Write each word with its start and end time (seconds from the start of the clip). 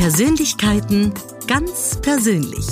Persönlichkeiten 0.00 1.12
ganz 1.46 2.00
persönlich. 2.00 2.66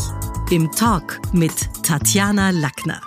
Im 0.51 0.73
Talk 0.73 1.21
mit 1.35 1.53
Tatjana 1.83 2.49
Lackner. 2.49 3.03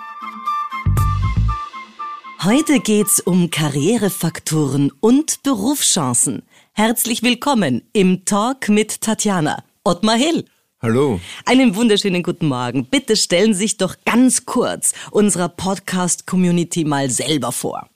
Heute 2.44 2.78
geht's 2.78 3.18
um 3.18 3.50
Karrierefaktoren 3.50 4.92
und 5.00 5.42
Berufschancen. 5.42 6.44
Herzlich 6.72 7.24
willkommen 7.24 7.82
im 7.92 8.24
Talk 8.24 8.68
mit 8.68 9.00
Tatjana. 9.00 9.64
Ottmar 9.82 10.18
Hill. 10.18 10.44
Hallo. 10.80 11.18
Einen 11.44 11.74
wunderschönen 11.74 12.22
guten 12.22 12.46
Morgen. 12.46 12.86
Bitte 12.86 13.16
stellen 13.16 13.54
Sie 13.54 13.62
sich 13.62 13.76
doch 13.76 13.96
ganz 14.06 14.46
kurz 14.46 14.92
unserer 15.10 15.48
Podcast-Community 15.48 16.84
mal 16.84 17.10
selber 17.10 17.50
vor. 17.50 17.88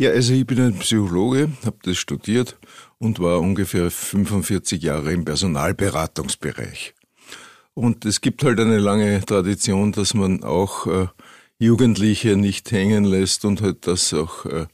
Ja, 0.00 0.10
also 0.10 0.34
ich 0.34 0.44
bin 0.44 0.60
ein 0.60 0.78
Psychologe, 0.80 1.52
habe 1.64 1.76
das 1.84 1.98
studiert 1.98 2.58
und 2.98 3.20
war 3.20 3.40
ungefähr 3.40 3.92
45 3.92 4.82
Jahre 4.82 5.12
im 5.12 5.24
Personalberatungsbereich. 5.24 6.94
Und 7.74 8.04
es 8.04 8.20
gibt 8.20 8.42
halt 8.42 8.58
eine 8.58 8.78
lange 8.78 9.24
Tradition, 9.24 9.92
dass 9.92 10.14
man 10.14 10.42
auch 10.42 10.88
äh, 10.88 11.06
Jugendliche 11.60 12.36
nicht 12.36 12.72
hängen 12.72 13.04
lässt 13.04 13.44
und 13.44 13.62
halt 13.62 13.86
das 13.86 14.12
auch 14.12 14.46
äh, 14.46 14.66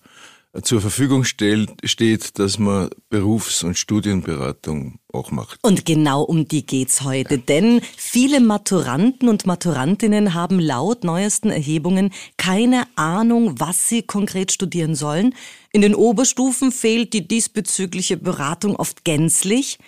zur 0.63 0.81
Verfügung 0.81 1.25
stellt, 1.25 1.71
steht, 1.85 2.39
dass 2.39 2.59
man 2.59 2.91
Berufs- 3.09 3.63
und 3.63 3.79
Studienberatung 3.79 4.99
auch 5.13 5.31
macht. 5.31 5.59
Und 5.63 5.85
genau 5.85 6.23
um 6.23 6.49
die 6.49 6.67
geht's 6.67 7.03
heute, 7.03 7.39
denn 7.39 7.81
viele 7.97 8.41
Maturanten 8.41 9.29
und 9.29 9.47
Maturantinnen 9.47 10.35
haben 10.35 10.59
laut 10.59 11.05
neuesten 11.05 11.51
Erhebungen 11.51 12.11
keine 12.37 12.85
Ahnung, 12.97 13.61
was 13.61 13.89
sie 13.89 14.03
konkret 14.03 14.51
studieren 14.51 14.95
sollen. 14.95 15.35
In 15.73 15.83
den 15.83 15.95
Oberstufen 15.95 16.73
fehlt 16.73 17.13
die 17.13 17.29
diesbezügliche 17.29 18.17
Beratung 18.17 18.75
oft 18.75 19.05
gänzlich. 19.05 19.79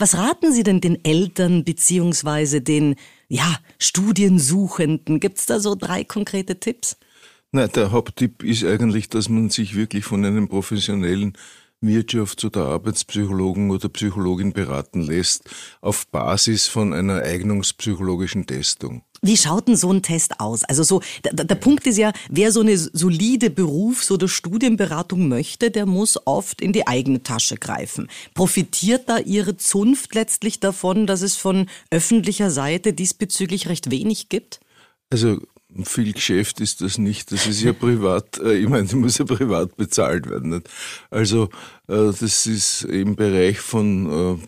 Was 0.00 0.16
raten 0.16 0.52
Sie 0.52 0.62
denn 0.62 0.80
den 0.80 1.04
Eltern 1.04 1.64
beziehungsweise 1.64 2.60
den 2.60 2.96
ja, 3.28 3.58
Studiensuchenden? 3.78 5.18
Gibt's 5.20 5.46
da 5.46 5.58
so 5.60 5.74
drei 5.74 6.04
konkrete 6.04 6.60
Tipps? 6.60 6.96
Na, 7.50 7.66
der 7.66 7.92
Haupttipp 7.92 8.42
ist 8.42 8.64
eigentlich, 8.64 9.08
dass 9.08 9.30
man 9.30 9.48
sich 9.48 9.74
wirklich 9.74 10.04
von 10.04 10.24
einem 10.24 10.48
professionellen 10.48 11.32
Wirtschafts- 11.80 12.44
oder 12.44 12.66
Arbeitspsychologen 12.66 13.70
oder 13.70 13.88
Psychologin 13.88 14.52
beraten 14.52 15.00
lässt, 15.00 15.48
auf 15.80 16.08
Basis 16.08 16.66
von 16.66 16.92
einer 16.92 17.22
eignungspsychologischen 17.22 18.46
Testung. 18.46 19.02
Wie 19.22 19.36
schaut 19.36 19.68
denn 19.68 19.76
so 19.76 19.90
ein 19.92 20.02
Test 20.02 20.40
aus? 20.40 20.62
Also 20.64 20.82
so, 20.82 21.00
der, 21.24 21.44
der 21.44 21.54
Punkt 21.54 21.86
ist 21.86 21.96
ja, 21.96 22.12
wer 22.28 22.52
so 22.52 22.60
eine 22.60 22.76
solide 22.76 23.48
Berufs- 23.50 24.10
oder 24.10 24.28
Studienberatung 24.28 25.28
möchte, 25.28 25.70
der 25.70 25.86
muss 25.86 26.18
oft 26.26 26.60
in 26.60 26.72
die 26.72 26.86
eigene 26.86 27.22
Tasche 27.22 27.56
greifen. 27.56 28.08
Profitiert 28.34 29.08
da 29.08 29.18
Ihre 29.18 29.56
Zunft 29.56 30.14
letztlich 30.14 30.60
davon, 30.60 31.06
dass 31.06 31.22
es 31.22 31.36
von 31.36 31.68
öffentlicher 31.90 32.50
Seite 32.50 32.92
diesbezüglich 32.92 33.68
recht 33.68 33.90
wenig 33.90 34.28
gibt? 34.28 34.60
Also 35.10 35.38
viel 35.84 36.12
Geschäft 36.12 36.60
ist 36.60 36.80
das 36.80 36.98
nicht. 36.98 37.30
Das 37.32 37.46
ist 37.46 37.62
ja 37.62 37.72
privat, 37.74 38.38
äh, 38.38 38.54
ich 38.54 38.68
meine, 38.68 38.86
die 38.86 38.96
muss 38.96 39.18
ja 39.18 39.24
privat 39.24 39.76
bezahlt 39.76 40.28
werden. 40.28 40.50
Nicht? 40.50 40.68
Also 41.10 41.44
äh, 41.88 42.12
das 42.18 42.46
ist 42.46 42.84
im 42.84 43.16
Bereich 43.16 43.60
von 43.60 44.40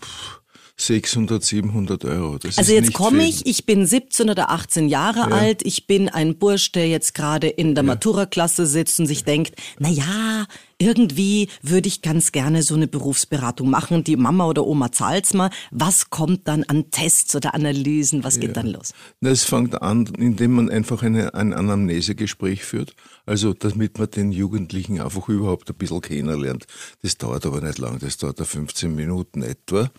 600, 0.77 1.43
äh, 1.43 1.45
700 1.45 2.05
Euro. 2.07 2.39
Das 2.39 2.59
also 2.59 2.73
jetzt 2.73 2.93
komme 2.95 3.25
ich, 3.25 3.47
ich 3.47 3.67
bin 3.67 3.87
17 3.87 4.31
oder 4.31 4.51
18 4.51 4.89
Jahre 4.89 5.31
ja. 5.31 5.37
alt, 5.37 5.63
ich 5.65 5.87
bin 5.87 6.09
ein 6.09 6.39
Bursch, 6.39 6.73
der 6.73 6.89
jetzt 6.89 7.15
gerade 7.15 7.49
in 7.49 7.75
der 7.75 7.85
ja. 7.85 7.89
Matura-Klasse 7.89 8.67
sitzt 8.67 8.99
und 9.01 9.07
sich 9.07 9.25
denkt, 9.25 9.55
na 9.79 9.89
ja, 9.89 10.47
irgendwie 10.81 11.49
würde 11.63 11.89
ich 11.89 12.01
ganz 12.01 12.33
gerne 12.33 12.63
so 12.63 12.75
eine 12.75 12.89
Berufsberatung 12.89 13.69
machen. 13.69 14.03
Die 14.03 14.17
Mama 14.17 14.47
oder 14.47 14.67
Oma 14.67 14.91
zahlt's 14.91 15.35
mal. 15.35 15.51
Was 15.71 16.09
kommt 16.09 16.49
dann 16.49 16.65
an 16.65 16.91
Tests 16.91 17.37
oder 17.37 17.55
Analysen? 17.55 18.25
Was 18.25 18.41
geht 18.41 18.49
ja. 18.49 18.55
dann 18.55 18.69
los? 18.69 18.95
Es 19.21 19.45
fängt 19.45 19.83
an, 19.83 20.07
indem 20.19 20.53
man 20.53 20.71
einfach 20.71 21.03
eine, 21.03 21.35
ein 21.35 21.53
Anamnesegespräch 21.53 22.65
führt. 22.65 22.95
Also, 23.27 23.53
damit 23.53 23.99
man 23.99 24.11
den 24.11 24.33
Jugendlichen 24.33 25.01
einfach 25.01 25.29
überhaupt 25.29 25.69
ein 25.69 25.77
bisschen 25.77 26.01
kennenlernt. 26.01 26.67
Das 27.03 27.19
dauert 27.19 27.45
aber 27.45 27.61
nicht 27.61 27.79
lang. 27.79 27.99
Das 27.99 28.17
dauert 28.17 28.41
15 28.41 28.95
Minuten 28.95 29.43
etwa. 29.43 29.91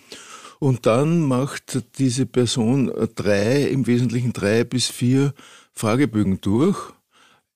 Und 0.60 0.86
dann 0.88 1.22
macht 1.22 1.84
diese 2.00 2.26
Person 2.26 2.92
drei, 3.16 3.64
im 3.64 3.86
Wesentlichen 3.88 4.34
drei 4.34 4.64
bis 4.64 4.88
vier 4.88 5.34
Fragebögen 5.74 6.42
durch 6.42 6.92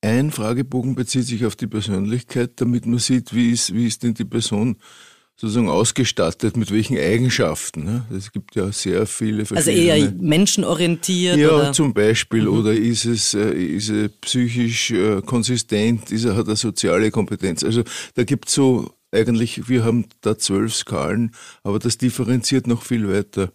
ein 0.06 0.32
Fragebogen 0.32 0.96
bezieht 0.96 1.26
sich 1.26 1.46
auf 1.46 1.56
die 1.56 1.68
Persönlichkeit, 1.68 2.52
damit 2.58 2.86
man 2.86 3.00
sieht, 3.00 3.34
wie 3.34 3.52
ist, 3.52 3.74
wie 3.74 3.88
ist 3.88 4.04
denn 4.04 4.14
die 4.14 4.26
Person 4.26 4.78
sozusagen 5.36 5.68
ausgestattet, 5.68 6.56
mit 6.56 6.72
welchen 6.72 6.98
Eigenschaften. 6.98 7.84
Ne? 7.84 8.06
Es 8.16 8.32
gibt 8.32 8.56
ja 8.56 8.72
sehr 8.72 9.06
viele 9.06 9.46
verschiedene. 9.46 9.92
Also 9.92 10.04
eher 10.06 10.14
menschenorientiert? 10.14 11.38
Ja, 11.38 11.50
oder? 11.50 11.74
zum 11.74 11.94
Beispiel. 11.94 12.44
Mhm. 12.44 12.58
Oder 12.58 12.74
ist 12.74 13.06
es, 13.06 13.34
äh, 13.34 13.52
ist 13.52 13.90
er 13.90 14.08
psychisch 14.22 14.92
äh, 14.92 15.22
konsistent? 15.22 16.12
Ist 16.12 16.24
er, 16.24 16.38
hat 16.38 16.48
er 16.48 16.56
soziale 16.56 17.12
Kompetenz? 17.12 17.64
Also 17.64 17.84
da 18.14 18.24
gibt 18.24 18.48
es 18.48 18.54
so 18.54 18.94
eigentlich, 19.12 19.68
wir 19.68 19.84
haben 19.84 20.06
da 20.22 20.38
zwölf 20.38 20.74
Skalen, 20.74 21.32
aber 21.64 21.80
das 21.80 21.98
differenziert 21.98 22.68
noch 22.68 22.84
viel 22.84 23.10
weiter. 23.10 23.52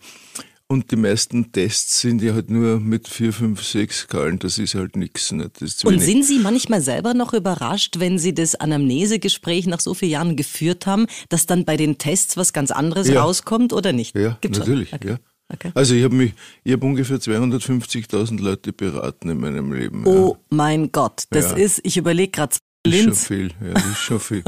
Und 0.71 0.93
die 0.93 0.97
meisten 0.97 1.51
Tests 1.51 2.01
sind 2.01 2.23
ja 2.23 2.33
halt 2.33 2.49
nur 2.49 2.79
mit 2.79 3.09
vier, 3.09 3.33
fünf, 3.33 3.65
sechs 3.65 4.03
Skalen. 4.03 4.39
Das 4.39 4.57
ist 4.57 4.77
halt 4.77 4.95
nichts. 4.95 5.33
Und 5.33 5.99
sind 5.99 6.25
Sie 6.25 6.39
manchmal 6.39 6.81
selber 6.81 7.13
noch 7.13 7.35
überrascht, 7.35 7.99
wenn 7.99 8.21
Sie 8.21 8.33
das 8.35 8.55
Anamnesegespräch 8.55 9.67
nach 9.67 9.81
so 9.81 9.95
vielen 9.95 10.13
Jahren 10.13 10.37
geführt 10.37 10.87
haben, 10.87 11.07
dass 11.29 11.47
dann 11.47 11.65
bei 11.65 11.77
den 11.77 11.99
Tests 11.99 12.37
was 12.37 12.53
ganz 12.53 12.71
anderes 12.71 13.09
ja. 13.09 13.21
rauskommt 13.21 13.73
oder 13.73 13.93
nicht? 13.93 14.15
Ja, 14.15 14.39
Gibt's 14.41 14.61
natürlich. 14.61 14.93
Okay. 14.93 15.09
Ja. 15.09 15.17
Okay. 15.53 15.73
Also 15.75 15.97
ich 15.97 16.05
habe 16.05 16.15
mich, 16.15 16.35
ich 16.63 16.73
habe 16.73 16.87
ungefähr 16.87 17.19
250.000 17.19 18.41
Leute 18.41 18.73
beraten 18.73 19.29
in 19.29 19.41
meinem 19.41 19.73
Leben. 19.73 20.07
Oh 20.07 20.37
ja. 20.39 20.57
mein 20.57 20.93
Gott, 20.93 21.25
das 21.31 21.53
ist, 21.53 21.81
ich 21.83 21.97
überlege 21.97 22.31
gerade, 22.31 22.55
das 22.85 22.95
ist 22.95 23.03
schon 23.03 23.15
viel, 23.15 23.51
ja, 23.61 23.73
ist 23.73 23.99
schon 23.99 24.21
viel. 24.21 24.45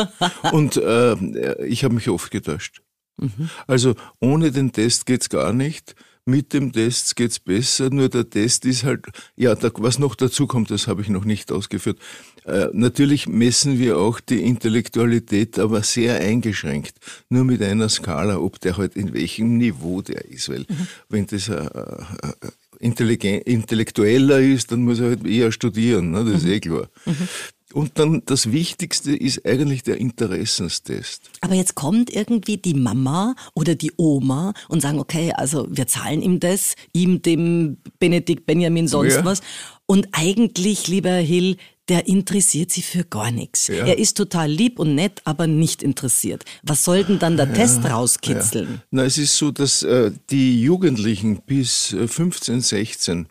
Und 0.52 0.76
äh, 0.76 1.66
ich 1.66 1.82
habe 1.82 1.94
mich 1.94 2.08
oft 2.08 2.30
getäuscht. 2.30 2.80
Mhm. 3.16 3.50
Also 3.66 3.96
ohne 4.20 4.52
den 4.52 4.70
Test 4.70 5.04
geht's 5.06 5.28
gar 5.28 5.52
nicht 5.52 5.96
mit 6.24 6.52
dem 6.52 6.72
Test 6.72 7.16
geht's 7.16 7.38
besser, 7.38 7.90
nur 7.90 8.08
der 8.08 8.28
Test 8.28 8.64
ist 8.64 8.84
halt, 8.84 9.06
ja, 9.36 9.54
da, 9.54 9.70
was 9.74 9.98
noch 9.98 10.14
dazu 10.14 10.46
kommt, 10.46 10.70
das 10.70 10.86
habe 10.86 11.02
ich 11.02 11.08
noch 11.08 11.24
nicht 11.24 11.50
ausgeführt. 11.50 11.98
Äh, 12.44 12.68
natürlich 12.72 13.28
messen 13.28 13.78
wir 13.78 13.98
auch 13.98 14.20
die 14.20 14.42
Intellektualität, 14.42 15.58
aber 15.58 15.82
sehr 15.82 16.20
eingeschränkt, 16.20 16.94
nur 17.28 17.44
mit 17.44 17.62
einer 17.62 17.88
Skala, 17.88 18.38
ob 18.38 18.60
der 18.60 18.76
halt 18.76 18.96
in 18.96 19.12
welchem 19.12 19.58
Niveau 19.58 20.02
der 20.02 20.24
ist, 20.24 20.48
weil 20.48 20.60
mhm. 20.60 20.88
wenn 21.08 21.26
das 21.26 21.48
äh, 21.48 21.54
äh, 21.54 23.42
intellektueller 23.44 24.40
ist, 24.40 24.72
dann 24.72 24.82
muss 24.82 25.00
er 25.00 25.10
halt 25.10 25.26
eher 25.26 25.52
studieren, 25.52 26.10
ne? 26.10 26.24
das 26.24 26.38
ist 26.38 26.44
mhm. 26.44 26.52
eh 26.52 26.60
klar. 26.60 26.88
Mhm. 27.06 27.28
Und 27.72 27.98
dann 27.98 28.22
das 28.26 28.52
Wichtigste 28.52 29.14
ist 29.14 29.46
eigentlich 29.46 29.82
der 29.82 29.98
Interessenstest. 29.98 31.30
Aber 31.40 31.54
jetzt 31.54 31.74
kommt 31.74 32.10
irgendwie 32.10 32.56
die 32.56 32.74
Mama 32.74 33.34
oder 33.54 33.74
die 33.74 33.92
Oma 33.96 34.54
und 34.68 34.80
sagen, 34.80 34.98
okay, 34.98 35.32
also 35.34 35.66
wir 35.70 35.86
zahlen 35.86 36.22
ihm 36.22 36.40
das, 36.40 36.74
ihm, 36.92 37.22
dem 37.22 37.78
Benedikt, 37.98 38.46
Benjamin, 38.46 38.88
sonst 38.88 39.16
ja. 39.16 39.24
was. 39.24 39.40
Und 39.86 40.08
eigentlich, 40.12 40.88
lieber 40.88 41.10
Herr 41.10 41.20
Hill, 41.20 41.56
der 41.88 42.06
interessiert 42.06 42.70
sie 42.70 42.82
für 42.82 43.04
gar 43.04 43.30
nichts. 43.30 43.66
Ja. 43.66 43.86
Er 43.86 43.98
ist 43.98 44.16
total 44.16 44.50
lieb 44.50 44.78
und 44.78 44.94
nett, 44.94 45.20
aber 45.24 45.46
nicht 45.46 45.82
interessiert. 45.82 46.44
Was 46.62 46.84
soll 46.84 47.04
denn 47.04 47.18
dann 47.18 47.36
der 47.36 47.48
ja, 47.48 47.52
Test 47.52 47.84
rauskitzeln? 47.84 48.68
Ja. 48.68 48.82
Na, 48.90 49.04
es 49.04 49.18
ist 49.18 49.36
so, 49.36 49.50
dass 49.50 49.82
äh, 49.82 50.12
die 50.30 50.62
Jugendlichen 50.62 51.42
bis 51.42 51.94
15, 52.06 52.58
äh, 52.58 52.60
16, 52.60 53.26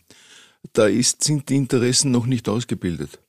da 0.73 0.85
ist, 0.85 1.23
sind 1.23 1.49
die 1.49 1.55
Interessen 1.55 2.11
noch 2.11 2.25
nicht 2.25 2.49
ausgebildet. 2.49 3.19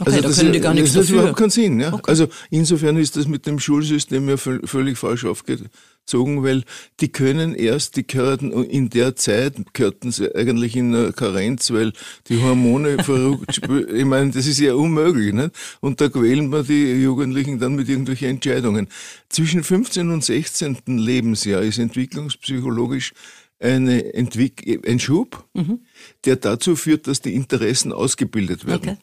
Okay, 0.00 0.10
also 0.10 0.28
da 0.28 0.34
können 0.34 0.52
die 0.52 0.60
gar 0.60 0.74
nichts 0.74 0.92
das 0.92 1.06
dafür. 1.06 1.16
Das 1.16 1.22
überhaupt 1.22 1.38
keinen 1.38 1.50
Sinn. 1.50 1.80
Ja? 1.80 1.92
Okay. 1.92 2.10
Also 2.10 2.28
insofern 2.50 2.96
ist 2.96 3.16
das 3.16 3.26
mit 3.26 3.46
dem 3.46 3.58
Schulsystem 3.58 4.28
ja 4.28 4.36
völlig 4.36 4.96
falsch 4.96 5.24
aufgezogen, 5.24 6.44
weil 6.44 6.64
die 7.00 7.08
können 7.08 7.54
erst, 7.54 7.96
die 7.96 8.06
gehörten 8.06 8.52
in 8.52 8.90
der 8.90 9.16
Zeit, 9.16 9.54
gehörten 9.72 10.12
sie 10.12 10.34
eigentlich 10.34 10.76
in 10.76 10.94
einer 10.94 11.12
Karenz, 11.12 11.72
weil 11.72 11.92
die 12.28 12.40
Hormone 12.40 12.98
verrückt, 13.02 13.60
ich 13.92 14.04
meine, 14.04 14.30
das 14.30 14.46
ist 14.46 14.60
ja 14.60 14.74
unmöglich. 14.74 15.32
Nicht? 15.32 15.50
Und 15.80 16.00
da 16.00 16.08
quälen 16.08 16.50
wir 16.50 16.62
die 16.62 17.02
Jugendlichen 17.02 17.58
dann 17.58 17.74
mit 17.74 17.88
irgendwelchen 17.88 18.28
Entscheidungen. 18.28 18.88
Zwischen 19.28 19.64
15 19.64 20.10
und 20.10 20.24
16. 20.24 20.78
Lebensjahr 20.86 21.62
ist 21.62 21.78
entwicklungspsychologisch 21.78 23.12
eine 23.60 24.14
Entwick 24.14 24.86
ein 24.86 25.00
Schub, 25.00 25.44
mhm. 25.54 25.80
der 26.24 26.36
dazu 26.36 26.76
führt, 26.76 27.08
dass 27.08 27.20
die 27.20 27.34
Interessen 27.34 27.92
ausgebildet 27.92 28.66
werden. 28.66 28.90
Okay. 28.90 28.96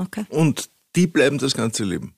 Okay. 0.00 0.24
Und 0.30 0.70
die 0.96 1.06
bleiben 1.06 1.38
das 1.38 1.54
ganze 1.54 1.84
Leben. 1.84 2.14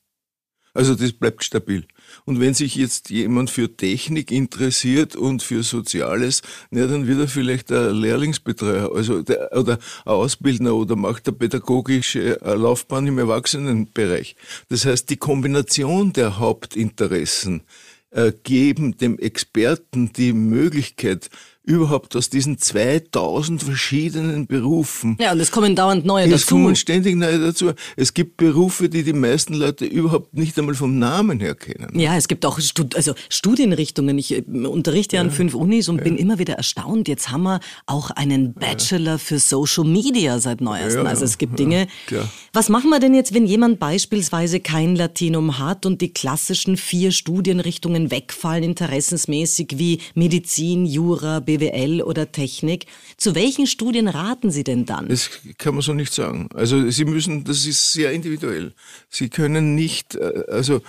Also 0.74 0.94
das 0.94 1.12
bleibt 1.12 1.44
stabil. 1.44 1.84
Und 2.24 2.40
wenn 2.40 2.54
sich 2.54 2.76
jetzt 2.76 3.10
jemand 3.10 3.50
für 3.50 3.76
Technik 3.76 4.30
interessiert 4.30 5.16
und 5.16 5.42
für 5.42 5.62
Soziales, 5.62 6.40
na, 6.70 6.86
dann 6.86 7.06
wird 7.06 7.20
er 7.20 7.28
vielleicht 7.28 7.70
ein 7.70 7.94
Lehrlingsbetreuer 7.94 8.94
also 8.94 9.22
der, 9.22 9.54
oder 9.54 9.74
ein 10.06 10.12
Ausbildner 10.12 10.74
oder 10.74 10.96
macht 10.96 11.28
eine 11.28 11.36
pädagogische 11.36 12.38
Laufbahn 12.42 13.06
im 13.06 13.18
Erwachsenenbereich. 13.18 14.34
Das 14.70 14.86
heißt, 14.86 15.10
die 15.10 15.18
Kombination 15.18 16.14
der 16.14 16.38
Hauptinteressen 16.38 17.64
äh, 18.10 18.32
geben 18.42 18.96
dem 18.96 19.18
Experten 19.18 20.12
die 20.14 20.32
Möglichkeit, 20.32 21.28
überhaupt 21.64 22.16
aus 22.16 22.28
diesen 22.28 22.58
2000 22.58 23.62
verschiedenen 23.62 24.46
Berufen. 24.48 25.16
Ja, 25.20 25.30
und 25.32 25.38
es 25.38 25.52
kommen 25.52 25.76
dauernd 25.76 26.04
neue 26.04 26.24
dazu. 26.24 26.34
Es 26.34 26.46
kommen 26.46 26.74
ständig 26.74 27.14
neue 27.16 27.38
dazu. 27.38 27.72
Es 27.96 28.14
gibt 28.14 28.36
Berufe, 28.36 28.88
die 28.88 29.04
die 29.04 29.12
meisten 29.12 29.54
Leute 29.54 29.84
überhaupt 29.84 30.34
nicht 30.34 30.58
einmal 30.58 30.74
vom 30.74 30.98
Namen 30.98 31.38
her 31.38 31.54
kennen. 31.54 31.98
Ja, 31.98 32.16
es 32.16 32.26
gibt 32.26 32.44
auch 32.46 32.58
Stud 32.58 32.96
also 32.96 33.14
Studienrichtungen. 33.28 34.18
Ich 34.18 34.34
äh, 34.34 34.42
unterrichte 34.42 35.16
ja 35.16 35.22
an 35.22 35.30
fünf 35.30 35.54
Unis 35.54 35.88
und 35.88 35.98
ja. 35.98 36.04
bin 36.04 36.16
immer 36.16 36.40
wieder 36.40 36.54
erstaunt. 36.54 37.06
Jetzt 37.06 37.30
haben 37.30 37.44
wir 37.44 37.60
auch 37.86 38.10
einen 38.10 38.54
Bachelor 38.54 39.18
für 39.18 39.38
Social 39.38 39.84
Media 39.84 40.40
seit 40.40 40.60
neuestem. 40.60 41.06
also 41.06 41.24
es 41.24 41.38
gibt 41.38 41.58
Dinge. 41.58 41.86
Was 42.52 42.68
machen 42.68 42.90
wir 42.90 42.98
denn 42.98 43.14
jetzt, 43.14 43.34
wenn 43.34 43.46
jemand 43.46 43.78
beispielsweise 43.78 44.58
kein 44.58 44.96
Latinum 44.96 45.58
hat 45.58 45.86
und 45.86 46.00
die 46.00 46.12
klassischen 46.12 46.76
vier 46.76 47.12
Studienrichtungen 47.12 48.10
wegfallen, 48.10 48.64
interessensmäßig 48.64 49.74
wie 49.76 50.00
Medizin, 50.14 50.86
Jura, 50.86 51.40
BWL 51.58 52.02
oder 52.02 52.32
Technik. 52.32 52.86
Zu 53.16 53.34
welchen 53.34 53.66
Studien 53.66 54.08
raten 54.08 54.50
Sie 54.50 54.64
denn 54.64 54.86
dann? 54.86 55.08
Das 55.08 55.30
kann 55.58 55.74
man 55.74 55.82
so 55.82 55.92
nicht 55.92 56.12
sagen. 56.12 56.48
Also 56.54 56.90
Sie 56.90 57.04
müssen, 57.04 57.44
das 57.44 57.66
ist 57.66 57.92
sehr 57.92 58.12
individuell. 58.12 58.72
Sie 59.08 59.28
können 59.28 59.74
nicht, 59.74 60.14
äh, 60.14 60.44
also 60.48 60.80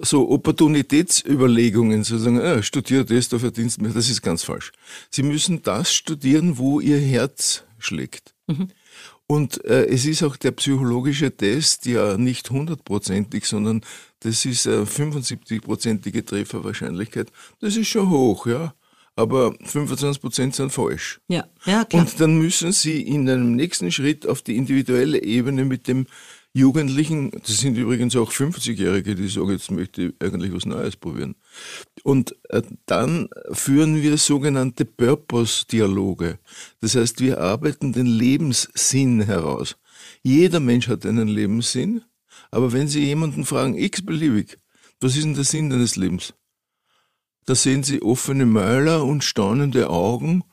so 0.00 0.28
Opportunitätsüberlegungen, 0.30 2.02
sozusagen, 2.04 2.40
ah, 2.40 2.62
studier 2.62 3.04
das, 3.04 3.28
da 3.28 3.38
verdienst 3.38 3.80
mehr, 3.80 3.92
das 3.92 4.10
ist 4.10 4.22
ganz 4.22 4.42
falsch. 4.42 4.72
Sie 5.10 5.22
müssen 5.22 5.62
das 5.62 5.94
studieren, 5.94 6.58
wo 6.58 6.80
Ihr 6.80 6.98
Herz 6.98 7.62
schlägt. 7.78 8.34
Mhm. 8.46 8.68
Und 9.26 9.64
äh, 9.64 9.86
es 9.86 10.04
ist 10.04 10.22
auch 10.22 10.36
der 10.36 10.50
psychologische 10.50 11.34
Test 11.34 11.86
ja 11.86 12.18
nicht 12.18 12.50
hundertprozentig, 12.50 13.46
sondern 13.46 13.80
das 14.20 14.44
ist 14.44 14.66
eine 14.66 14.84
75-prozentige 14.84 16.26
Trefferwahrscheinlichkeit. 16.26 17.30
Das 17.60 17.76
ist 17.76 17.88
schon 17.88 18.10
hoch, 18.10 18.46
ja 18.46 18.74
aber 19.16 19.54
25 19.64 20.20
Prozent 20.20 20.54
sind 20.54 20.72
falsch. 20.72 21.20
Ja, 21.28 21.44
ja, 21.64 21.84
klar. 21.84 22.02
Und 22.02 22.20
dann 22.20 22.38
müssen 22.38 22.72
Sie 22.72 23.02
in 23.02 23.28
einem 23.28 23.54
nächsten 23.54 23.92
Schritt 23.92 24.26
auf 24.26 24.42
die 24.42 24.56
individuelle 24.56 25.22
Ebene 25.22 25.64
mit 25.64 25.88
dem 25.88 26.06
Jugendlichen, 26.56 27.32
das 27.32 27.58
sind 27.58 27.76
übrigens 27.76 28.14
auch 28.14 28.30
50-Jährige, 28.30 29.16
die 29.16 29.26
sagen, 29.26 29.50
jetzt 29.50 29.72
möchte 29.72 30.02
ich 30.02 30.14
eigentlich 30.20 30.54
was 30.54 30.66
Neues 30.66 30.94
probieren. 30.94 31.34
Und 32.04 32.36
äh, 32.50 32.62
dann 32.86 33.28
führen 33.50 34.00
wir 34.00 34.16
sogenannte 34.18 34.84
Purpose-Dialoge. 34.84 36.38
Das 36.80 36.94
heißt, 36.94 37.20
wir 37.20 37.40
arbeiten 37.40 37.92
den 37.92 38.06
Lebenssinn 38.06 39.22
heraus. 39.22 39.76
Jeder 40.22 40.60
Mensch 40.60 40.86
hat 40.86 41.04
einen 41.04 41.26
Lebenssinn, 41.26 42.02
aber 42.52 42.72
wenn 42.72 42.86
Sie 42.86 43.04
jemanden 43.04 43.44
fragen, 43.44 43.76
x-beliebig, 43.76 44.56
was 45.00 45.16
ist 45.16 45.24
denn 45.24 45.34
der 45.34 45.42
Sinn 45.42 45.70
deines 45.70 45.96
Lebens? 45.96 46.34
Da 47.46 47.54
sehen 47.54 47.82
sie 47.82 48.02
offene 48.02 48.46
Mäuler 48.46 49.04
und 49.04 49.24
staunende 49.24 49.90
Augen 49.90 50.44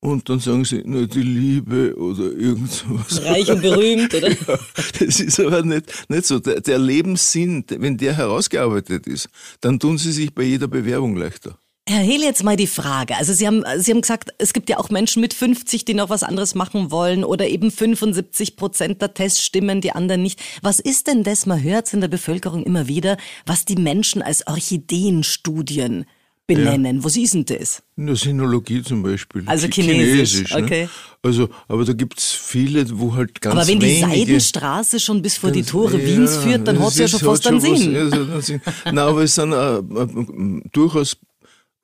und 0.00 0.28
dann 0.28 0.38
sagen 0.38 0.64
sie 0.64 0.82
nur 0.84 1.06
die 1.06 1.22
Liebe 1.22 1.96
oder 1.96 2.30
irgend 2.32 2.70
sowas. 2.70 3.24
Reich 3.24 3.50
und 3.50 3.62
berühmt, 3.62 4.14
oder? 4.14 4.30
Ja, 4.46 4.58
das 5.00 5.20
ist 5.20 5.40
aber 5.40 5.62
nicht, 5.62 6.08
nicht 6.08 6.26
so. 6.26 6.38
Der, 6.38 6.60
der 6.60 6.78
Lebenssinn, 6.78 7.64
wenn 7.68 7.96
der 7.96 8.16
herausgearbeitet 8.16 9.06
ist, 9.06 9.28
dann 9.60 9.80
tun 9.80 9.98
sie 9.98 10.12
sich 10.12 10.34
bei 10.34 10.42
jeder 10.42 10.68
Bewerbung 10.68 11.16
leichter. 11.16 11.58
Herr 11.88 12.02
Hehl, 12.02 12.20
jetzt 12.22 12.42
mal 12.42 12.56
die 12.56 12.66
Frage. 12.66 13.16
Also 13.16 13.32
Sie 13.32 13.46
haben, 13.46 13.64
Sie 13.78 13.92
haben 13.92 14.00
gesagt, 14.00 14.30
es 14.38 14.52
gibt 14.52 14.68
ja 14.68 14.78
auch 14.78 14.90
Menschen 14.90 15.20
mit 15.20 15.32
50, 15.32 15.84
die 15.84 15.94
noch 15.94 16.10
was 16.10 16.24
anderes 16.24 16.56
machen 16.56 16.90
wollen 16.90 17.22
oder 17.22 17.46
eben 17.46 17.70
75 17.70 18.56
Prozent 18.56 19.00
der 19.00 19.14
Tests 19.14 19.44
stimmen, 19.44 19.80
die 19.80 19.92
anderen 19.92 20.22
nicht. 20.22 20.40
Was 20.62 20.80
ist 20.80 21.06
denn 21.06 21.22
das, 21.22 21.46
man 21.46 21.62
hört 21.62 21.86
es 21.86 21.94
in 21.94 22.00
der 22.00 22.08
Bevölkerung 22.08 22.64
immer 22.64 22.88
wieder, 22.88 23.16
was 23.44 23.64
die 23.64 23.76
Menschen 23.76 24.20
als 24.20 24.46
Orchideenstudien 24.48 26.06
benennen. 26.46 26.98
Ja. 26.98 27.04
Was 27.04 27.16
ist 27.16 27.34
denn 27.34 27.44
das? 27.44 27.82
In 27.96 28.06
der 28.06 28.16
Sinologie 28.16 28.82
zum 28.82 29.02
Beispiel. 29.02 29.42
Also 29.46 29.66
Chinesisch, 29.68 30.32
Chinesisch 30.32 30.54
ne? 30.54 30.62
okay. 30.62 30.88
Also, 31.22 31.48
aber 31.66 31.84
da 31.84 31.92
gibt 31.92 32.18
es 32.18 32.30
viele, 32.30 32.86
wo 32.98 33.14
halt 33.14 33.40
ganz 33.40 33.56
Aber 33.56 33.66
wenn 33.66 33.80
die 33.80 34.00
Seidenstraße 34.00 35.00
schon 35.00 35.22
bis 35.22 35.38
vor 35.38 35.50
die 35.50 35.62
Tore 35.62 36.00
ja, 36.00 36.06
Wiens 36.06 36.36
führt, 36.36 36.66
dann 36.68 36.78
hat 36.78 36.88
es 36.88 36.98
ja 36.98 37.08
schon 37.08 37.20
fast 37.20 37.46
einen 37.46 37.60
Sinn. 37.60 37.94
Was, 38.30 38.48
ja, 38.48 38.58
Nein, 38.84 38.98
aber 38.98 39.22
es 39.24 39.34
sind 39.34 39.52
äh, 39.52 39.78
äh, 39.78 40.62
durchaus 40.72 41.16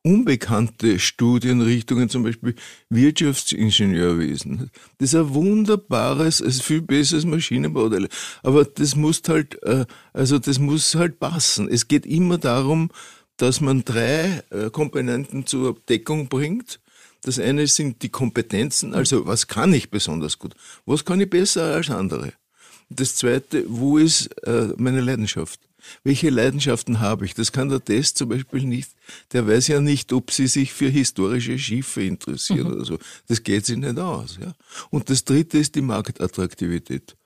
unbekannte 0.04 0.98
Studienrichtungen, 0.98 2.08
zum 2.08 2.24
Beispiel 2.24 2.54
Wirtschaftsingenieurwesen. 2.90 4.70
Das 4.98 5.12
ist 5.12 5.14
ein 5.14 5.32
wunderbares, 5.32 6.40
es 6.40 6.56
ist 6.56 6.62
viel 6.62 6.82
besseres 6.82 7.24
Maschinenbau. 7.24 7.90
Aber 8.42 8.64
das 8.64 8.96
muss 8.96 9.22
halt, 9.28 9.62
äh, 9.62 9.86
also 10.12 10.38
das 10.38 10.58
muss 10.58 10.94
halt 10.94 11.20
passen. 11.20 11.68
Es 11.68 11.86
geht 11.86 12.04
immer 12.04 12.38
darum, 12.38 12.90
dass 13.42 13.60
man 13.60 13.84
drei 13.84 14.44
äh, 14.50 14.70
Komponenten 14.70 15.46
zur 15.46 15.76
Deckung 15.88 16.28
bringt. 16.28 16.78
Das 17.22 17.40
eine 17.40 17.66
sind 17.66 18.02
die 18.04 18.08
Kompetenzen, 18.08 18.94
also 18.94 19.26
was 19.26 19.48
kann 19.48 19.72
ich 19.72 19.90
besonders 19.90 20.38
gut, 20.38 20.54
was 20.86 21.04
kann 21.04 21.20
ich 21.20 21.28
besser 21.28 21.74
als 21.74 21.90
andere. 21.90 22.34
Das 22.88 23.16
zweite, 23.16 23.64
wo 23.66 23.98
ist 23.98 24.26
äh, 24.46 24.68
meine 24.76 25.00
Leidenschaft? 25.00 25.58
Welche 26.04 26.30
Leidenschaften 26.30 27.00
habe 27.00 27.24
ich? 27.24 27.34
Das 27.34 27.50
kann 27.50 27.68
der 27.68 27.84
Test 27.84 28.16
zum 28.18 28.28
Beispiel 28.28 28.62
nicht. 28.62 28.92
Der 29.32 29.44
weiß 29.48 29.66
ja 29.66 29.80
nicht, 29.80 30.12
ob 30.12 30.30
sie 30.30 30.46
sich 30.46 30.72
für 30.72 30.88
historische 30.88 31.58
Schiffe 31.58 32.04
interessiert 32.04 32.64
mhm. 32.64 32.74
oder 32.74 32.84
so. 32.84 32.98
Das 33.26 33.42
geht 33.42 33.66
sich 33.66 33.76
nicht 33.76 33.98
aus. 33.98 34.38
Ja? 34.40 34.54
Und 34.90 35.10
das 35.10 35.24
dritte 35.24 35.58
ist 35.58 35.74
die 35.74 35.82
Marktattraktivität. 35.82 37.16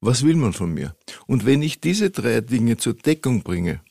Was 0.00 0.22
will 0.24 0.36
man 0.36 0.54
von 0.54 0.72
mir? 0.72 0.96
Und 1.26 1.44
wenn 1.44 1.60
ich 1.60 1.80
diese 1.80 2.08
drei 2.08 2.40
Dinge 2.40 2.78
zur 2.78 2.94
Deckung 2.94 3.42
bringe, 3.42 3.82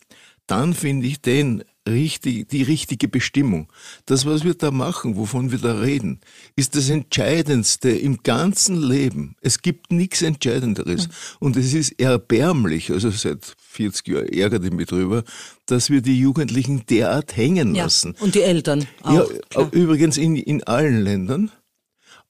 dann 0.47 0.73
finde 0.73 1.07
ich 1.07 1.21
den 1.21 1.63
richtig, 1.88 2.49
die 2.49 2.63
richtige 2.63 3.07
Bestimmung. 3.07 3.71
Das, 4.05 4.25
was 4.25 4.44
wir 4.44 4.53
da 4.53 4.71
machen, 4.71 5.15
wovon 5.15 5.51
wir 5.51 5.59
da 5.59 5.79
reden, 5.79 6.19
ist 6.55 6.75
das 6.75 6.89
Entscheidendste 6.89 7.89
im 7.89 8.23
ganzen 8.23 8.81
Leben. 8.81 9.35
Es 9.41 9.61
gibt 9.61 9.91
nichts 9.91 10.21
Entscheidenderes. 10.21 11.09
Und 11.39 11.57
es 11.57 11.73
ist 11.73 11.99
erbärmlich, 11.99 12.91
also 12.91 13.09
seit 13.09 13.55
40 13.57 14.07
Jahren 14.07 14.27
ärgert 14.29 14.65
ich 14.65 14.71
mich 14.71 14.88
drüber, 14.88 15.23
dass 15.65 15.89
wir 15.89 16.01
die 16.01 16.19
Jugendlichen 16.19 16.85
derart 16.89 17.35
hängen 17.35 17.75
lassen. 17.75 18.15
Ja, 18.17 18.23
und 18.23 18.35
die 18.35 18.41
Eltern 18.41 18.88
auch. 19.03 19.13
Ja, 19.13 19.25
klar. 19.50 19.69
übrigens 19.71 20.17
in, 20.17 20.35
in 20.35 20.63
allen 20.63 21.01
Ländern 21.01 21.51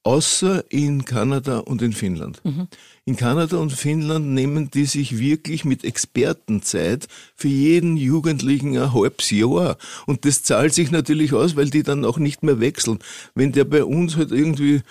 außer 0.07 0.63
in 0.69 1.03
Kanada 1.03 1.59
und 1.59 1.81
in 1.81 1.91
Finnland. 1.91 2.39
Mhm. 2.45 2.69
In 3.03 3.17
Kanada 3.17 3.57
und 3.57 3.73
Finnland 3.73 4.25
nehmen 4.27 4.71
die 4.71 4.85
sich 4.85 5.19
wirklich 5.19 5.65
mit 5.65 5.83
Expertenzeit 5.83 7.09
für 7.35 7.49
jeden 7.49 7.97
Jugendlichen 7.97 8.77
ein 8.77 8.93
halbes 8.93 9.31
Jahr. 9.31 9.77
Und 10.05 10.23
das 10.23 10.43
zahlt 10.43 10.73
sich 10.73 10.91
natürlich 10.91 11.33
aus, 11.33 11.57
weil 11.57 11.69
die 11.69 11.83
dann 11.83 12.05
auch 12.05 12.19
nicht 12.19 12.41
mehr 12.41 12.61
wechseln. 12.61 12.99
Wenn 13.35 13.51
der 13.51 13.65
bei 13.65 13.83
uns 13.83 14.15
halt 14.15 14.31
irgendwie 14.31 14.81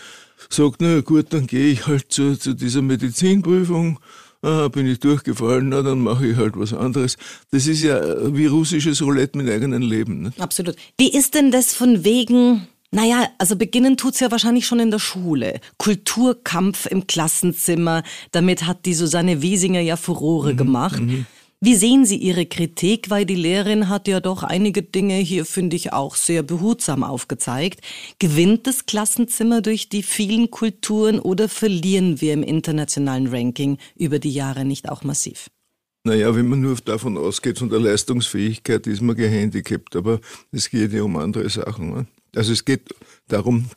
sagt, 0.51 0.83
na 0.83 1.01
gut, 1.01 1.33
dann 1.33 1.47
gehe 1.47 1.69
ich 1.69 1.87
halt 1.87 2.13
zu, 2.13 2.39
zu 2.39 2.53
dieser 2.53 2.83
Medizinprüfung, 2.83 3.99
ah, 4.43 4.69
bin 4.69 4.87
ich 4.87 5.01
durchgefallen, 5.01 5.71
na 5.71 5.81
dann 5.81 6.01
mache 6.01 6.27
ich 6.27 6.37
halt 6.37 6.59
was 6.59 6.75
anderes. 6.75 7.17
Das 7.53 7.67
ist 7.67 7.83
ja 7.83 8.35
wie 8.37 8.47
russisches 8.47 9.01
Roulette 9.01 9.39
mit 9.39 9.49
eigenem 9.49 9.81
Leben. 9.81 10.25
Ne? 10.25 10.33
Absolut. 10.39 10.77
Wie 10.99 11.11
ist 11.11 11.35
denn 11.35 11.51
das 11.51 11.75
von 11.75 12.05
wegen 12.05 12.69
naja, 12.91 13.29
also 13.39 13.57
beginnen 13.57 13.97
tut's 13.97 14.21
ja 14.21 14.31
wahrscheinlich 14.31 14.67
schon 14.67 14.81
in 14.81 14.91
der 14.91 14.99
Schule. 14.99 15.61
Kulturkampf 15.79 16.87
im 16.87 17.07
Klassenzimmer. 17.07 18.03
Damit 18.33 18.67
hat 18.67 18.87
die 18.87 18.95
Susanne 18.95 19.43
Wiesinger 19.43 19.81
ja 19.81 19.97
Furore 19.97 20.53
mhm, 20.53 20.57
gemacht. 20.57 21.01
Mhm. 21.01 21.27
Wie 21.59 21.75
sehen 21.75 22.05
Sie 22.05 22.17
Ihre 22.17 22.45
Kritik? 22.45 23.09
Weil 23.09 23.25
die 23.25 23.35
Lehrerin 23.35 23.89
hat 23.89 24.09
ja 24.09 24.21
doch 24.21 24.43
einige 24.43 24.83
Dinge 24.83 25.17
hier, 25.17 25.47
finde 25.47 25.75
ich, 25.75 25.93
auch 25.93 26.15
sehr 26.15 26.43
behutsam 26.43 27.03
aufgezeigt. 27.03 27.81
Gewinnt 28.19 28.67
das 28.67 28.85
Klassenzimmer 28.85 29.63
durch 29.63 29.89
die 29.89 30.03
vielen 30.03 30.51
Kulturen 30.51 31.19
oder 31.19 31.49
verlieren 31.49 32.21
wir 32.21 32.35
im 32.35 32.43
internationalen 32.43 33.29
Ranking 33.29 33.79
über 33.97 34.19
die 34.19 34.33
Jahre 34.33 34.67
nicht 34.67 34.91
auch 34.91 35.03
massiv? 35.03 35.49
Naja, 36.05 36.37
wenn 36.37 36.47
man 36.47 36.61
nur 36.61 36.77
davon 36.77 37.19
ausgeht, 37.19 37.59
von 37.59 37.71
der 37.71 37.81
Leistungsfähigkeit 37.81 38.87
ist 38.87 39.03
man 39.03 39.17
gehandicapt, 39.17 39.97
aber 39.97 40.21
es 40.53 40.71
geht 40.71 40.93
ja 40.93 41.03
um 41.03 41.17
andere 41.17 41.49
Sachen. 41.49 41.91
Ne? 41.91 42.07
Also 42.37 42.53
es 42.53 42.65
geht 42.65 42.95
darum, 43.29 43.71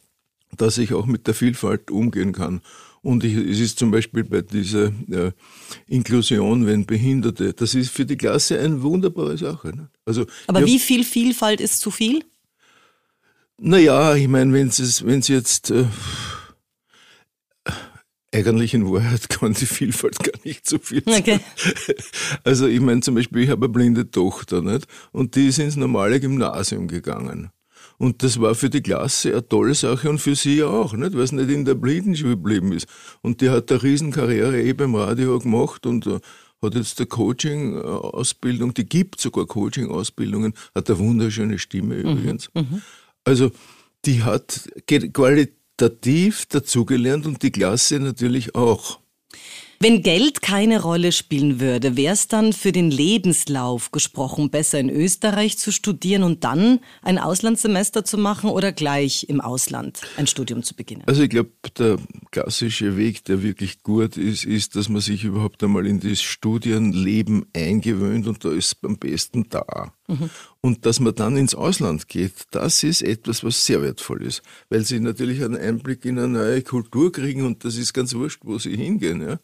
dass 0.58 0.78
ich 0.78 0.94
auch 0.94 1.06
mit 1.06 1.28
der 1.28 1.34
Vielfalt 1.34 1.92
umgehen 1.92 2.34
kann. 2.34 2.62
Und 3.02 3.24
ich, 3.24 3.34
es 3.36 3.60
ist 3.60 3.80
zum 3.80 3.92
Beispiel 3.92 4.26
bei 4.26 4.42
dieser 4.42 4.88
äh, 5.10 5.32
Inklusion, 5.88 6.66
wenn 6.66 6.86
Behinderte, 6.86 7.54
das 7.54 7.74
ist 7.74 7.92
für 7.92 8.06
die 8.06 8.18
Klasse 8.18 8.60
eine 8.60 8.82
wunderbare 8.82 9.38
Sache. 9.38 9.70
Ne? 9.70 9.90
Also, 10.06 10.26
Aber 10.48 10.66
wie 10.66 10.80
viel 10.80 11.06
Vielfalt 11.06 11.62
ist 11.62 11.80
zu 11.80 11.92
viel? 11.92 12.26
Naja, 13.58 14.16
ich 14.16 14.28
meine, 14.28 14.54
wenn 14.54 14.68
es 14.68 15.28
jetzt 15.28 15.72
äh, 15.72 15.86
eigentlich 18.34 18.74
in 18.74 18.92
Wahrheit 18.92 19.30
kann 19.30 19.54
die 19.54 19.66
Vielfalt 19.66 20.20
gar 20.20 20.40
nicht 20.44 20.68
so 20.68 20.78
viel 20.78 21.04
sein. 21.06 21.22
Okay. 21.22 21.40
Also 22.44 22.68
ich 22.68 22.80
meine 22.80 23.02
zum 23.02 23.16
Beispiel, 23.16 23.44
ich 23.44 23.50
habe 23.50 23.66
eine 23.66 23.74
blinde 23.74 24.12
Tochter 24.12 24.62
nicht? 24.62 24.88
und 25.12 25.36
die 25.36 25.48
ist 25.48 25.60
ins 25.60 25.76
normale 25.76 26.20
Gymnasium 26.20 26.88
gegangen. 26.88 27.52
Und 28.00 28.24
das 28.24 28.40
war 28.40 28.56
für 28.56 28.70
die 28.70 28.82
Klasse 28.82 29.34
eine 29.34 29.48
tolle 29.48 29.76
Sache 29.76 30.10
und 30.10 30.20
für 30.20 30.34
sie 30.34 30.64
auch, 30.64 30.94
nicht? 30.94 31.14
weil 31.14 31.22
es 31.22 31.34
nicht 31.34 31.50
in 31.50 31.66
der 31.66 31.76
Blindenschule 31.76 32.38
geblieben 32.38 32.72
ist. 32.72 32.88
Und 33.22 33.42
die 33.42 33.50
hat 33.50 33.70
eine 33.70 33.84
Riesenkarriere 33.84 34.62
eh 34.62 34.72
beim 34.72 34.96
Radio 34.96 35.38
gemacht 35.38 35.86
und 35.86 36.08
äh, 36.08 36.20
hat 36.62 36.76
jetzt 36.76 36.98
eine 37.00 37.08
Coaching-Ausbildung, 37.08 38.74
die 38.74 38.86
gibt 38.86 39.20
sogar 39.20 39.46
Coaching-Ausbildungen, 39.46 40.54
hat 40.74 40.90
eine 40.90 40.98
wunderschöne 40.98 41.60
Stimme 41.60 41.96
mhm. 41.96 42.02
übrigens. 42.02 42.50
Mhm. 42.54 42.82
Also 43.26 43.52
die 44.06 44.24
hat 44.24 44.70
qualitativ 44.88 46.46
dazugelernt 46.46 47.26
und 47.26 47.44
die 47.44 47.52
Klasse 47.52 48.00
natürlich 48.00 48.56
auch. 48.56 49.00
Wenn 49.82 50.02
Geld 50.02 50.42
keine 50.42 50.82
Rolle 50.82 51.14
spielen 51.14 51.62
würde, 51.62 51.96
wäre 51.96 52.14
es 52.14 52.28
dann 52.28 52.52
für 52.52 52.74
den 52.74 52.92
Lebenslauf 52.92 53.92
gesprochen 53.92 54.50
besser 54.50 54.78
in 54.78 54.90
Österreich 54.90 55.58
zu 55.58 55.72
studieren 55.72 56.24
und 56.24 56.44
dann 56.44 56.82
ein 57.02 57.18
Auslandssemester 57.18 58.04
zu 58.04 58.18
machen 58.18 58.50
oder 58.50 58.74
gleich 58.74 59.28
im 59.30 59.40
Ausland 59.40 60.02
ein 60.18 60.28
Studium 60.28 60.64
zu 60.64 60.76
beginnen? 60.76 61.04
Also 61.06 61.24
ich 61.24 61.30
glaube, 61.30 61.52
der 61.78 61.98
klassische 62.30 62.98
Weg, 62.98 63.24
der 63.24 63.42
wirklich 63.42 63.82
gut 63.82 64.18
ist, 64.18 64.44
ist, 64.44 64.76
dass 64.76 64.90
man 64.90 65.00
sich 65.00 65.24
überhaupt 65.24 65.64
einmal 65.64 65.88
in 65.88 66.02
das 66.02 66.22
Studienleben 66.22 67.46
eingewöhnt 67.56 68.28
und 68.28 68.44
da 68.44 68.52
ist 68.52 68.74
es 68.74 68.78
am 68.84 68.98
besten 68.98 69.48
da. 69.50 69.94
Mhm. 70.10 70.30
Und 70.60 70.86
dass 70.86 71.00
man 71.00 71.16
dann 71.16 71.38
ins 71.38 71.56
Ausland 71.56 72.10
geht, 72.10 72.34
das 72.52 72.84
ist 72.84 73.02
etwas, 73.02 73.46
was 73.46 73.66
sehr 73.66 73.82
wertvoll 73.82 74.24
ist, 74.24 74.42
weil 74.68 74.84
sie 74.84 75.00
natürlich 75.00 75.42
einen 75.42 75.56
Einblick 75.56 76.04
in 76.04 76.20
eine 76.20 76.28
neue 76.28 76.64
Kultur 76.64 77.14
kriegen 77.14 77.46
und 77.46 77.64
das 77.64 77.78
ist 77.78 77.94
ganz 77.94 78.14
wurscht, 78.14 78.42
wo 78.44 78.58
sie 78.58 78.76
hingehen. 78.76 79.22
Ja. 79.22 79.40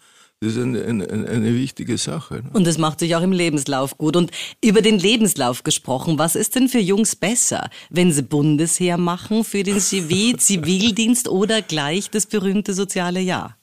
Das 0.45 0.57
ist 0.57 0.61
eine, 0.61 0.85
eine, 0.85 1.27
eine 1.27 1.55
wichtige 1.55 1.97
Sache. 1.97 2.35
Ne? 2.35 2.51
Und 2.53 2.67
das 2.67 2.77
macht 2.77 2.99
sich 2.99 3.15
auch 3.15 3.23
im 3.23 3.31
Lebenslauf 3.31 3.97
gut. 3.97 4.15
Und 4.15 4.29
über 4.63 4.83
den 4.83 4.99
Lebenslauf 4.99 5.63
gesprochen, 5.63 6.19
was 6.19 6.35
ist 6.35 6.53
denn 6.53 6.69
für 6.69 6.77
Jungs 6.77 7.15
besser, 7.15 7.71
wenn 7.89 8.11
sie 8.11 8.21
Bundesheer 8.21 8.97
machen 8.97 9.43
für 9.43 9.63
den 9.63 9.79
CV, 9.79 10.37
Zivildienst 10.37 11.29
oder 11.29 11.63
gleich 11.63 12.11
das 12.11 12.27
berühmte 12.27 12.75
soziale 12.75 13.21
Jahr? 13.21 13.57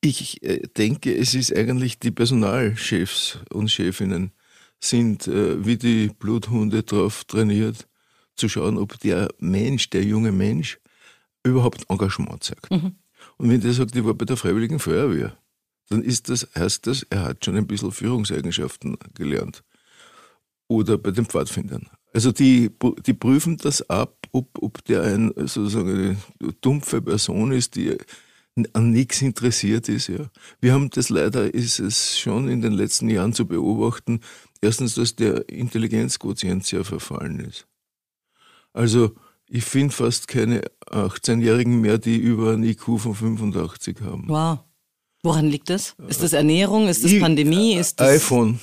Ich 0.00 0.42
äh, 0.42 0.62
denke, 0.78 1.14
es 1.14 1.34
ist 1.34 1.54
eigentlich 1.54 1.98
die 1.98 2.10
Personalchefs 2.10 3.40
und 3.52 3.70
Chefinnen 3.70 4.32
sind 4.80 5.28
äh, 5.28 5.62
wie 5.62 5.76
die 5.76 6.08
Bluthunde 6.18 6.84
darauf 6.84 7.24
trainiert, 7.24 7.86
zu 8.34 8.48
schauen, 8.48 8.78
ob 8.78 8.98
der 9.00 9.28
Mensch, 9.40 9.90
der 9.90 10.04
junge 10.04 10.32
Mensch, 10.32 10.78
überhaupt 11.42 11.84
Engagement 11.90 12.44
zeigt. 12.44 12.70
Mhm. 12.70 12.94
Und 13.36 13.50
wenn 13.50 13.60
der 13.60 13.74
sagt, 13.74 13.94
ich 13.94 14.04
war 14.06 14.14
bei 14.14 14.24
der 14.24 14.38
Freiwilligen 14.38 14.78
Feuerwehr, 14.78 15.36
dann 15.88 16.02
ist 16.02 16.28
das, 16.28 16.48
heißt 16.54 16.86
das, 16.86 17.06
er 17.10 17.24
hat 17.24 17.44
schon 17.44 17.56
ein 17.56 17.66
bisschen 17.66 17.92
Führungseigenschaften 17.92 18.98
gelernt. 19.14 19.62
Oder 20.68 20.98
bei 20.98 21.10
den 21.10 21.24
Pfadfindern. 21.24 21.88
Also 22.12 22.32
die, 22.32 22.70
die 23.06 23.14
prüfen 23.14 23.56
das 23.56 23.88
ab, 23.88 24.14
ob, 24.32 24.62
ob 24.62 24.84
der 24.84 25.02
ein, 25.02 25.32
sozusagen 25.36 26.18
eine 26.40 26.52
dumpfe 26.60 27.00
Person 27.00 27.52
ist, 27.52 27.76
die 27.76 27.96
an 28.72 28.90
nichts 28.90 29.22
interessiert 29.22 29.88
ist. 29.88 30.08
Ja. 30.08 30.30
Wir 30.60 30.72
haben 30.72 30.90
das 30.90 31.10
leider, 31.10 31.52
ist 31.52 31.78
es 31.78 32.18
schon 32.18 32.48
in 32.48 32.60
den 32.60 32.72
letzten 32.72 33.08
Jahren 33.08 33.32
zu 33.32 33.46
beobachten, 33.46 34.20
erstens, 34.60 34.94
dass 34.94 35.16
der 35.16 35.48
Intelligenzquotient 35.48 36.66
sehr 36.66 36.84
verfallen 36.84 37.40
ist. 37.40 37.66
Also 38.72 39.14
ich 39.48 39.64
finde 39.64 39.94
fast 39.94 40.28
keine 40.28 40.62
18-Jährigen 40.86 41.80
mehr, 41.80 41.98
die 41.98 42.16
über 42.16 42.52
ein 42.52 42.62
IQ 42.62 42.98
von 42.98 43.14
85 43.14 44.00
haben. 44.02 44.28
Wow. 44.28 44.60
Woran 45.28 45.50
liegt 45.50 45.68
das? 45.68 45.94
Ist 46.08 46.22
das 46.22 46.32
Ernährung? 46.32 46.88
Ist 46.88 47.04
das 47.04 47.12
ich, 47.12 47.20
Pandemie? 47.20 47.74
Ist 47.74 48.00
das 48.00 48.08
iPhone. 48.08 48.60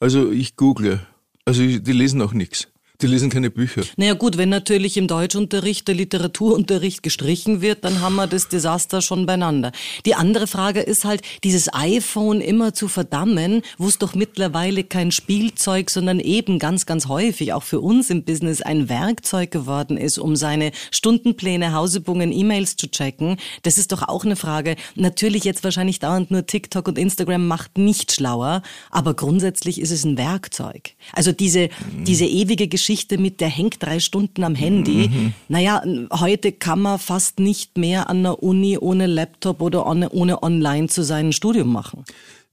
Also 0.00 0.30
ich 0.30 0.56
google. 0.56 1.06
Also 1.44 1.60
die 1.60 1.92
lesen 1.92 2.22
auch 2.22 2.32
nichts. 2.32 2.68
Die 3.00 3.06
lesen 3.06 3.30
keine 3.30 3.48
Bücher. 3.48 3.82
Naja 3.96 4.14
gut, 4.14 4.38
wenn 4.38 4.48
natürlich 4.48 4.96
im 4.96 5.06
Deutschunterricht 5.06 5.86
der 5.86 5.94
Literaturunterricht 5.94 7.04
gestrichen 7.04 7.60
wird, 7.60 7.84
dann 7.84 8.00
haben 8.00 8.16
wir 8.16 8.26
das 8.26 8.48
Desaster 8.48 9.02
schon 9.02 9.24
beieinander. 9.24 9.70
Die 10.04 10.16
andere 10.16 10.48
Frage 10.48 10.80
ist 10.80 11.04
halt, 11.04 11.22
dieses 11.44 11.72
iPhone 11.72 12.40
immer 12.40 12.74
zu 12.74 12.88
verdammen, 12.88 13.62
wo 13.76 13.86
es 13.86 13.98
doch 13.98 14.16
mittlerweile 14.16 14.82
kein 14.82 15.12
Spielzeug, 15.12 15.90
sondern 15.90 16.18
eben 16.18 16.58
ganz, 16.58 16.86
ganz 16.86 17.06
häufig 17.06 17.52
auch 17.52 17.62
für 17.62 17.78
uns 17.78 18.10
im 18.10 18.24
Business 18.24 18.62
ein 18.62 18.88
Werkzeug 18.88 19.52
geworden 19.52 19.96
ist, 19.96 20.18
um 20.18 20.34
seine 20.34 20.72
Stundenpläne, 20.90 21.74
Hausübungen, 21.74 22.32
E-Mails 22.32 22.74
zu 22.74 22.90
checken. 22.90 23.36
Das 23.62 23.78
ist 23.78 23.92
doch 23.92 24.02
auch 24.02 24.24
eine 24.24 24.34
Frage. 24.34 24.74
Natürlich 24.96 25.44
jetzt 25.44 25.62
wahrscheinlich 25.62 26.00
dauernd 26.00 26.32
nur 26.32 26.46
TikTok 26.46 26.88
und 26.88 26.98
Instagram 26.98 27.46
macht 27.46 27.78
nicht 27.78 28.10
schlauer, 28.10 28.62
aber 28.90 29.14
grundsätzlich 29.14 29.80
ist 29.80 29.92
es 29.92 30.04
ein 30.04 30.18
Werkzeug. 30.18 30.94
Also 31.12 31.30
diese, 31.30 31.68
mhm. 31.92 32.04
diese 32.04 32.24
ewige 32.24 32.66
Geschichte 32.66 32.87
Geschichte 32.88 33.18
mit, 33.18 33.42
der 33.42 33.50
hängt 33.50 33.82
drei 33.82 34.00
Stunden 34.00 34.42
am 34.44 34.54
Handy. 34.54 35.10
Mhm. 35.10 35.34
Naja, 35.48 35.82
heute 36.10 36.52
kann 36.52 36.80
man 36.80 36.98
fast 36.98 37.38
nicht 37.38 37.76
mehr 37.76 38.08
an 38.08 38.22
der 38.22 38.42
Uni 38.42 38.78
ohne 38.78 39.06
Laptop 39.06 39.60
oder 39.60 39.86
ohne, 39.86 40.08
ohne 40.08 40.42
online 40.42 40.88
zu 40.88 41.04
sein 41.04 41.34
Studium 41.34 41.70
machen. 41.70 42.04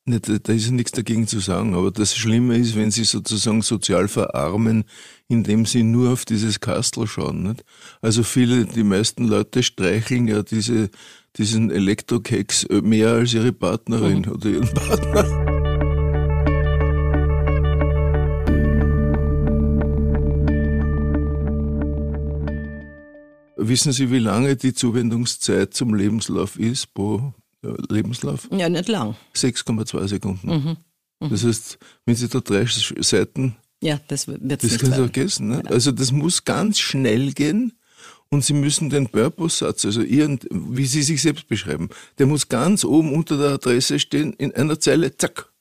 Da, 0.06 0.20
da 0.20 0.52
ist 0.52 0.66
ja 0.66 0.72
nichts 0.74 0.92
dagegen 0.92 1.26
zu 1.26 1.40
sagen, 1.40 1.74
aber 1.74 1.90
das 1.90 2.18
Schlimme 2.18 2.58
ist, 2.58 2.76
wenn 2.76 2.92
sie 2.92 3.06
sozusagen 3.06 3.62
sozial 3.62 4.10
verarmen, 4.10 4.84
indem 5.30 5.66
sie 5.66 5.84
nur 5.84 6.12
auf 6.12 6.26
dieses 6.26 6.60
Kastel 6.60 7.08
schauen. 7.08 7.44
Nicht? 7.44 7.64
Also 8.02 8.24
viele, 8.24 8.66
die 8.66 8.84
meisten 8.84 9.30
Leute 9.30 9.64
streicheln 9.64 10.28
ja 10.28 10.44
diese, 10.44 10.90
diesen 11.38 11.72
Elektrokeks 11.72 12.68
mehr 12.84 13.12
als 13.12 13.34
ihre 13.34 13.54
Partnerin 13.54 14.24
mhm. 14.24 14.32
oder 14.34 14.50
ihren 14.50 14.74
Partner. 14.74 15.55
Wissen 23.68 23.92
Sie, 23.92 24.12
wie 24.12 24.20
lange 24.20 24.56
die 24.56 24.74
Zuwendungszeit 24.74 25.74
zum 25.74 25.94
Lebenslauf 25.94 26.58
ist 26.60 26.94
pro 26.94 27.34
äh, 27.64 27.70
Lebenslauf? 27.90 28.48
Ja, 28.52 28.70
nicht 28.70 28.88
lang. 28.88 29.16
6,2 29.36 30.08
Sekunden. 30.08 30.48
Mhm. 30.48 30.78
Mhm. 31.20 31.30
Das 31.30 31.44
heißt, 31.44 31.78
wenn 32.06 32.16
Sie 32.16 32.28
da 32.28 32.40
drei 32.40 32.66
Seiten. 32.66 33.56
Ja, 33.82 34.00
das 34.08 34.28
wird 34.28 34.42
Das 34.44 34.78
können 34.78 34.94
Sie 34.94 35.00
vergessen. 35.00 35.50
Ne? 35.50 35.64
Also, 35.68 35.92
das 35.92 36.12
muss 36.12 36.44
ganz 36.44 36.80
schnell 36.80 37.34
gehen. 37.34 37.74
Und 38.30 38.44
Sie 38.44 38.54
müssen 38.54 38.90
den 38.90 39.08
Purpose-Satz, 39.08 39.86
also 39.86 40.02
Ihren, 40.02 40.40
wie 40.50 40.86
Sie 40.86 41.04
sich 41.04 41.22
selbst 41.22 41.48
beschreiben, 41.48 41.90
der 42.18 42.26
muss 42.26 42.50
ganz 42.50 42.84
oben 42.84 43.14
unter 43.14 43.38
der 43.38 43.52
Adresse 43.52 44.00
stehen, 44.00 44.34
in 44.34 44.54
einer 44.54 44.80
Zeile, 44.80 45.16
zack. 45.16 45.52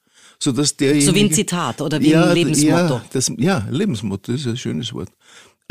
Sodass 0.40 0.76
derjenige, 0.76 1.06
so 1.06 1.14
wie 1.14 1.24
ein 1.24 1.32
Zitat 1.32 1.80
oder 1.80 2.00
wie 2.00 2.10
ja, 2.10 2.24
ein 2.24 2.34
Lebensmotto. 2.34 2.94
Ja, 2.94 3.04
das, 3.12 3.32
ja, 3.36 3.68
Lebensmotto, 3.70 4.32
ist 4.32 4.46
ein 4.46 4.56
schönes 4.56 4.92
Wort. 4.92 5.10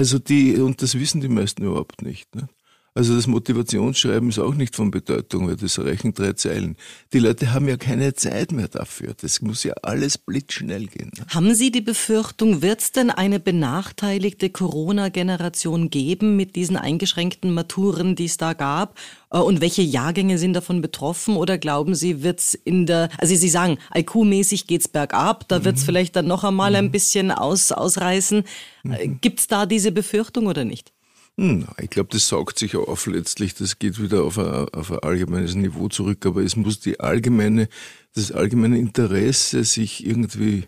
Also 0.04 0.20
die, 0.20 0.58
und 0.58 0.82
das 0.82 1.00
wissen 1.00 1.22
die 1.22 1.30
meisten 1.30 1.64
überhaupt 1.64 2.02
nicht. 2.02 2.36
Ne? 2.36 2.50
Also 2.96 3.16
das 3.16 3.26
Motivationsschreiben 3.26 4.30
ist 4.30 4.38
auch 4.38 4.54
nicht 4.54 4.76
von 4.76 4.92
Bedeutung, 4.92 5.48
weil 5.48 5.56
das 5.56 5.80
reichen 5.80 6.14
drei 6.14 6.34
Zeilen. 6.34 6.78
Die 7.12 7.18
Leute 7.18 7.52
haben 7.52 7.68
ja 7.68 7.76
keine 7.76 8.14
Zeit 8.14 8.52
mehr 8.52 8.68
dafür. 8.68 9.16
Das 9.20 9.42
muss 9.42 9.64
ja 9.64 9.74
alles 9.82 10.20
blitzschnell 10.20 10.86
gehen. 10.86 11.10
Ne? 11.18 11.26
Haben 11.30 11.56
Sie 11.56 11.72
die 11.72 11.82
Befürchtung, 11.82 12.62
wird 12.62 12.82
es 12.82 12.92
denn 12.92 13.10
eine 13.10 13.40
benachteiligte 13.40 14.52
Corona-Generation 14.52 15.90
geben 15.90 16.36
mit 16.36 16.56
diesen 16.56 16.78
eingeschränkten 16.78 17.52
Maturen, 17.52 18.16
die 18.16 18.26
es 18.26 18.38
da 18.38 18.54
gab? 18.54 18.96
Äh, 19.32 19.40
und 19.40 19.60
welche 19.60 19.82
Jahrgänge 19.82 20.38
sind 20.38 20.54
davon 20.54 20.82
betroffen? 20.82 21.36
Oder 21.36 21.58
glauben 21.58 21.96
Sie, 21.96 22.22
wird 22.22 22.42
es 22.42 22.54
in 22.54 22.86
der, 22.86 23.10
also 23.18 23.34
Sie 23.34 23.50
sagen, 23.50 23.80
IQ-mäßig 23.96 24.68
geht's 24.68 24.88
bergab, 24.88 25.48
da 25.48 25.66
wird 25.66 25.78
es 25.78 25.82
mhm. 25.82 25.86
vielleicht 25.88 26.16
dann 26.16 26.28
noch 26.28 26.44
einmal 26.44 26.76
ein 26.76 26.86
mhm. 26.86 26.92
bisschen 26.92 27.32
aus, 27.32 27.72
ausreißen. 27.72 28.44
Äh, 28.86 29.08
mhm. 29.08 29.20
Gibt 29.20 29.40
es 29.40 29.48
da 29.48 29.66
diese 29.66 29.92
Befürchtung 29.92 30.46
oder 30.46 30.64
nicht? 30.64 30.94
Hm, 31.38 31.66
ich 31.82 31.90
glaube, 31.90 32.10
das 32.12 32.28
saugt 32.28 32.60
sich 32.60 32.76
auf 32.76 33.08
letztlich. 33.08 33.56
Das 33.56 33.80
geht 33.80 34.00
wieder 34.02 34.24
auf 34.24 34.38
ein, 34.38 34.70
auf 34.70 34.92
ein 34.92 35.00
allgemeines 35.00 35.56
Niveau 35.56 35.90
zurück. 35.90 36.26
Aber 36.26 36.42
es 36.44 36.56
muss 36.56 36.80
die 36.80 37.00
allgemeine, 37.00 37.70
das 38.14 38.32
allgemeine 38.32 38.78
Interesse, 38.78 39.64
sich 39.64 40.06
irgendwie 40.06 40.66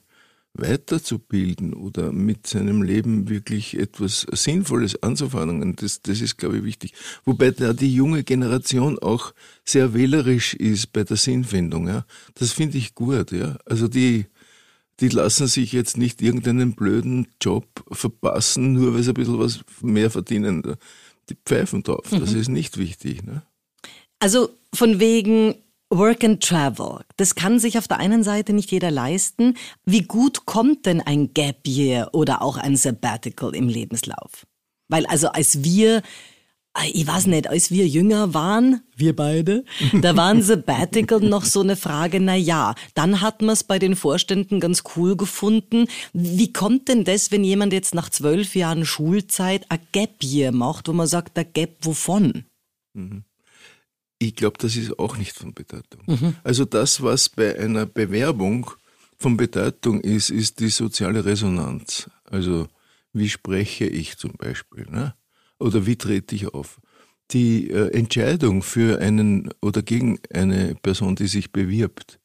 weiterzubilden 0.58 1.74
oder 1.74 2.12
mit 2.12 2.48
seinem 2.48 2.82
Leben 2.82 3.30
wirklich 3.30 3.78
etwas 3.78 4.26
Sinnvolles 4.32 5.02
anzufangen, 5.04 5.76
das, 5.76 6.02
das 6.02 6.22
ist, 6.22 6.38
glaube 6.38 6.58
ich, 6.58 6.64
wichtig. 6.64 6.94
Wobei 7.26 7.52
da 7.52 7.74
die 7.74 7.94
junge 7.94 8.24
Generation 8.24 8.98
auch 9.00 9.34
sehr 9.66 9.94
wählerisch 9.94 10.54
ist 10.54 10.94
bei 10.94 11.04
der 11.04 11.18
Sinnfindung. 11.18 11.88
Ja. 11.88 12.06
Das 12.36 12.54
finde 12.54 12.78
ich 12.78 12.96
gut. 12.96 13.32
Ja. 13.32 13.58
Also 13.66 13.88
die, 13.88 14.28
die 15.00 15.10
lassen 15.10 15.48
sich 15.48 15.74
jetzt 15.74 15.98
nicht 15.98 16.22
irgendeinen 16.22 16.74
blöden 16.74 17.28
Job 17.42 17.68
verpassen, 17.92 18.74
nur 18.74 18.94
weil 18.94 19.04
sie 19.04 19.12
ein 19.12 19.16
bisschen 19.16 19.40
was 19.40 19.60
mehr 19.82 20.10
verdienen. 20.10 20.64
Die 21.30 21.38
pfeifen 21.46 21.84
drauf. 21.84 22.06
Das 22.10 22.32
mhm. 22.32 22.40
ist 22.40 22.50
nicht 22.50 22.78
wichtig. 22.78 23.24
Ne? 23.24 23.42
Also 24.20 24.50
von 24.74 25.00
wegen 25.00 25.56
Work 25.90 26.24
and 26.24 26.42
Travel. 26.42 27.02
Das 27.18 27.36
kann 27.36 27.60
sich 27.60 27.78
auf 27.78 27.88
der 27.88 27.98
einen 27.98 28.24
Seite 28.24 28.54
nicht 28.54 28.72
jeder 28.72 28.92
leisten. 28.92 29.56
Wie 29.86 30.02
gut 30.02 30.46
kommt 30.46 30.86
denn 30.86 31.02
ein 31.02 31.34
Gap 31.34 31.68
Year 31.68 32.10
oder 32.14 32.42
auch 32.42 32.58
ein 32.58 32.75
Sabbatical 32.75 33.56
im 33.56 33.68
Lebenslauf? 33.68 34.46
Weil 34.88 35.06
also 35.08 35.30
als 35.30 35.64
wir 35.64 36.02
ich 36.91 37.08
weiß 37.08 37.27
nicht, 37.27 37.48
als 37.48 37.72
wir 37.72 37.88
jünger 37.88 38.34
waren, 38.34 38.82
wir 38.96 39.15
beide, 39.15 39.63
da 40.01 40.15
waren 40.15 40.41
Sabbatical 40.44 41.22
noch 41.22 41.46
so 41.46 41.62
eine 41.62 41.75
Frage, 41.75 42.20
na 42.20 42.36
ja, 42.36 42.75
dann 42.94 43.22
hat 43.22 43.41
man 43.41 43.51
es 43.51 43.63
bei 43.63 43.79
den 43.79 43.96
Vorständen 43.96 44.60
ganz 44.60 44.84
cool 44.96 45.15
gefunden. 45.15 45.88
Wie 46.13 46.51
kommt 46.51 46.88
denn 46.89 47.05
das, 47.05 47.32
wenn 47.32 47.44
jemand 47.44 47.74
jetzt 47.74 47.96
nach 47.96 48.10
zwölf 48.10 48.55
Jahren 48.55 48.86
Schulzeit 48.86 49.70
ein 49.70 49.79
Gap 49.91 50.24
Year 50.24 50.51
macht, 50.51 50.88
wo 50.88 50.94
man 50.94 51.08
sagt, 51.08 51.38
der 51.38 51.46
Gap 51.46 51.77
wovon? 51.82 52.46
Mhm. 52.94 53.24
Ich 54.20 54.36
glaube, 54.36 54.58
das 54.60 54.75
ist 54.75 54.98
auch 54.98 55.17
nicht 55.17 55.34
von 55.34 55.53
Bedeutung. 55.53 56.03
Mhm. 56.08 56.36
Also 56.44 56.65
das, 56.65 57.01
was 57.03 57.29
bei 57.29 57.60
einer 57.60 57.86
Bewerbung 57.86 58.72
von 59.17 59.38
Bedeutung 59.38 60.01
ist, 60.01 60.29
ist 60.29 60.60
die 60.60 60.70
soziale 60.70 61.25
Resonanz. 61.25 62.10
Also 62.24 62.67
wie 63.13 63.29
spreche 63.29 63.86
ich 63.86 64.17
zum 64.17 64.34
Beispiel, 64.34 64.86
ne? 64.89 65.15
Oder 65.60 65.86
wie 65.86 65.96
trete 65.96 66.36
ich 66.36 66.48
auf. 66.48 66.80
Die 67.32 67.70
äh, 67.70 67.92
Entscheidung 67.98 68.62
für 68.62 69.00
einen 69.00 69.50
oder 69.62 69.82
gegen 69.82 70.20
eine 70.34 70.76
Person, 70.76 71.16
die 71.16 71.28
sich 71.28 71.52
bewirbt, 71.52 72.20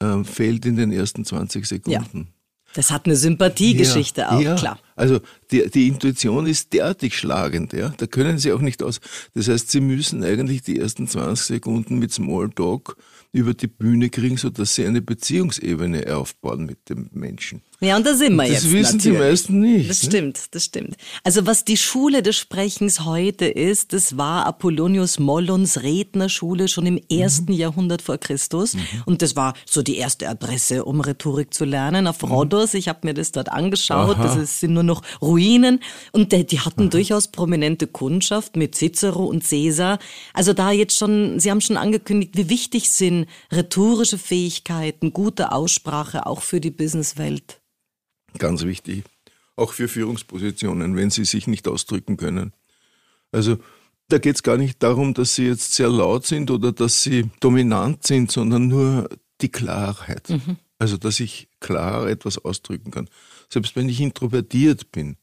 äh, 0.00 0.22
fällt 0.24 0.66
in 0.66 0.76
den 0.76 0.92
ersten 0.92 1.24
20 1.24 1.66
Sekunden. 1.66 2.18
Ja. 2.18 2.34
Das 2.74 2.90
hat 2.90 3.06
eine 3.06 3.16
Sympathiegeschichte 3.16 4.22
ja, 4.22 4.30
auch, 4.30 4.40
ja. 4.40 4.54
klar. 4.54 4.78
Also 4.98 5.20
die, 5.50 5.68
die 5.70 5.88
Intuition 5.88 6.46
ist 6.46 6.72
derartig 6.72 7.16
schlagend, 7.16 7.72
ja. 7.72 7.94
Da 7.96 8.06
können 8.06 8.38
Sie 8.38 8.52
auch 8.52 8.60
nicht 8.60 8.82
aus. 8.82 9.00
Das 9.34 9.48
heißt, 9.48 9.70
Sie 9.70 9.80
müssen 9.80 10.24
eigentlich 10.24 10.62
die 10.62 10.78
ersten 10.78 11.06
20 11.06 11.46
Sekunden 11.46 11.98
mit 11.98 12.12
Smalltalk 12.12 12.96
über 13.32 13.54
die 13.54 13.68
Bühne 13.68 14.10
kriegen, 14.10 14.36
sodass 14.36 14.74
Sie 14.74 14.84
eine 14.86 15.02
Beziehungsebene 15.02 16.14
aufbauen 16.16 16.66
mit 16.66 16.88
dem 16.88 17.10
Menschen. 17.12 17.62
Ja, 17.80 17.96
und 17.96 18.04
da 18.04 18.14
sind 18.14 18.34
wir 18.34 18.42
das 18.42 18.50
jetzt. 18.50 18.64
Das 18.64 18.72
wissen 18.72 18.96
natürlich. 18.96 19.18
die 19.18 19.24
meisten 19.24 19.60
nicht. 19.60 19.90
Das 19.90 20.02
ne? 20.02 20.08
stimmt, 20.08 20.54
das 20.54 20.64
stimmt. 20.64 20.96
Also 21.22 21.46
was 21.46 21.64
die 21.64 21.76
Schule 21.76 22.22
des 22.22 22.36
Sprechens 22.36 23.04
heute 23.04 23.44
ist, 23.44 23.92
das 23.92 24.16
war 24.16 24.46
Apollonius 24.46 25.20
Mollons 25.20 25.82
Rednerschule 25.82 26.66
schon 26.66 26.86
im 26.86 27.00
ersten 27.08 27.52
mhm. 27.52 27.58
Jahrhundert 27.58 28.02
vor 28.02 28.18
Christus. 28.18 28.74
Mhm. 28.74 28.80
Und 29.06 29.22
das 29.22 29.36
war 29.36 29.54
so 29.64 29.82
die 29.82 29.96
erste 29.96 30.28
Adresse, 30.28 30.84
um 30.84 31.00
Rhetorik 31.00 31.54
zu 31.54 31.64
lernen. 31.64 32.08
Auf 32.08 32.22
mhm. 32.22 32.32
Rhodos, 32.32 32.74
ich 32.74 32.88
habe 32.88 33.00
mir 33.04 33.14
das 33.14 33.30
dort 33.30 33.52
angeschaut, 33.52 34.16
Aha. 34.16 34.34
das 34.36 34.58
sind 34.58 34.72
nur 34.72 34.82
noch 34.88 35.02
Ruinen. 35.22 35.78
Und 36.10 36.32
die, 36.32 36.58
hatten 36.58 36.82
Aha. 36.82 36.88
durchaus 36.88 37.28
prominente 37.28 37.86
Kundschaft 37.86 38.56
mit 38.56 38.74
Cicero 38.74 39.24
und 39.24 39.48
Caesar. 39.48 40.00
Also 40.34 40.52
da 40.52 40.72
jetzt 40.72 40.98
schon, 40.98 41.38
Sie 41.38 41.50
haben 41.50 41.60
schon 41.60 41.76
angekündigt, 41.76 42.36
wie 42.36 42.50
wichtig 42.50 42.90
sind 42.90 43.26
rhetorische 43.52 44.18
Fähigkeiten, 44.18 45.12
gute 45.12 45.52
Aussprache 45.52 46.26
auch 46.26 46.42
für 46.42 46.60
die 46.60 46.72
Businesswelt. 46.72 47.60
Ganz 48.36 48.64
wichtig. 48.64 49.04
Auch 49.54 49.72
für 49.72 49.88
Führungspositionen, 49.88 50.96
wenn 50.96 51.10
sie 51.10 51.24
sich 51.24 51.46
nicht 51.46 51.68
ausdrücken 51.68 52.16
können. 52.16 52.52
Also 53.32 53.58
da 54.08 54.18
geht 54.18 54.36
es 54.36 54.42
gar 54.42 54.56
nicht 54.56 54.82
darum, 54.82 55.14
dass 55.14 55.34
sie 55.34 55.46
jetzt 55.46 55.74
sehr 55.74 55.88
laut 55.88 56.26
sind 56.26 56.50
oder 56.50 56.72
dass 56.72 57.02
sie 57.02 57.30
dominant 57.40 58.06
sind, 58.06 58.32
sondern 58.32 58.68
nur 58.68 59.08
die 59.40 59.50
Klarheit. 59.50 60.30
Mhm. 60.30 60.56
Also 60.78 60.96
dass 60.96 61.20
ich 61.20 61.48
klar 61.60 62.08
etwas 62.08 62.38
ausdrücken 62.38 62.90
kann. 62.90 63.08
Selbst 63.48 63.76
wenn 63.76 63.88
ich 63.88 64.00
introvertiert 64.00 64.92
bin. 64.92 65.16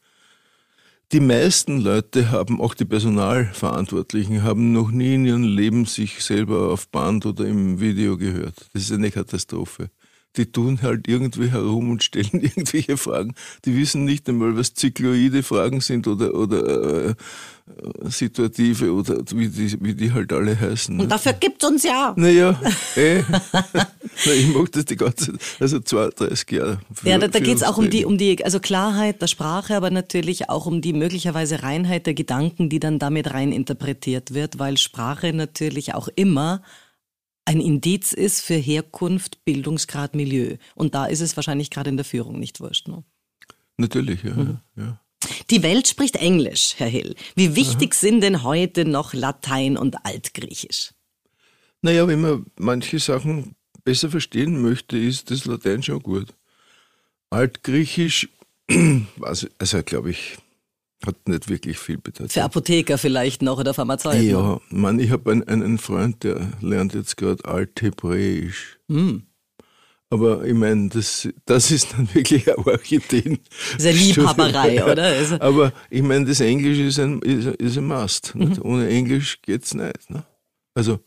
Die 1.11 1.19
meisten 1.19 1.79
Leute 1.81 2.31
haben, 2.31 2.59
auch 2.59 2.73
die 2.73 2.85
Personalverantwortlichen, 2.85 4.41
haben 4.41 4.71
noch 4.71 4.89
nie 4.89 5.15
in 5.15 5.25
ihrem 5.25 5.43
Leben 5.43 5.85
sich 5.85 6.23
selber 6.23 6.71
auf 6.71 6.87
Band 6.89 7.25
oder 7.27 7.45
im 7.45 7.79
Video 7.79 8.17
gehört. 8.17 8.55
Das 8.73 8.83
ist 8.83 8.91
eine 8.91 9.11
Katastrophe 9.11 9.91
die 10.37 10.51
tun 10.51 10.81
halt 10.81 11.07
irgendwie 11.07 11.51
herum 11.51 11.89
und 11.91 12.03
stellen 12.03 12.29
irgendwelche 12.33 12.97
Fragen. 12.97 13.35
Die 13.65 13.75
wissen 13.75 14.05
nicht 14.05 14.27
einmal, 14.29 14.55
was 14.57 14.73
zykloide 14.73 15.43
Fragen 15.43 15.81
sind 15.81 16.07
oder, 16.07 16.33
oder 16.33 17.09
äh, 17.09 17.15
situative 18.09 18.93
oder 18.93 19.17
wie 19.31 19.49
die, 19.49 19.75
wie 19.81 19.95
die 19.95 20.11
halt 20.13 20.31
alle 20.31 20.59
heißen. 20.59 20.95
Ne? 20.95 21.03
Und 21.03 21.09
dafür 21.09 21.33
gibt's 21.33 21.65
uns 21.65 21.83
ja. 21.83 22.13
Naja, 22.15 22.59
eh. 22.95 23.23
Na, 23.71 24.31
ich 24.31 24.53
mag 24.53 24.71
das 24.71 24.85
die 24.85 24.95
ganze 24.95 25.33
Zeit, 25.33 25.41
also 25.59 25.79
32 25.79 26.51
Jahre. 26.51 26.79
Für, 26.93 27.09
ja, 27.09 27.17
da, 27.17 27.27
da 27.27 27.39
geht 27.39 27.57
es 27.57 27.63
auch 27.63 27.77
um 27.77 27.89
die, 27.89 28.05
um 28.05 28.17
die, 28.17 28.43
also 28.45 28.59
Klarheit 28.59 29.21
der 29.21 29.27
Sprache, 29.27 29.75
aber 29.75 29.89
natürlich 29.89 30.49
auch 30.49 30.67
um 30.67 30.81
die 30.81 30.93
möglicherweise 30.93 31.63
Reinheit 31.63 32.05
der 32.05 32.13
Gedanken, 32.13 32.69
die 32.69 32.79
dann 32.79 32.99
damit 32.99 33.33
rein 33.33 33.51
interpretiert 33.51 34.33
wird, 34.33 34.59
weil 34.59 34.77
Sprache 34.77 35.33
natürlich 35.33 35.95
auch 35.95 36.07
immer 36.15 36.61
ein 37.45 37.61
Indiz 37.61 38.11
ist 38.11 38.41
für 38.41 38.55
Herkunft, 38.55 39.45
Bildungsgrad, 39.45 40.15
Milieu. 40.15 40.57
Und 40.73 40.95
da 40.95 41.05
ist 41.05 41.21
es 41.21 41.35
wahrscheinlich 41.35 41.69
gerade 41.69 41.89
in 41.89 41.97
der 41.97 42.05
Führung 42.05 42.39
nicht 42.39 42.59
wurscht. 42.59 42.87
Ne? 42.87 43.03
Natürlich, 43.77 44.23
ja, 44.23 44.33
mhm. 44.33 44.59
ja. 44.75 44.99
Die 45.49 45.63
Welt 45.63 45.87
spricht 45.87 46.15
Englisch, 46.15 46.75
Herr 46.77 46.87
Hill. 46.87 47.15
Wie 47.35 47.55
wichtig 47.55 47.93
Aha. 47.93 47.99
sind 47.99 48.21
denn 48.21 48.43
heute 48.43 48.85
noch 48.85 49.13
Latein 49.13 49.77
und 49.77 50.05
Altgriechisch? 50.05 50.91
Naja, 51.81 52.07
wenn 52.07 52.21
man 52.21 52.45
manche 52.57 52.99
Sachen 52.99 53.55
besser 53.83 54.09
verstehen 54.09 54.61
möchte, 54.61 54.97
ist 54.97 55.31
das 55.31 55.45
Latein 55.45 55.83
schon 55.83 56.01
gut. 56.01 56.33
Altgriechisch, 57.29 58.29
also 59.21 59.83
glaube 59.83 60.11
ich, 60.11 60.37
hat 61.05 61.27
nicht 61.27 61.49
wirklich 61.49 61.77
viel 61.77 61.97
Bedeutung. 61.97 62.29
Für 62.29 62.43
Apotheker 62.43 62.97
vielleicht 62.97 63.41
noch 63.41 63.59
oder 63.59 63.73
Pharmazeuten? 63.73 64.27
Ja, 64.27 64.59
man, 64.69 64.99
ich 64.99 65.11
habe 65.11 65.31
einen, 65.31 65.43
einen 65.43 65.77
Freund, 65.77 66.23
der 66.23 66.51
lernt 66.61 66.93
jetzt 66.93 67.17
gerade 67.17 67.43
Althebräisch. 67.45 68.79
Hm. 68.89 69.23
Aber 70.09 70.45
ich 70.45 70.53
meine, 70.53 70.89
das, 70.89 71.27
das 71.45 71.71
ist 71.71 71.93
dann 71.93 72.07
wirklich 72.13 72.47
eine 72.47 72.65
Orchideen. 72.65 73.39
Das 73.73 73.85
ist 73.85 73.87
eine 73.87 73.97
Liebhaberei, 73.97 74.85
oder? 74.91 75.03
Also 75.03 75.39
Aber 75.41 75.73
ich 75.89 76.03
meine, 76.03 76.25
das 76.25 76.39
Englisch 76.39 76.79
ist 76.79 76.99
ein, 76.99 77.21
ist, 77.21 77.47
ist 77.47 77.77
ein 77.77 77.87
Must. 77.87 78.35
Mhm. 78.35 78.59
Ohne 78.61 78.87
Englisch 78.87 79.41
geht's 79.41 79.73
nicht. 79.73 80.09
Ne? 80.09 80.23
Also 80.73 80.99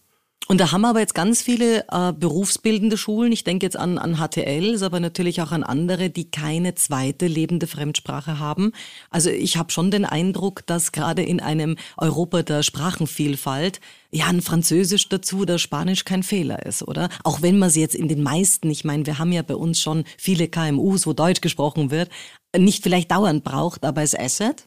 und 0.50 0.58
da 0.58 0.72
haben 0.72 0.86
aber 0.86 1.00
jetzt 1.00 1.14
ganz 1.14 1.42
viele 1.42 1.84
äh, 1.90 2.12
berufsbildende 2.14 2.96
Schulen. 2.96 3.32
Ich 3.32 3.44
denke 3.44 3.66
jetzt 3.66 3.76
an, 3.76 3.98
an 3.98 4.16
HTLs, 4.16 4.82
aber 4.82 4.98
natürlich 4.98 5.42
auch 5.42 5.52
an 5.52 5.62
andere, 5.62 6.08
die 6.08 6.30
keine 6.30 6.74
zweite 6.74 7.26
lebende 7.26 7.66
Fremdsprache 7.66 8.38
haben. 8.38 8.72
Also 9.10 9.28
ich 9.28 9.58
habe 9.58 9.70
schon 9.70 9.90
den 9.90 10.06
Eindruck, 10.06 10.66
dass 10.66 10.92
gerade 10.92 11.22
in 11.22 11.40
einem 11.40 11.76
Europa 11.98 12.42
der 12.42 12.62
Sprachenvielfalt 12.62 13.80
ja 14.10 14.28
ein 14.28 14.40
Französisch 14.40 15.10
dazu 15.10 15.40
oder 15.40 15.58
Spanisch 15.58 16.06
kein 16.06 16.22
Fehler 16.22 16.64
ist, 16.64 16.82
oder? 16.82 17.10
Auch 17.24 17.42
wenn 17.42 17.58
man 17.58 17.68
sie 17.68 17.82
jetzt 17.82 17.94
in 17.94 18.08
den 18.08 18.22
meisten, 18.22 18.70
ich 18.70 18.86
meine, 18.86 19.04
wir 19.04 19.18
haben 19.18 19.32
ja 19.32 19.42
bei 19.42 19.54
uns 19.54 19.82
schon 19.82 20.04
viele 20.16 20.48
KMUs, 20.48 21.06
wo 21.06 21.12
Deutsch 21.12 21.42
gesprochen 21.42 21.90
wird, 21.90 22.08
nicht 22.56 22.82
vielleicht 22.82 23.10
dauernd 23.10 23.44
braucht, 23.44 23.84
aber 23.84 24.00
als 24.00 24.18
Asset. 24.18 24.64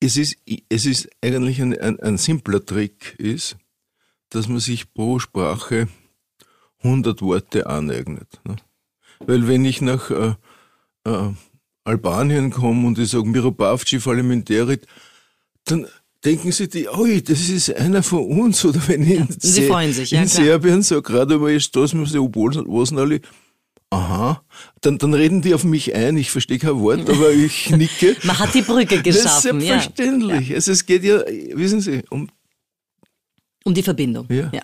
Es 0.00 0.16
ist, 0.16 0.36
es 0.70 0.86
ist 0.86 1.10
eigentlich 1.22 1.60
ein, 1.60 1.78
ein, 1.78 2.00
ein 2.00 2.16
simpler 2.16 2.64
Trick, 2.64 3.14
ist, 3.18 3.56
dass 4.30 4.48
man 4.48 4.60
sich 4.60 4.92
pro 4.92 5.18
Sprache 5.18 5.88
100 6.82 7.22
Worte 7.22 7.66
aneignet. 7.66 8.40
Ne? 8.44 8.56
Weil 9.20 9.48
wenn 9.48 9.64
ich 9.64 9.80
nach 9.80 10.10
äh, 10.10 10.34
äh, 11.04 11.32
Albanien 11.84 12.50
komme 12.50 12.86
und 12.86 12.98
ich 12.98 13.10
sage 13.10 13.26
Miropavci 13.26 14.00
Falimenterit, 14.00 14.86
dann 15.64 15.86
denken 16.24 16.52
sie 16.52 16.68
die, 16.68 16.88
oh, 16.88 17.06
das 17.24 17.48
ist 17.48 17.74
einer 17.74 18.02
von 18.02 18.24
uns. 18.24 18.64
Oder 18.64 18.80
wenn 18.88 19.02
ich 19.02 19.18
in, 19.18 19.28
sie 19.38 19.66
freuen 19.66 19.92
sich, 19.92 20.10
ja, 20.10 20.22
in 20.22 20.28
Serbien 20.28 20.82
sage, 20.82 21.02
gerade 21.02 21.52
ist 21.52 21.74
das, 21.76 21.94
was 21.94 22.92
alle, 22.92 23.20
aha, 23.90 24.42
dann, 24.80 24.98
dann 24.98 25.14
reden 25.14 25.42
die 25.42 25.54
auf 25.54 25.64
mich 25.64 25.94
ein, 25.94 26.16
ich 26.16 26.30
verstehe 26.30 26.58
kein 26.58 26.80
Wort, 26.80 27.08
aber 27.10 27.30
ich 27.30 27.70
nicke. 27.70 28.16
Man 28.24 28.38
hat 28.38 28.54
die 28.54 28.62
Brücke 28.62 29.02
geschaffen. 29.02 29.14
Das 29.14 29.22
ist 29.24 29.42
selbstverständlich. 29.42 30.48
Ja. 30.48 30.56
Also 30.56 30.72
es 30.72 30.84
geht 30.84 31.04
ja, 31.04 31.20
wissen 31.54 31.80
Sie, 31.80 32.02
um 32.10 32.28
um 33.66 33.74
die 33.74 33.82
Verbindung. 33.82 34.26
Ja. 34.30 34.50
ja. 34.52 34.62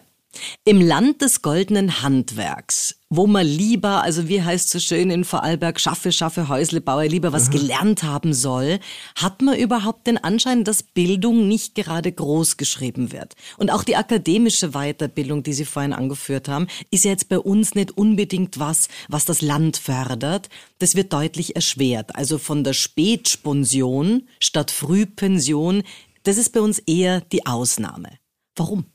Im 0.64 0.80
Land 0.80 1.20
des 1.20 1.42
goldenen 1.42 2.02
Handwerks, 2.02 2.96
wo 3.10 3.26
man 3.26 3.46
lieber, 3.46 4.02
also 4.02 4.28
wie 4.28 4.40
heißt 4.40 4.70
so 4.70 4.78
schön 4.78 5.10
in 5.10 5.24
Vorarlberg, 5.24 5.78
schaffe, 5.78 6.10
schaffe, 6.10 6.48
Häusle, 6.48 6.80
baue, 6.80 7.06
lieber 7.06 7.34
was 7.34 7.48
Aha. 7.48 7.58
gelernt 7.58 8.02
haben 8.02 8.32
soll, 8.32 8.78
hat 9.14 9.42
man 9.42 9.58
überhaupt 9.58 10.06
den 10.06 10.16
Anschein, 10.16 10.64
dass 10.64 10.82
Bildung 10.82 11.48
nicht 11.48 11.74
gerade 11.74 12.10
groß 12.10 12.56
geschrieben 12.56 13.12
wird. 13.12 13.34
Und 13.58 13.70
auch 13.70 13.84
die 13.84 13.96
akademische 13.96 14.70
Weiterbildung, 14.70 15.42
die 15.42 15.52
Sie 15.52 15.66
vorhin 15.66 15.92
angeführt 15.92 16.48
haben, 16.48 16.66
ist 16.90 17.04
ja 17.04 17.10
jetzt 17.10 17.28
bei 17.28 17.38
uns 17.38 17.74
nicht 17.74 17.90
unbedingt 17.98 18.58
was, 18.58 18.88
was 19.08 19.26
das 19.26 19.42
Land 19.42 19.76
fördert. 19.76 20.48
Das 20.78 20.94
wird 20.94 21.12
deutlich 21.12 21.56
erschwert. 21.56 22.16
Also 22.16 22.38
von 22.38 22.64
der 22.64 22.72
Spätsponsion 22.72 24.26
statt 24.40 24.70
Frühpension, 24.70 25.82
das 26.22 26.38
ist 26.38 26.54
bei 26.54 26.60
uns 26.60 26.78
eher 26.78 27.20
die 27.20 27.44
Ausnahme. 27.44 28.08
Warum? 28.56 28.86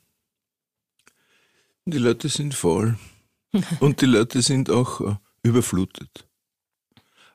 Die 1.88 1.97
Leute 2.00 2.28
sind 2.28 2.54
voll. 2.54 2.97
Und 3.80 4.02
die 4.02 4.08
Leute 4.08 4.41
sind 4.41 4.69
auch 4.69 5.00
äh, 5.00 5.15
überflutet. 5.41 6.28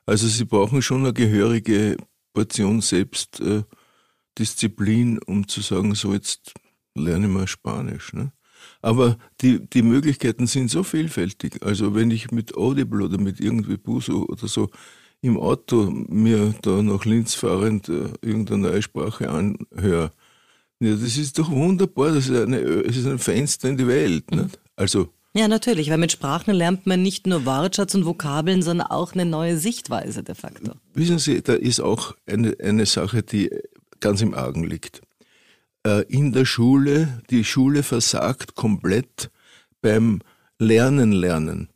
Also 0.05 0.27
sie 0.27 0.45
brauchen 0.45 0.83
schon 0.83 0.99
eine 0.99 1.11
gehörige 1.11 1.97
Portion 2.33 2.79
Selbstdisziplin, 2.79 5.17
äh, 5.17 5.21
um 5.25 5.47
zu 5.47 5.61
sagen, 5.61 5.95
so 5.95 6.13
jetzt 6.13 6.53
lerne 6.93 7.25
ich 7.25 7.33
mal 7.33 7.47
Spanisch. 7.47 8.13
Ne? 8.13 8.31
Aber 8.83 9.17
die, 9.41 9.67
die 9.67 9.81
Möglichkeiten 9.81 10.45
sind 10.45 10.69
so 10.69 10.83
vielfältig. 10.83 11.65
Also 11.65 11.95
wenn 11.95 12.11
ich 12.11 12.29
mit 12.29 12.55
Audible 12.55 13.05
oder 13.05 13.17
mit 13.17 13.39
irgendwie 13.39 13.77
Buso 13.77 14.27
oder 14.27 14.47
so 14.47 14.69
im 15.21 15.39
Auto 15.39 15.89
mir 15.89 16.53
da 16.61 16.83
nach 16.83 17.05
Linz 17.05 17.33
fahrend 17.33 17.89
äh, 17.89 18.13
irgendeine 18.21 18.69
neue 18.69 18.83
Sprache 18.83 19.31
anhöre, 19.31 20.11
ja, 20.83 20.95
das 20.95 21.17
ist 21.17 21.37
doch 21.39 21.49
wunderbar. 21.49 22.11
Das 22.11 22.29
ist, 22.29 22.35
eine, 22.35 22.57
es 22.59 22.97
ist 22.97 23.07
ein 23.07 23.19
Fenster 23.19 23.69
in 23.69 23.77
die 23.77 23.87
Welt. 23.87 24.29
Mhm. 24.31 24.49
Also. 24.75 25.09
Ja, 25.35 25.47
natürlich, 25.47 25.89
weil 25.89 25.97
mit 25.97 26.11
Sprachen 26.11 26.53
lernt 26.53 26.85
man 26.85 27.01
nicht 27.01 27.25
nur 27.25 27.45
Wortschatz 27.45 27.95
und 27.95 28.05
Vokabeln, 28.05 28.61
sondern 28.61 28.87
auch 28.87 29.13
eine 29.13 29.25
neue 29.25 29.57
Sichtweise 29.57 30.21
de 30.23 30.35
facto. 30.35 30.73
Wissen 30.93 31.17
Sie, 31.19 31.41
da 31.41 31.53
ist 31.53 31.79
auch 31.79 32.15
eine, 32.27 32.55
eine 32.61 32.85
Sache, 32.85 33.23
die 33.23 33.49
ganz 33.99 34.21
im 34.21 34.33
Argen 34.33 34.63
liegt. 34.63 35.01
äh, 35.85 36.03
in 36.07 36.31
der 36.31 36.45
Schule, 36.45 37.21
die 37.29 37.43
Schule 37.43 37.83
versagt 37.83 38.55
komplett 38.55 39.29
beim 39.81 40.21
Lernen 40.59 41.11
lernen. 41.11 41.69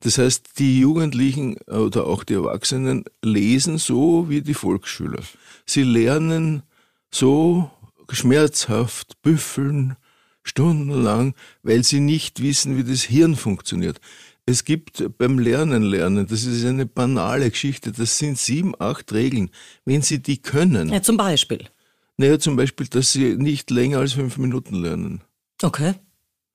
Das 0.00 0.18
heißt, 0.18 0.58
die 0.58 0.80
Jugendlichen 0.80 1.56
oder 1.66 2.06
auch 2.06 2.24
die 2.24 2.34
Erwachsenen 2.34 3.04
lesen 3.22 3.78
so 3.78 4.28
wie 4.28 4.42
die 4.42 4.54
Volksschüler. 4.54 5.20
Sie 5.66 5.82
lernen 5.82 6.62
so 7.10 7.70
schmerzhaft, 8.10 9.20
büffeln, 9.22 9.96
stundenlang, 10.42 11.34
weil 11.62 11.82
sie 11.84 12.00
nicht 12.00 12.42
wissen, 12.42 12.76
wie 12.76 12.84
das 12.84 13.02
Hirn 13.02 13.36
funktioniert. 13.36 14.00
Es 14.46 14.64
gibt 14.64 15.16
beim 15.16 15.38
Lernen 15.38 15.82
lernen, 15.82 16.26
das 16.26 16.44
ist 16.44 16.64
eine 16.66 16.84
banale 16.84 17.50
Geschichte, 17.50 17.92
das 17.92 18.18
sind 18.18 18.38
sieben, 18.38 18.74
acht 18.78 19.12
Regeln. 19.12 19.50
Wenn 19.86 20.02
Sie 20.02 20.22
die 20.22 20.36
können. 20.36 20.90
Ja, 20.90 21.00
zum 21.00 21.16
Beispiel. 21.16 21.70
Naja, 22.18 22.38
zum 22.38 22.56
Beispiel, 22.56 22.86
dass 22.86 23.12
Sie 23.12 23.36
nicht 23.36 23.70
länger 23.70 23.98
als 23.98 24.12
fünf 24.12 24.36
Minuten 24.36 24.74
lernen. 24.74 25.22
Okay. 25.62 25.94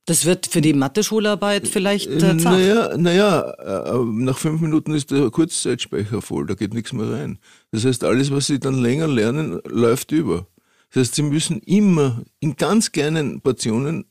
Das 0.06 0.26
wird 0.26 0.48
für 0.48 0.62
die 0.62 0.74
Mathe-Schularbeit 0.74 1.68
vielleicht 1.68 2.10
äh, 2.10 2.20
zart. 2.20 2.42
Naja, 2.42 2.98
naja, 2.98 3.42
äh, 3.42 4.04
nach 4.06 4.38
fünf 4.38 4.62
Minuten 4.62 4.94
ist 4.94 5.12
der 5.12 5.30
Kurzzeitspeicher 5.30 6.22
voll, 6.22 6.48
da 6.48 6.56
geht 6.56 6.74
nichts 6.74 6.94
mehr 6.94 7.12
rein. 7.12 7.38
Das 7.72 7.86
heißt, 7.86 8.04
alles, 8.04 8.32
was 8.32 8.48
Sie 8.48 8.60
dann 8.60 8.82
länger 8.82 9.08
lernen, 9.08 9.60
läuft 9.66 10.12
über. 10.12 10.48
Das 10.92 11.02
heißt, 11.02 11.16
Sie 11.16 11.22
müssen 11.22 11.60
immer 11.60 12.24
in 12.40 12.56
ganz 12.56 12.92
kleinen 12.92 13.42
Portionen 13.42 14.06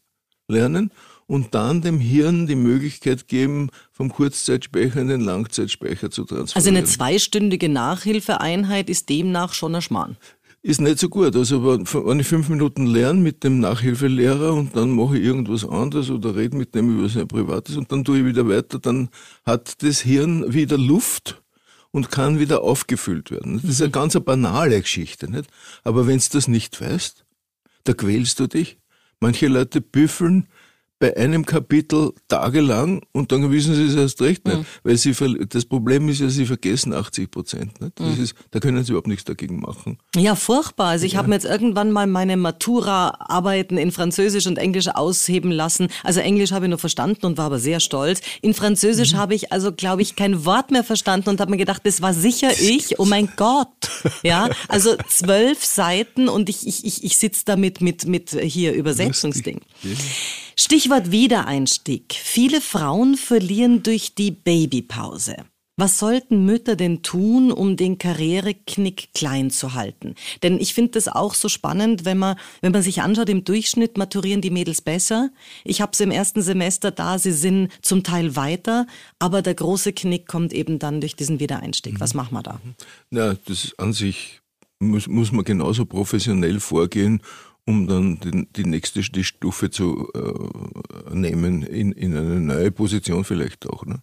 lernen 0.48 0.90
und 1.26 1.54
dann 1.54 1.82
dem 1.82 2.00
Hirn 2.00 2.46
die 2.46 2.54
Möglichkeit 2.54 3.28
geben, 3.28 3.70
vom 3.92 4.10
Kurzzeitspeicher 4.10 5.00
in 5.00 5.08
den 5.08 5.20
Langzeitspeicher 5.20 6.10
zu 6.10 6.24
transferieren. 6.24 6.54
Also 6.54 6.68
eine 6.70 6.84
zweistündige 6.84 7.68
Nachhilfeeinheit 7.68 8.88
ist 8.88 9.08
demnach 9.08 9.52
schon 9.52 9.74
ein 9.74 9.82
Schmarrn 9.82 10.16
ist 10.62 10.80
nicht 10.80 10.98
so 10.98 11.08
gut. 11.08 11.36
Also 11.36 11.64
wenn 11.64 12.20
ich 12.20 12.26
fünf 12.26 12.48
Minuten 12.48 12.86
lerne 12.86 13.20
mit 13.20 13.44
dem 13.44 13.60
Nachhilfelehrer 13.60 14.52
und 14.54 14.76
dann 14.76 14.90
mache 14.90 15.16
ich 15.16 15.24
irgendwas 15.24 15.64
anderes 15.64 16.10
oder 16.10 16.36
rede 16.36 16.56
mit 16.56 16.74
dem 16.74 16.98
über 16.98 17.08
sein 17.08 17.28
Privates 17.28 17.76
und 17.76 17.90
dann 17.92 18.04
tue 18.04 18.18
ich 18.18 18.24
wieder 18.24 18.48
weiter, 18.48 18.78
dann 18.78 19.08
hat 19.46 19.82
das 19.82 20.00
Hirn 20.00 20.52
wieder 20.52 20.76
Luft 20.76 21.42
und 21.90 22.10
kann 22.10 22.38
wieder 22.38 22.62
aufgefüllt 22.62 23.30
werden. 23.30 23.60
Das 23.62 23.70
ist 23.70 23.82
eine 23.82 23.90
ganz 23.90 24.18
banale 24.20 24.80
Geschichte, 24.80 25.30
nicht? 25.30 25.50
Aber 25.84 26.06
wenn 26.06 26.18
du 26.18 26.24
das 26.32 26.48
nicht 26.48 26.80
weißt, 26.80 27.24
da 27.84 27.92
quälst 27.94 28.40
du 28.40 28.46
dich. 28.46 28.78
Manche 29.20 29.48
Leute 29.48 29.80
büffeln 29.80 30.48
bei 30.98 31.16
einem 31.16 31.46
Kapitel 31.46 32.12
tagelang 32.26 33.02
und 33.12 33.30
dann 33.30 33.50
wissen 33.52 33.74
sie 33.74 33.84
es 33.84 33.94
erst 33.94 34.20
recht 34.20 34.46
nicht. 34.46 34.58
Mhm. 34.58 34.66
Weil 34.82 34.96
sie, 34.96 35.14
das 35.48 35.64
Problem 35.64 36.08
ist 36.08 36.20
ja, 36.20 36.28
sie 36.28 36.44
vergessen 36.44 36.92
80 36.92 37.30
Prozent. 37.30 37.80
Nicht? 37.80 38.00
Das 38.00 38.16
mhm. 38.16 38.24
ist, 38.24 38.34
da 38.50 38.58
können 38.58 38.82
sie 38.82 38.92
überhaupt 38.92 39.06
nichts 39.06 39.24
dagegen 39.24 39.60
machen. 39.60 39.98
Ja, 40.16 40.34
furchtbar. 40.34 40.88
Also 40.88 41.06
ich 41.06 41.12
ja. 41.12 41.18
habe 41.18 41.28
mir 41.28 41.36
jetzt 41.36 41.44
irgendwann 41.44 41.92
mal 41.92 42.06
meine 42.06 42.36
Matura-Arbeiten 42.36 43.78
in 43.78 43.92
Französisch 43.92 44.46
und 44.46 44.58
Englisch 44.58 44.88
ausheben 44.88 45.52
lassen. 45.52 45.88
Also 46.02 46.20
Englisch 46.20 46.50
habe 46.50 46.66
ich 46.66 46.70
nur 46.70 46.78
verstanden 46.78 47.26
und 47.26 47.38
war 47.38 47.46
aber 47.46 47.60
sehr 47.60 47.80
stolz. 47.80 48.20
In 48.42 48.54
Französisch 48.54 49.12
mhm. 49.12 49.18
habe 49.18 49.34
ich 49.34 49.52
also, 49.52 49.72
glaube 49.72 50.02
ich, 50.02 50.16
kein 50.16 50.44
Wort 50.44 50.72
mehr 50.72 50.84
verstanden 50.84 51.28
und 51.28 51.40
habe 51.40 51.52
mir 51.52 51.58
gedacht, 51.58 51.82
das 51.84 52.02
war 52.02 52.12
sicher 52.12 52.50
ich. 52.60 52.98
Oh 52.98 53.04
mein 53.04 53.30
Gott. 53.36 53.68
Ja, 54.22 54.48
also 54.68 54.96
zwölf 55.08 55.64
Seiten 55.64 56.28
und 56.28 56.48
ich, 56.48 56.66
ich, 56.66 56.84
ich, 56.84 57.04
ich 57.04 57.18
sitze 57.18 57.42
damit 57.44 57.80
mit, 57.80 58.06
mit 58.06 58.30
hier 58.30 58.72
Übersetzungsding. 58.72 59.60
Ja. 59.82 59.90
Stichwort 60.60 61.12
Wiedereinstieg. 61.12 62.16
Viele 62.20 62.60
Frauen 62.60 63.16
verlieren 63.16 63.84
durch 63.84 64.16
die 64.16 64.32
Babypause. 64.32 65.36
Was 65.76 66.00
sollten 66.00 66.46
Mütter 66.46 66.74
denn 66.74 67.04
tun, 67.04 67.52
um 67.52 67.76
den 67.76 67.98
Karriereknick 67.98 69.10
klein 69.14 69.52
zu 69.52 69.74
halten? 69.74 70.16
Denn 70.42 70.58
ich 70.58 70.74
finde 70.74 70.90
das 70.90 71.06
auch 71.06 71.34
so 71.34 71.48
spannend, 71.48 72.04
wenn 72.04 72.18
man, 72.18 72.36
wenn 72.60 72.72
man 72.72 72.82
sich 72.82 73.02
anschaut, 73.02 73.28
im 73.28 73.44
Durchschnitt 73.44 73.96
maturieren 73.96 74.40
die 74.40 74.50
Mädels 74.50 74.82
besser. 74.82 75.30
Ich 75.62 75.80
habe 75.80 75.94
sie 75.94 76.02
im 76.02 76.10
ersten 76.10 76.42
Semester 76.42 76.90
da, 76.90 77.20
sie 77.20 77.30
sind 77.30 77.70
zum 77.80 78.02
Teil 78.02 78.34
weiter, 78.34 78.88
aber 79.20 79.42
der 79.42 79.54
große 79.54 79.92
Knick 79.92 80.26
kommt 80.26 80.52
eben 80.52 80.80
dann 80.80 81.00
durch 81.00 81.14
diesen 81.14 81.38
Wiedereinstieg. 81.38 82.00
Was 82.00 82.14
machen 82.14 82.34
wir 82.34 82.42
da? 82.42 82.60
Na, 83.10 83.36
das 83.46 83.78
an 83.78 83.92
sich 83.92 84.40
muss, 84.80 85.06
muss 85.06 85.30
man 85.30 85.44
genauso 85.44 85.84
professionell 85.84 86.58
vorgehen 86.58 87.22
um 87.68 87.86
dann 87.86 88.18
die, 88.20 88.48
die 88.56 88.64
nächste 88.64 89.02
die 89.02 89.24
Stufe 89.24 89.68
zu 89.68 90.10
äh, 90.14 91.14
nehmen, 91.14 91.62
in, 91.62 91.92
in 91.92 92.16
eine 92.16 92.40
neue 92.40 92.70
Position 92.70 93.24
vielleicht 93.24 93.68
auch. 93.68 93.84
Ne? 93.84 94.00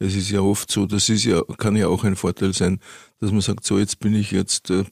Es 0.00 0.16
ist 0.16 0.30
ja 0.30 0.40
oft 0.40 0.68
so, 0.68 0.84
das 0.84 1.08
ist 1.08 1.24
ja, 1.24 1.40
kann 1.56 1.76
ja 1.76 1.86
auch 1.86 2.02
ein 2.02 2.16
Vorteil 2.16 2.52
sein, 2.52 2.80
dass 3.20 3.30
man 3.30 3.40
sagt, 3.40 3.64
so 3.64 3.78
jetzt 3.78 4.00
bin 4.00 4.16
ich 4.16 4.32
jetzt 4.32 4.68
äh, 4.70 4.82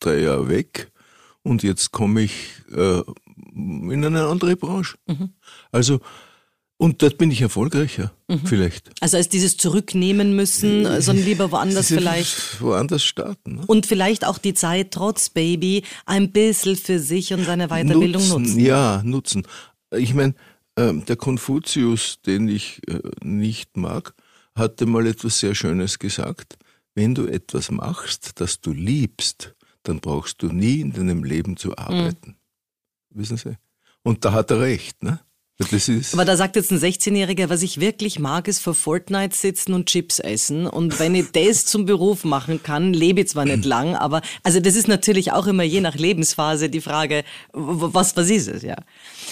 drei 0.00 0.18
Jahre 0.18 0.50
weg 0.50 0.92
und 1.42 1.62
jetzt 1.62 1.92
komme 1.92 2.20
ich 2.20 2.34
äh, 2.72 3.00
in 3.54 4.04
eine 4.04 4.26
andere 4.26 4.54
Branche. 4.54 4.98
Mhm. 5.06 5.30
Also 5.70 6.00
und 6.82 7.00
dort 7.00 7.16
bin 7.16 7.30
ich 7.30 7.40
erfolgreicher, 7.40 8.12
mhm. 8.26 8.40
vielleicht. 8.44 8.90
Also 9.00 9.16
als 9.16 9.28
dieses 9.28 9.56
Zurücknehmen 9.56 10.34
müssen, 10.34 10.82
sondern 11.00 11.24
lieber 11.24 11.52
woanders 11.52 11.86
vielleicht. 11.86 12.60
Woanders 12.60 13.04
starten. 13.04 13.54
Ne? 13.54 13.62
Und 13.68 13.86
vielleicht 13.86 14.26
auch 14.26 14.36
die 14.36 14.52
Zeit 14.52 14.90
trotz 14.90 15.30
Baby 15.30 15.84
ein 16.06 16.32
bisschen 16.32 16.74
für 16.74 16.98
sich 16.98 17.32
und 17.32 17.44
seine 17.44 17.68
Weiterbildung 17.68 18.26
nutzen. 18.26 18.42
nutzen. 18.42 18.60
Ja, 18.60 19.00
nutzen. 19.04 19.46
Ich 19.92 20.12
meine, 20.12 20.34
äh, 20.74 20.92
der 20.92 21.14
Konfuzius, 21.14 22.20
den 22.26 22.48
ich 22.48 22.80
äh, 22.88 22.98
nicht 23.22 23.76
mag, 23.76 24.12
hatte 24.56 24.84
mal 24.84 25.06
etwas 25.06 25.38
sehr 25.38 25.54
Schönes 25.54 26.00
gesagt. 26.00 26.58
Wenn 26.96 27.14
du 27.14 27.28
etwas 27.28 27.70
machst, 27.70 28.40
das 28.40 28.60
du 28.60 28.72
liebst, 28.72 29.54
dann 29.84 30.00
brauchst 30.00 30.42
du 30.42 30.48
nie 30.48 30.80
in 30.80 30.92
deinem 30.92 31.22
Leben 31.22 31.56
zu 31.56 31.78
arbeiten. 31.78 32.36
Mhm. 33.10 33.20
Wissen 33.20 33.36
Sie? 33.36 33.56
Und 34.02 34.24
da 34.24 34.32
hat 34.32 34.50
er 34.50 34.58
recht, 34.58 35.00
ne? 35.04 35.20
Aber 36.12 36.24
da 36.24 36.36
sagt 36.36 36.56
jetzt 36.56 36.72
ein 36.72 36.78
16-Jähriger, 36.78 37.48
was 37.48 37.62
ich 37.62 37.80
wirklich 37.80 38.18
mag, 38.18 38.48
ist 38.48 38.60
vor 38.60 38.74
Fortnite 38.74 39.36
sitzen 39.36 39.72
und 39.72 39.86
Chips 39.86 40.18
essen. 40.18 40.66
Und 40.66 40.98
wenn 40.98 41.14
ich 41.14 41.30
das 41.32 41.66
zum 41.66 41.84
Beruf 41.84 42.24
machen 42.24 42.62
kann, 42.62 42.92
lebe 42.92 43.20
ich 43.20 43.28
zwar 43.28 43.44
nicht 43.44 43.64
lang, 43.64 43.94
aber 43.94 44.22
also 44.42 44.60
das 44.60 44.76
ist 44.76 44.88
natürlich 44.88 45.32
auch 45.32 45.46
immer 45.46 45.62
je 45.62 45.80
nach 45.80 45.96
Lebensphase 45.96 46.68
die 46.68 46.80
Frage, 46.80 47.24
was, 47.52 48.16
was 48.16 48.30
ist 48.30 48.48
es, 48.48 48.62
ja. 48.62 48.76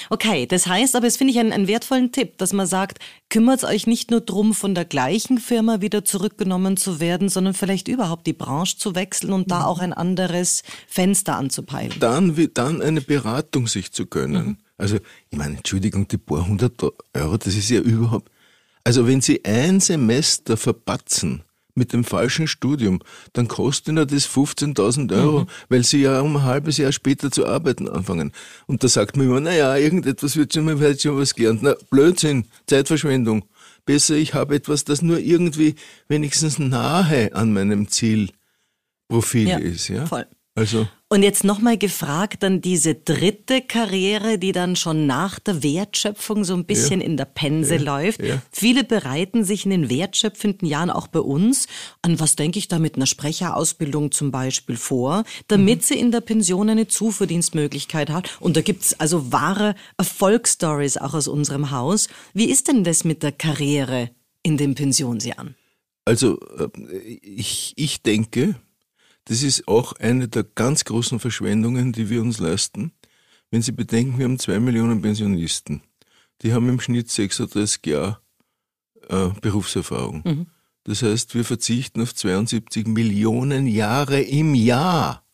Okay, 0.09 0.47
das 0.47 0.67
heißt, 0.67 0.97
aber 0.97 1.07
es 1.07 1.17
finde 1.17 1.33
ich 1.33 1.39
einen, 1.39 1.53
einen 1.53 1.69
wertvollen 1.69 2.13
Tipp, 2.13 2.39
dass 2.39 2.53
man 2.53 2.67
sagt, 2.67 2.99
kümmert 3.29 3.65
euch 3.65 3.87
nicht 3.87 4.11
nur 4.11 4.21
drum, 4.21 4.55
von 4.55 4.75
der 4.75 4.85
gleichen 4.85 5.39
Firma 5.39 5.81
wieder 5.81 6.05
zurückgenommen 6.05 6.77
zu 6.77 7.01
werden, 7.01 7.29
sondern 7.29 7.55
vielleicht 7.55 7.89
überhaupt 7.89 8.27
die 8.27 8.33
Branche 8.33 8.77
zu 8.77 8.95
wechseln 8.95 9.33
und 9.33 9.51
da 9.51 9.61
mhm. 9.61 9.65
auch 9.65 9.79
ein 9.79 9.93
anderes 9.93 10.63
Fenster 10.87 11.37
anzupeilen. 11.37 11.95
Dann, 12.01 12.37
dann 12.55 12.83
eine 12.83 13.01
Beratung 13.01 13.67
sich 13.67 13.93
zu 13.93 14.07
gönnen. 14.07 14.47
Mhm 14.47 14.57
also, 14.81 14.99
ich 15.29 15.39
meine, 15.39 15.59
Entschuldigung, 15.59 16.09
die 16.09 16.19
paar 16.19 16.47
hundert 16.47 16.83
Euro, 17.15 17.37
das 17.37 17.55
ist 17.55 17.71
ja 17.71 17.81
überhaupt. 17.81 18.31
Also, 18.83 19.07
wenn 19.07 19.21
Sie 19.21 19.45
ein 19.45 19.81
Semester 19.81 20.57
verpatzen 20.57 21.43
mit 21.75 21.93
dem 21.93 22.03
falschen 22.03 22.47
Studium, 22.47 23.01
dann 23.33 23.47
kostet 23.47 23.89
Ihnen 23.89 24.07
das 24.07 24.29
15.000 24.29 25.15
Euro, 25.15 25.41
mhm. 25.41 25.47
weil 25.69 25.85
Sie 25.85 26.01
ja 26.01 26.21
um 26.21 26.37
ein 26.37 26.43
halbes 26.45 26.79
Jahr 26.79 26.93
später 26.93 27.31
zu 27.31 27.47
arbeiten 27.47 27.89
anfangen. 27.89 28.33
Und 28.67 28.83
da 28.83 28.89
sagt 28.89 29.17
man 29.17 29.27
immer, 29.27 29.41
naja, 29.41 29.77
irgendetwas 29.77 30.37
wird 30.37 30.55
schon, 30.55 30.65
man 30.65 30.81
wird 30.81 31.01
schon 31.01 31.19
was 31.19 31.35
gelernt. 31.35 31.63
Na, 31.63 31.75
Blödsinn, 31.91 32.47
Zeitverschwendung. 32.67 33.45
Besser, 33.87 34.15
ich 34.15 34.35
habe 34.35 34.55
etwas, 34.55 34.85
das 34.85 35.03
nur 35.03 35.19
irgendwie 35.19 35.75
wenigstens 36.09 36.59
nahe 36.59 37.35
an 37.35 37.53
meinem 37.53 37.89
Zielprofil 37.89 39.49
ja, 39.49 39.59
ist. 39.59 39.89
Ja, 39.89 40.07
voll. 40.07 40.27
Also. 40.57 40.89
Und 41.09 41.23
jetzt 41.23 41.43
nochmal 41.43 41.79
gefragt, 41.79 42.43
dann 42.43 42.61
diese 42.61 42.95
dritte 42.95 43.63
Karriere, 43.63 44.39
die 44.39 44.53
dann 44.53 44.77
schon 44.77 45.07
nach 45.07 45.39
der 45.39 45.63
Wertschöpfung 45.63 46.45
so 46.45 46.55
ein 46.55 46.65
bisschen 46.65 47.01
ja. 47.01 47.07
in 47.07 47.17
der 47.17 47.25
Pense 47.25 47.77
ja. 47.77 47.81
läuft. 47.81 48.23
Ja. 48.23 48.43
Viele 48.53 48.85
bereiten 48.85 49.45
sich 49.45 49.65
in 49.65 49.71
den 49.71 49.91
wertschöpfenden 49.91 50.69
Jahren 50.69 50.91
auch 50.91 51.07
bei 51.07 51.21
uns 51.21 51.67
an, 52.03 52.21
was 52.21 52.37
denke 52.37 52.59
ich 52.59 52.69
da 52.69 52.79
mit 52.79 52.97
einer 52.97 53.07
Sprecherausbildung 53.07 54.13
zum 54.13 54.31
Beispiel 54.31 54.77
vor, 54.77 55.25
damit 55.49 55.79
mhm. 55.79 55.85
sie 55.85 55.99
in 55.99 56.11
der 56.11 56.21
Pension 56.21 56.69
eine 56.69 56.89
Zuverdienstmöglichkeit 56.89 58.11
hat. 58.11 58.37
Und 58.41 58.57
da 58.57 58.61
gibt's 58.61 58.99
also 58.99 59.33
wahre 59.33 59.75
Erfolgsstories 59.99 60.97
auch 60.97 61.15
aus 61.15 61.29
unserem 61.29 61.71
Haus. 61.71 62.09
Wie 62.35 62.51
ist 62.51 62.69
denn 62.69 62.85
das 62.85 63.05
mit 63.05 63.23
der 63.23 63.33
Karriere 63.33 64.11
in 64.43 64.57
den 64.57 64.75
Pensionsjahren? 64.75 65.55
Also 66.05 66.41
äh, 66.59 66.69
ich, 67.23 67.73
ich 67.77 68.03
denke, 68.03 68.57
das 69.31 69.45
ist 69.45 69.69
auch 69.69 69.93
eine 69.93 70.27
der 70.27 70.43
ganz 70.43 70.85
großen 70.85 71.21
Verschwendungen, 71.21 71.93
die 71.93 72.11
wir 72.11 72.21
uns 72.21 72.41
leisten. 72.41 72.91
Wenn 73.53 73.63
Sie 73.63 73.71
bedenken, 73.71 74.19
wir 74.19 74.25
haben 74.25 74.41
zwei 74.41 74.59
Millionen 74.59 75.03
Pensionisten. 75.03 75.83
Die 76.43 76.53
haben 76.53 76.69
im 76.69 76.81
Schnitt 76.81 77.09
36 77.13 77.87
Jahre 77.87 78.19
äh, 79.09 79.29
Berufserfahrung. 79.41 80.23
Mhm. 80.25 80.47
Das 80.83 81.03
heißt, 81.03 81.37
wir 81.37 81.45
verzichten 81.45 82.03
auf 82.03 82.13
72 82.13 82.89
Millionen 82.89 83.69
Jahre 83.69 84.21
im 84.21 84.57
Jahr. 84.57 85.25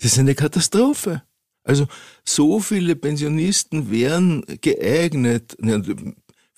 Das 0.00 0.12
ist 0.12 0.18
eine 0.18 0.34
Katastrophe. 0.34 1.22
Also 1.62 1.86
so 2.24 2.58
viele 2.58 2.96
Pensionisten 2.96 3.92
wären 3.92 4.44
geeignet, 4.60 5.56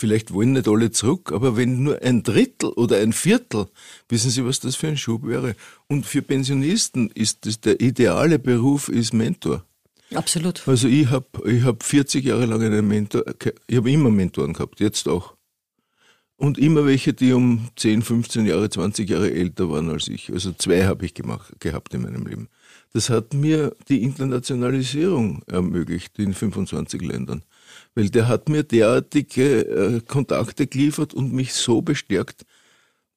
Vielleicht 0.01 0.33
wollen 0.33 0.53
nicht 0.53 0.67
alle 0.67 0.91
zurück, 0.91 1.31
aber 1.31 1.59
wenn 1.59 1.83
nur 1.83 2.01
ein 2.01 2.23
Drittel 2.23 2.71
oder 2.71 2.97
ein 2.97 3.13
Viertel, 3.13 3.67
wissen 4.09 4.31
Sie, 4.31 4.43
was 4.47 4.59
das 4.59 4.75
für 4.75 4.89
ein 4.89 4.97
Schub 4.97 5.27
wäre? 5.27 5.55
Und 5.89 6.07
für 6.07 6.23
Pensionisten 6.23 7.11
ist 7.11 7.45
das 7.45 7.61
der 7.61 7.83
ideale 7.83 8.39
Beruf 8.39 8.89
ist 8.89 9.13
Mentor. 9.13 9.63
Absolut. 10.15 10.67
Also 10.67 10.89
ich 10.89 11.11
habe 11.11 11.27
ich 11.45 11.63
hab 11.65 11.83
40 11.83 12.25
Jahre 12.25 12.47
lang 12.47 12.63
einen 12.63 12.89
Mentor, 12.89 13.25
ich 13.67 13.77
habe 13.77 13.91
immer 13.91 14.11
Mentoren 14.11 14.55
gehabt, 14.55 14.81
jetzt 14.81 15.07
auch. 15.07 15.35
Und 16.37 16.57
immer 16.57 16.87
welche, 16.87 17.13
die 17.13 17.35
um 17.35 17.69
10, 17.77 18.01
15 18.01 18.47
Jahre, 18.47 18.71
20 18.71 19.07
Jahre 19.07 19.31
älter 19.31 19.69
waren 19.69 19.91
als 19.91 20.09
ich. 20.09 20.33
Also 20.33 20.53
zwei 20.53 20.87
habe 20.87 21.05
ich 21.05 21.13
gemacht, 21.13 21.61
gehabt 21.61 21.93
in 21.93 22.01
meinem 22.01 22.25
Leben. 22.25 22.49
Das 22.95 23.11
hat 23.11 23.35
mir 23.35 23.77
die 23.91 24.03
Internationalisierung 24.03 25.43
ermöglicht 25.47 26.19
in 26.19 26.33
25 26.33 27.03
Ländern. 27.03 27.45
Weil 28.01 28.09
der 28.09 28.29
hat 28.29 28.49
mir 28.49 28.63
derartige 28.63 29.61
äh, 29.61 30.01
Kontakte 30.01 30.67
geliefert 30.67 31.13
und 31.13 31.35
mich 31.35 31.53
so 31.53 31.83
bestärkt, 31.83 32.47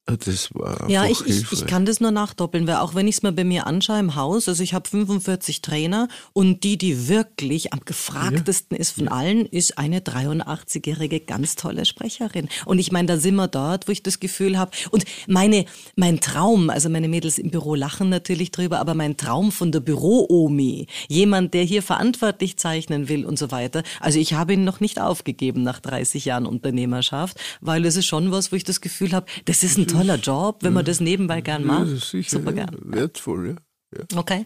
das 0.06 0.54
war 0.54 0.90
ja, 0.90 1.06
ich, 1.06 1.26
ich, 1.26 1.50
ich, 1.54 1.66
kann 1.66 1.86
das 1.86 2.02
nur 2.02 2.12
nachdoppeln, 2.12 2.68
weil 2.68 2.76
auch 2.76 2.94
wenn 2.94 3.08
ich 3.08 3.16
es 3.16 3.24
mir 3.24 3.32
bei 3.32 3.46
mir 3.46 3.68
anschaue 3.68 4.00
im 4.00 4.16
Haus, 4.16 4.50
also 4.50 4.62
ich 4.62 4.74
habe 4.74 4.90
45 4.90 5.62
Trainer 5.62 6.10
und 6.34 6.66
die, 6.66 6.78
die 6.78 7.08
wirklich 7.08 7.72
am 7.72 7.80
gefragtesten 7.86 8.76
ja. 8.76 8.82
ist 8.82 8.92
von 8.92 9.08
allen, 9.08 9.46
ist 9.46 9.78
eine 9.78 10.02
83-jährige 10.02 11.22
ganz 11.22 11.56
tolle 11.56 11.86
Sprecherin. 11.86 12.50
Und 12.66 12.80
ich 12.80 12.92
meine, 12.92 13.08
da 13.08 13.18
sind 13.18 13.36
wir 13.36 13.48
dort, 13.48 13.88
wo 13.88 13.94
ich 13.94 14.04
das 14.04 14.20
Gefühl 14.20 14.58
habe. 14.58 14.72
Und 14.92 15.06
meine, 15.28 15.64
mein 15.96 16.20
Traum, 16.20 16.70
also 16.70 16.90
meine 16.90 17.08
Mädels 17.08 17.38
im 17.38 17.50
Büro 17.50 17.74
lachen 17.74 18.10
natürlich 18.10 18.52
drüber, 18.52 18.80
aber 18.80 18.96
mein 18.96 19.16
Traum 19.16 19.54
von 19.54 19.72
der 19.72 19.80
Büro-Omi, 19.80 20.88
jemand, 21.08 21.54
der 21.54 21.64
hier 21.64 21.82
verantwortlich 21.82 22.58
zeichnen 22.58 23.08
will 23.08 23.26
und 23.26 23.40
so 23.40 23.52
weiter, 23.52 23.84
also 24.02 24.20
ich 24.20 24.34
habe 24.34 24.54
ihn 24.54 24.66
noch 24.66 24.82
nicht 24.82 25.00
aufgegeben 25.00 25.64
nach 25.64 25.80
30 25.80 26.26
Jahren 26.26 26.46
Unternehmerschaft, 26.46 27.40
weil 27.62 27.86
es 27.86 27.96
ist 27.96 28.06
schon 28.06 28.32
was, 28.32 28.52
wo 28.52 28.58
ich 28.58 28.66
das 28.66 28.82
Gefühl 28.82 29.14
habe, 29.14 29.28
das 29.46 29.64
ist 29.64 29.78
ein 29.78 29.93
toller 29.94 30.16
Job, 30.18 30.58
wenn 30.62 30.74
man 30.74 30.86
das 30.86 31.00
nebenbei 31.00 31.42
gern 31.42 31.66
macht. 31.66 31.88
Ja, 31.88 31.96
sicher, 31.96 32.38
Super 32.38 32.54
gern. 32.54 32.78
Wertvoll, 32.84 33.50
ja. 33.50 33.56
Ja. 33.94 34.18
Okay. 34.18 34.46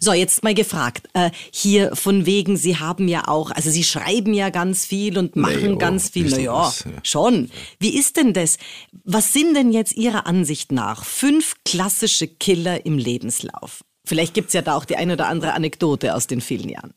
So, 0.00 0.12
jetzt 0.12 0.42
mal 0.42 0.54
gefragt. 0.54 1.08
Äh, 1.14 1.30
hier 1.50 1.94
von 1.96 2.26
wegen, 2.26 2.56
Sie 2.56 2.76
haben 2.76 3.08
ja 3.08 3.28
auch, 3.28 3.50
also 3.50 3.70
Sie 3.70 3.84
schreiben 3.84 4.34
ja 4.34 4.50
ganz 4.50 4.84
viel 4.84 5.18
und 5.18 5.36
machen 5.36 5.62
naja, 5.62 5.76
ganz 5.76 6.10
viel. 6.10 6.28
Naja, 6.28 6.52
was, 6.52 6.84
ja. 6.84 6.90
schon. 7.02 7.50
Wie 7.78 7.96
ist 7.96 8.16
denn 8.16 8.32
das? 8.32 8.58
Was 9.04 9.32
sind 9.32 9.54
denn 9.54 9.72
jetzt 9.72 9.96
Ihrer 9.96 10.26
Ansicht 10.26 10.72
nach 10.72 11.04
fünf 11.04 11.56
klassische 11.64 12.26
Killer 12.26 12.84
im 12.84 12.98
Lebenslauf? 12.98 13.82
Vielleicht 14.04 14.34
gibt 14.34 14.48
es 14.48 14.54
ja 14.54 14.62
da 14.62 14.76
auch 14.76 14.84
die 14.84 14.96
eine 14.96 15.14
oder 15.14 15.28
andere 15.28 15.54
Anekdote 15.54 16.14
aus 16.14 16.26
den 16.26 16.40
vielen 16.40 16.68
Jahren. 16.68 16.92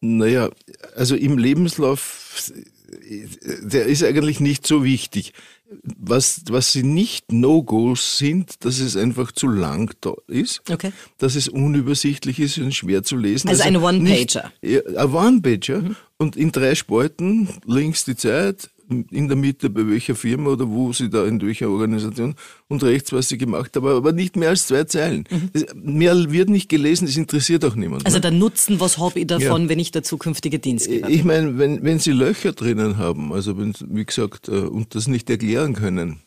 Naja, 0.00 0.50
also 0.96 1.14
im 1.14 1.36
Lebenslauf, 1.36 2.50
der 3.62 3.86
ist 3.86 4.02
eigentlich 4.02 4.40
nicht 4.40 4.66
so 4.66 4.82
wichtig 4.82 5.34
was, 5.82 6.42
was 6.48 6.72
sie 6.72 6.82
nicht 6.82 7.32
No-Gos 7.32 8.18
sind, 8.18 8.64
dass 8.64 8.80
es 8.80 8.96
einfach 8.96 9.32
zu 9.32 9.46
lang 9.46 9.92
da 10.00 10.14
ist, 10.26 10.62
okay. 10.70 10.92
dass 11.18 11.36
es 11.36 11.48
unübersichtlich 11.48 12.40
ist 12.40 12.58
und 12.58 12.74
schwer 12.74 13.02
zu 13.02 13.16
lesen. 13.16 13.48
Also, 13.48 13.62
also 13.62 13.78
ein 13.78 13.82
One-Pager. 13.82 14.52
Ein 14.62 15.14
One-Pager 15.14 15.82
mhm. 15.82 15.96
und 16.18 16.36
in 16.36 16.52
drei 16.52 16.74
Spalten 16.74 17.48
links 17.66 18.04
die 18.04 18.16
Zeit, 18.16 18.70
in 18.90 19.28
der 19.28 19.36
Mitte 19.36 19.70
bei 19.70 19.88
welcher 19.88 20.14
Firma 20.14 20.50
oder 20.50 20.68
wo 20.68 20.92
sie 20.92 21.08
da 21.08 21.24
in 21.24 21.40
welcher 21.40 21.70
Organisation 21.70 22.34
und 22.68 22.82
rechts, 22.82 23.12
was 23.12 23.28
sie 23.28 23.38
gemacht 23.38 23.76
haben, 23.76 23.86
aber 23.86 24.12
nicht 24.12 24.36
mehr 24.36 24.50
als 24.50 24.66
zwei 24.66 24.84
Zeilen. 24.84 25.24
Mhm. 25.30 25.94
Mehr 25.96 26.32
wird 26.32 26.48
nicht 26.48 26.68
gelesen, 26.68 27.06
das 27.06 27.16
interessiert 27.16 27.64
auch 27.64 27.74
niemand. 27.74 28.04
Also 28.06 28.18
der 28.18 28.30
Nutzen, 28.30 28.80
was 28.80 28.98
habe 28.98 29.20
ich 29.20 29.26
davon, 29.26 29.62
ja. 29.62 29.68
wenn 29.68 29.78
ich 29.78 29.92
der 29.92 30.02
zukünftige 30.02 30.58
Dienstgeber 30.58 31.06
bin? 31.06 31.16
Ich 31.16 31.24
meine, 31.24 31.58
wenn, 31.58 31.82
wenn 31.82 31.98
sie 31.98 32.12
Löcher 32.12 32.52
drinnen 32.52 32.98
haben, 32.98 33.32
also 33.32 33.58
wenn, 33.58 33.74
wie 33.88 34.04
gesagt, 34.04 34.48
äh, 34.48 34.52
und 34.52 34.94
das 34.94 35.08
nicht 35.08 35.30
erklären 35.30 35.74
können, 35.74 36.20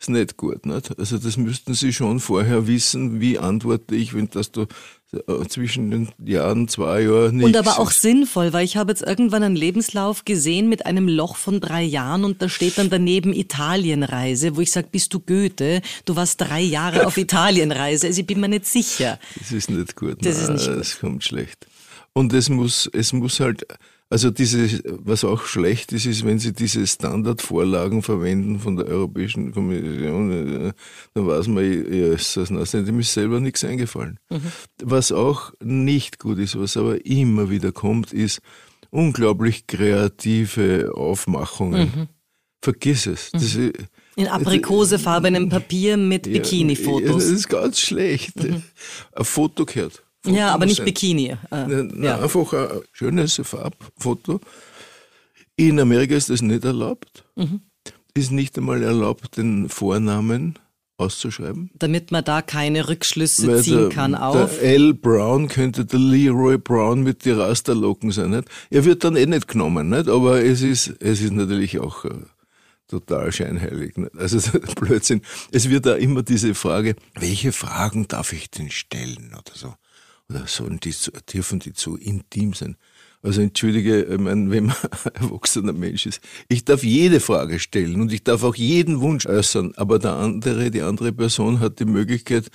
ist 0.00 0.08
nicht 0.08 0.36
gut. 0.36 0.64
Nicht? 0.66 0.98
Also 0.98 1.18
das 1.18 1.36
müssten 1.36 1.74
Sie 1.74 1.92
schon 1.92 2.20
vorher 2.20 2.66
wissen, 2.66 3.20
wie 3.20 3.38
antworte 3.38 3.94
ich, 3.94 4.14
wenn 4.14 4.30
das 4.30 4.50
da 4.50 4.66
äh, 5.12 5.46
zwischen 5.46 5.90
den 5.90 6.08
Jahren 6.24 6.68
zwei 6.68 7.02
Jahren 7.02 7.36
nicht. 7.36 7.44
Und 7.44 7.56
aber 7.56 7.78
auch 7.78 7.90
sinnvoll, 7.90 8.52
weil 8.52 8.64
ich 8.64 8.76
habe 8.76 8.92
jetzt 8.92 9.02
irgendwann 9.02 9.42
einen 9.42 9.56
Lebenslauf 9.56 10.24
gesehen 10.24 10.68
mit 10.68 10.86
einem 10.86 11.06
Loch 11.06 11.36
von 11.36 11.60
drei 11.60 11.82
Jahren 11.82 12.24
und 12.24 12.40
da 12.40 12.48
steht 12.48 12.78
dann 12.78 12.88
daneben 12.88 13.34
Italienreise, 13.34 14.56
wo 14.56 14.60
ich 14.60 14.72
sage, 14.72 14.88
bist 14.90 15.12
du 15.12 15.20
Goethe? 15.20 15.82
Du 16.06 16.16
warst 16.16 16.40
drei 16.40 16.62
Jahre 16.62 17.06
auf 17.06 17.16
Italienreise. 17.18 18.06
Also 18.06 18.20
ich 18.20 18.26
bin 18.26 18.40
mir 18.40 18.48
nicht 18.48 18.66
sicher. 18.66 19.18
Das 19.38 19.52
ist 19.52 19.70
nicht 19.70 19.96
gut. 19.96 20.24
Das 20.24 20.36
Nein, 20.36 20.56
ist 20.56 20.62
nicht 20.62 20.68
gut. 20.68 20.80
Das 20.80 21.00
kommt 21.00 21.24
schlecht. 21.24 21.66
Und 22.12 22.32
es 22.32 22.48
muss, 22.48 22.88
es 22.92 23.12
muss 23.12 23.38
halt 23.40 23.66
also 24.12 24.30
diese, 24.32 24.82
was 25.04 25.22
auch 25.22 25.44
schlecht 25.44 25.92
ist, 25.92 26.04
ist, 26.04 26.24
wenn 26.24 26.40
Sie 26.40 26.52
diese 26.52 26.84
Standardvorlagen 26.84 28.02
verwenden 28.02 28.58
von 28.58 28.74
der 28.74 28.86
Europäischen 28.86 29.52
Kommission, 29.52 30.32
äh, 30.66 30.72
dann 31.14 31.26
weiß 31.28 31.46
man, 31.46 31.64
ja, 31.64 32.12
ist 32.12 32.36
das 32.36 32.50
nass. 32.50 32.72
Dem 32.72 32.98
ist 32.98 33.14
selber 33.14 33.38
nichts 33.38 33.62
eingefallen. 33.62 34.18
Mhm. 34.28 34.50
Was 34.82 35.12
auch 35.12 35.52
nicht 35.62 36.18
gut 36.18 36.38
ist, 36.38 36.58
was 36.58 36.76
aber 36.76 37.06
immer 37.06 37.50
wieder 37.50 37.70
kommt, 37.70 38.12
ist 38.12 38.40
unglaublich 38.90 39.68
kreative 39.68 40.90
Aufmachungen. 40.92 41.92
Mhm. 41.94 42.08
Vergiss 42.62 43.06
es. 43.06 43.30
Das, 43.30 43.54
mhm. 43.54 43.72
in 44.16 44.26
aprikosefarbenem 44.26 45.48
Papier 45.48 45.96
mit 45.96 46.24
Bikini-Fotos. 46.24 47.08
Ja, 47.08 47.14
das 47.14 47.24
ist 47.26 47.48
ganz 47.48 47.80
schlecht. 47.80 48.42
Mhm. 48.42 48.64
Ein 49.12 49.24
Foto 49.24 49.64
gehört. 49.64 50.02
Foto 50.22 50.36
ja, 50.36 50.52
aber 50.52 50.66
nicht 50.66 50.76
sein. 50.76 50.86
Bikini. 50.86 51.36
Äh, 51.50 52.04
ja. 52.04 52.20
Einfach 52.20 52.52
ein 52.52 52.80
schönes 52.92 53.40
Farbfoto. 53.42 54.40
In 55.56 55.80
Amerika 55.80 56.14
ist 56.14 56.30
das 56.30 56.42
nicht 56.42 56.64
erlaubt. 56.64 57.24
Mhm. 57.36 57.62
Ist 58.14 58.30
nicht 58.30 58.58
einmal 58.58 58.82
erlaubt, 58.82 59.36
den 59.36 59.68
Vornamen 59.68 60.58
auszuschreiben. 60.98 61.70
Damit 61.78 62.10
man 62.10 62.22
da 62.24 62.42
keine 62.42 62.88
Rückschlüsse 62.88 63.46
Weil 63.46 63.62
ziehen 63.62 63.78
der, 63.78 63.88
kann 63.88 64.14
auf. 64.14 64.58
Der 64.58 64.62
L. 64.74 64.94
Brown 64.94 65.48
könnte 65.48 65.86
der 65.86 65.98
Leroy 65.98 66.58
Brown 66.58 67.02
mit 67.02 67.24
den 67.24 67.40
Rasterlocken 67.40 68.10
sein. 68.10 68.30
Nicht? 68.30 68.48
Er 68.68 68.84
wird 68.84 69.04
dann 69.04 69.16
eh 69.16 69.26
nicht 69.26 69.48
genommen, 69.48 69.88
nicht? 69.88 70.08
aber 70.08 70.44
es 70.44 70.60
ist, 70.60 70.94
es 71.00 71.22
ist 71.22 71.32
natürlich 71.32 71.78
auch 71.78 72.04
äh, 72.04 72.10
total 72.88 73.32
scheinheilig. 73.32 73.96
Nicht? 73.96 74.16
Also 74.18 74.58
Blödsinn. 74.76 75.22
Es 75.50 75.70
wird 75.70 75.86
da 75.86 75.94
immer 75.94 76.22
diese 76.22 76.54
Frage, 76.54 76.94
welche 77.14 77.52
Fragen 77.52 78.06
darf 78.06 78.34
ich 78.34 78.50
denn 78.50 78.70
stellen 78.70 79.30
oder 79.32 79.54
so 79.54 79.74
oder 80.30 80.46
sollen 80.46 80.80
die, 80.80 80.94
dürfen 81.32 81.58
die 81.58 81.72
zu 81.72 81.96
intim 81.96 82.54
sein? 82.54 82.76
Also 83.22 83.42
entschuldige, 83.42 84.02
ich 84.04 84.18
meine, 84.18 84.50
wenn 84.50 84.66
man 84.66 84.76
erwachsener 85.14 85.74
Mensch 85.74 86.06
ist, 86.06 86.20
ich 86.48 86.64
darf 86.64 86.82
jede 86.82 87.20
Frage 87.20 87.58
stellen 87.58 88.00
und 88.00 88.12
ich 88.12 88.24
darf 88.24 88.42
auch 88.44 88.54
jeden 88.54 89.00
Wunsch 89.00 89.26
äußern, 89.26 89.74
aber 89.76 89.98
der 89.98 90.14
andere, 90.14 90.70
die 90.70 90.80
andere 90.80 91.12
Person 91.12 91.60
hat 91.60 91.80
die 91.80 91.84
Möglichkeit, 91.84 92.46
äh, 92.46 92.50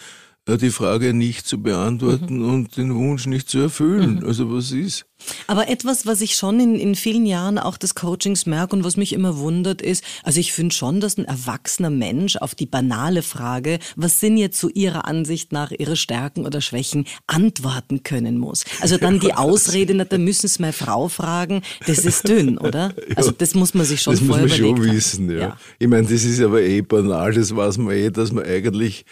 die 0.47 0.69
Frage 0.69 1.13
nicht 1.13 1.47
zu 1.47 1.61
beantworten 1.61 2.39
mhm. 2.39 2.49
und 2.49 2.77
den 2.77 2.93
Wunsch 2.93 3.25
nicht 3.25 3.49
zu 3.49 3.59
erfüllen. 3.59 4.17
Mhm. 4.17 4.25
Also 4.25 4.51
was 4.51 4.71
ist? 4.71 5.05
Aber 5.47 5.69
etwas, 5.69 6.05
was 6.05 6.21
ich 6.21 6.35
schon 6.35 6.59
in, 6.59 6.75
in 6.75 6.93
vielen 6.93 7.25
Jahren 7.25 7.57
auch 7.57 7.77
des 7.77 7.95
Coachings 7.95 8.45
merke 8.45 8.75
und 8.75 8.83
was 8.83 8.95
mich 8.95 9.13
immer 9.13 9.37
wundert, 9.37 9.81
ist, 9.81 10.03
also 10.23 10.39
ich 10.39 10.53
finde 10.53 10.75
schon, 10.75 10.99
dass 10.99 11.17
ein 11.17 11.25
erwachsener 11.25 11.89
Mensch 11.89 12.35
auf 12.35 12.53
die 12.53 12.67
banale 12.67 13.23
Frage, 13.23 13.79
was 13.95 14.19
sind 14.19 14.37
jetzt 14.37 14.59
zu 14.59 14.69
Ihrer 14.69 15.05
Ansicht 15.05 15.51
nach 15.51 15.71
Ihre 15.71 15.95
Stärken 15.95 16.45
oder 16.45 16.61
Schwächen, 16.61 17.05
antworten 17.25 18.03
können 18.03 18.37
muss. 18.37 18.65
Also 18.81 18.97
dann 18.97 19.19
die 19.19 19.33
Ausrede, 19.35 19.95
da 20.05 20.17
müssen 20.17 20.47
Sie 20.47 20.61
meine 20.61 20.73
Frau 20.73 21.07
fragen, 21.07 21.63
das 21.87 21.99
ist 21.99 22.27
dünn, 22.27 22.57
oder? 22.59 22.93
Also 23.15 23.31
das 23.31 23.55
muss 23.55 23.73
man 23.73 23.85
sich 23.85 24.01
schon 24.01 24.13
das 24.13 24.23
vorher 24.23 24.43
muss 24.47 24.59
man 24.59 24.67
schon 24.67 24.83
wissen, 24.83 25.31
ja. 25.31 25.37
ja. 25.37 25.57
Ich 25.79 25.87
meine, 25.87 26.03
das 26.03 26.23
ist 26.23 26.39
aber 26.41 26.61
eh 26.61 26.81
banal, 26.81 27.33
das 27.33 27.55
weiß 27.55 27.79
man 27.79 27.95
eh, 27.95 28.11
dass 28.11 28.31
man 28.31 28.43
eigentlich 28.43 29.05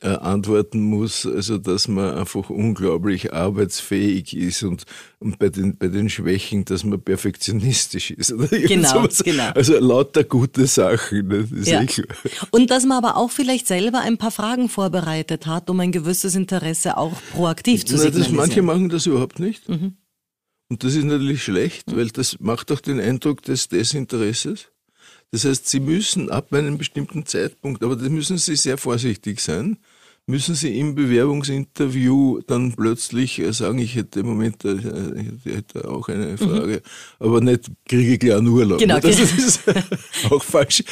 äh, 0.00 0.08
antworten 0.08 0.80
muss, 0.80 1.26
also 1.26 1.58
dass 1.58 1.88
man 1.88 2.14
einfach 2.14 2.50
unglaublich 2.50 3.32
arbeitsfähig 3.32 4.36
ist 4.36 4.62
und, 4.62 4.84
und 5.18 5.38
bei, 5.38 5.48
den, 5.48 5.76
bei 5.76 5.88
den 5.88 6.08
Schwächen, 6.08 6.64
dass 6.64 6.84
man 6.84 7.00
perfektionistisch 7.00 8.10
ist. 8.10 8.34
genau, 8.50 9.06
genau. 9.24 9.50
Also 9.54 9.78
lauter 9.78 10.24
gute 10.24 10.66
Sachen. 10.66 11.28
Ne? 11.28 11.48
Ja. 11.64 11.82
Und 12.50 12.70
dass 12.70 12.84
man 12.84 12.98
aber 12.98 13.16
auch 13.16 13.30
vielleicht 13.30 13.66
selber 13.66 14.00
ein 14.00 14.18
paar 14.18 14.30
Fragen 14.30 14.68
vorbereitet 14.68 15.46
hat, 15.46 15.70
um 15.70 15.80
ein 15.80 15.92
gewisses 15.92 16.34
Interesse 16.34 16.96
auch 16.96 17.14
proaktiv 17.32 17.84
zu 17.84 17.96
Na, 17.96 18.10
das, 18.10 18.30
Manche 18.30 18.62
machen 18.62 18.88
das 18.88 19.06
überhaupt 19.06 19.38
nicht. 19.38 19.68
Mhm. 19.68 19.96
Und 20.68 20.82
das 20.82 20.94
ist 20.94 21.04
natürlich 21.04 21.44
schlecht, 21.44 21.90
mhm. 21.90 21.96
weil 21.96 22.08
das 22.08 22.38
macht 22.40 22.72
auch 22.72 22.80
den 22.80 23.00
Eindruck 23.00 23.42
des 23.42 23.68
Desinteresses. 23.68 24.68
Das 25.32 25.44
heißt, 25.44 25.68
Sie 25.68 25.80
müssen 25.80 26.30
ab 26.30 26.52
einem 26.52 26.78
bestimmten 26.78 27.26
Zeitpunkt, 27.26 27.82
aber 27.82 27.96
da 27.96 28.08
müssen 28.08 28.38
Sie 28.38 28.56
sehr 28.56 28.78
vorsichtig 28.78 29.40
sein, 29.40 29.78
müssen 30.28 30.56
Sie 30.56 30.78
im 30.78 30.96
Bewerbungsinterview 30.96 32.40
dann 32.46 32.72
plötzlich 32.72 33.38
äh, 33.38 33.52
sagen, 33.52 33.78
ich 33.78 33.94
hätte 33.94 34.20
im 34.20 34.26
Moment 34.26 34.64
äh, 34.64 34.74
ich 34.74 35.52
hätte 35.52 35.88
auch 35.88 36.08
eine 36.08 36.32
mhm. 36.32 36.38
Frage, 36.38 36.82
mhm. 36.82 37.26
aber 37.26 37.40
nicht 37.40 37.70
kriege 37.88 38.14
ich 38.14 38.18
gleich 38.18 38.36
einen 38.36 38.48
Urlaub. 38.48 38.78
Genau, 38.78 38.98
das 38.98 39.16
genau. 39.16 39.46
ist 39.46 39.60
auch 40.30 40.42
falsch. 40.42 40.82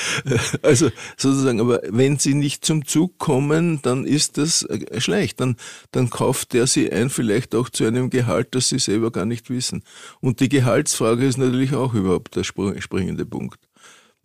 Also 0.62 0.90
sozusagen, 1.16 1.60
aber 1.60 1.80
wenn 1.88 2.18
Sie 2.18 2.34
nicht 2.34 2.64
zum 2.64 2.86
Zug 2.86 3.18
kommen, 3.18 3.80
dann 3.82 4.04
ist 4.04 4.38
das 4.38 4.62
äh, 4.62 5.00
schlecht. 5.00 5.40
Dann, 5.40 5.56
dann 5.90 6.10
kauft 6.10 6.52
der 6.52 6.68
Sie 6.68 6.92
ein, 6.92 7.10
vielleicht 7.10 7.56
auch 7.56 7.68
zu 7.70 7.84
einem 7.84 8.10
Gehalt, 8.10 8.54
das 8.54 8.68
Sie 8.68 8.78
selber 8.78 9.10
gar 9.10 9.26
nicht 9.26 9.50
wissen. 9.50 9.82
Und 10.20 10.38
die 10.38 10.48
Gehaltsfrage 10.48 11.26
ist 11.26 11.38
natürlich 11.38 11.74
auch 11.74 11.94
überhaupt 11.94 12.36
der 12.36 12.44
springende 12.44 13.26
Punkt. 13.26 13.58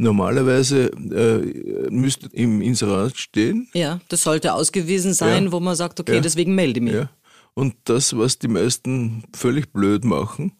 Normalerweise 0.01 0.91
äh, 0.93 1.89
müsste 1.91 2.29
im 2.31 2.61
Inserat 2.61 3.17
stehen. 3.17 3.67
Ja, 3.73 3.99
das 4.07 4.23
sollte 4.23 4.53
ausgewiesen 4.53 5.13
sein, 5.13 5.45
ja. 5.45 5.51
wo 5.51 5.59
man 5.59 5.75
sagt, 5.75 5.99
okay, 5.99 6.15
ja. 6.15 6.21
deswegen 6.21 6.55
melde 6.55 6.79
ich 6.79 6.83
mich. 6.85 6.93
Ja. 6.93 7.09
Und 7.53 7.75
das, 7.83 8.17
was 8.17 8.39
die 8.39 8.47
meisten 8.47 9.23
völlig 9.35 9.73
blöd 9.73 10.05
machen, 10.05 10.53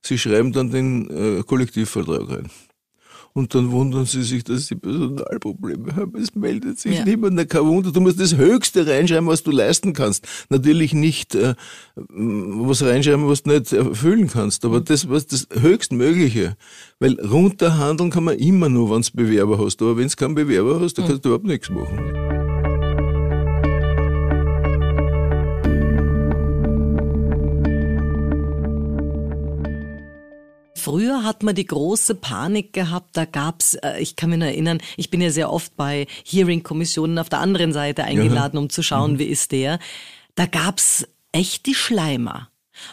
sie 0.00 0.16
schreiben 0.16 0.50
dann 0.52 0.70
den 0.70 1.10
äh, 1.10 1.42
Kollektivvertrag 1.42 2.26
rein. 2.30 2.48
Und 3.36 3.54
dann 3.54 3.70
wundern 3.70 4.06
sie 4.06 4.22
sich, 4.22 4.44
dass 4.44 4.66
sie 4.66 4.76
Personalprobleme 4.76 5.94
haben. 5.94 6.18
Es 6.18 6.34
meldet 6.34 6.80
sich 6.80 6.96
ja. 6.96 7.04
niemand. 7.04 7.34
Na, 7.34 7.44
kein 7.44 7.66
Wunder. 7.66 7.92
Du 7.92 8.00
musst 8.00 8.18
das 8.18 8.34
Höchste 8.38 8.86
reinschreiben, 8.86 9.26
was 9.28 9.42
du 9.42 9.50
leisten 9.50 9.92
kannst. 9.92 10.26
Natürlich 10.48 10.94
nicht 10.94 11.34
äh, 11.34 11.54
was 11.96 12.82
reinschreiben, 12.82 13.28
was 13.28 13.42
du 13.42 13.50
nicht 13.50 13.74
erfüllen 13.74 14.28
kannst, 14.28 14.64
aber 14.64 14.80
das, 14.80 15.10
was 15.10 15.26
das 15.26 15.48
Höchstmögliche. 15.52 16.56
Weil 16.98 17.20
runterhandeln 17.20 18.08
kann 18.08 18.24
man 18.24 18.38
immer 18.38 18.70
nur, 18.70 18.90
wenn 18.90 19.02
du 19.02 19.10
Bewerber 19.12 19.58
hast. 19.62 19.82
Aber 19.82 19.98
wenn 19.98 20.08
du 20.08 20.16
keinen 20.16 20.34
Bewerber 20.34 20.80
hast, 20.80 20.94
dann 20.94 21.06
kannst 21.06 21.26
du 21.26 21.28
überhaupt 21.28 21.44
nichts 21.44 21.68
machen. 21.68 22.15
Früher 30.86 31.24
hat 31.24 31.42
man 31.42 31.56
die 31.56 31.66
große 31.66 32.14
Panik 32.14 32.72
gehabt, 32.72 33.16
da 33.16 33.24
gab's, 33.24 33.74
äh, 33.74 33.98
ich 33.98 34.14
kann 34.14 34.30
mich 34.30 34.38
nur 34.38 34.46
erinnern, 34.46 34.78
ich 34.96 35.10
bin 35.10 35.20
ja 35.20 35.30
sehr 35.30 35.52
oft 35.52 35.76
bei 35.76 36.06
Hearing-Kommissionen 36.24 37.18
auf 37.18 37.28
der 37.28 37.40
anderen 37.40 37.72
Seite 37.72 38.04
eingeladen, 38.04 38.56
um 38.56 38.70
zu 38.70 38.84
schauen, 38.84 39.14
mhm. 39.14 39.18
wie 39.18 39.24
ist 39.24 39.50
der. 39.50 39.80
Da 40.36 40.46
gab's 40.46 41.04
echt 41.32 41.66
die 41.66 41.74
Schleimer. 41.74 42.50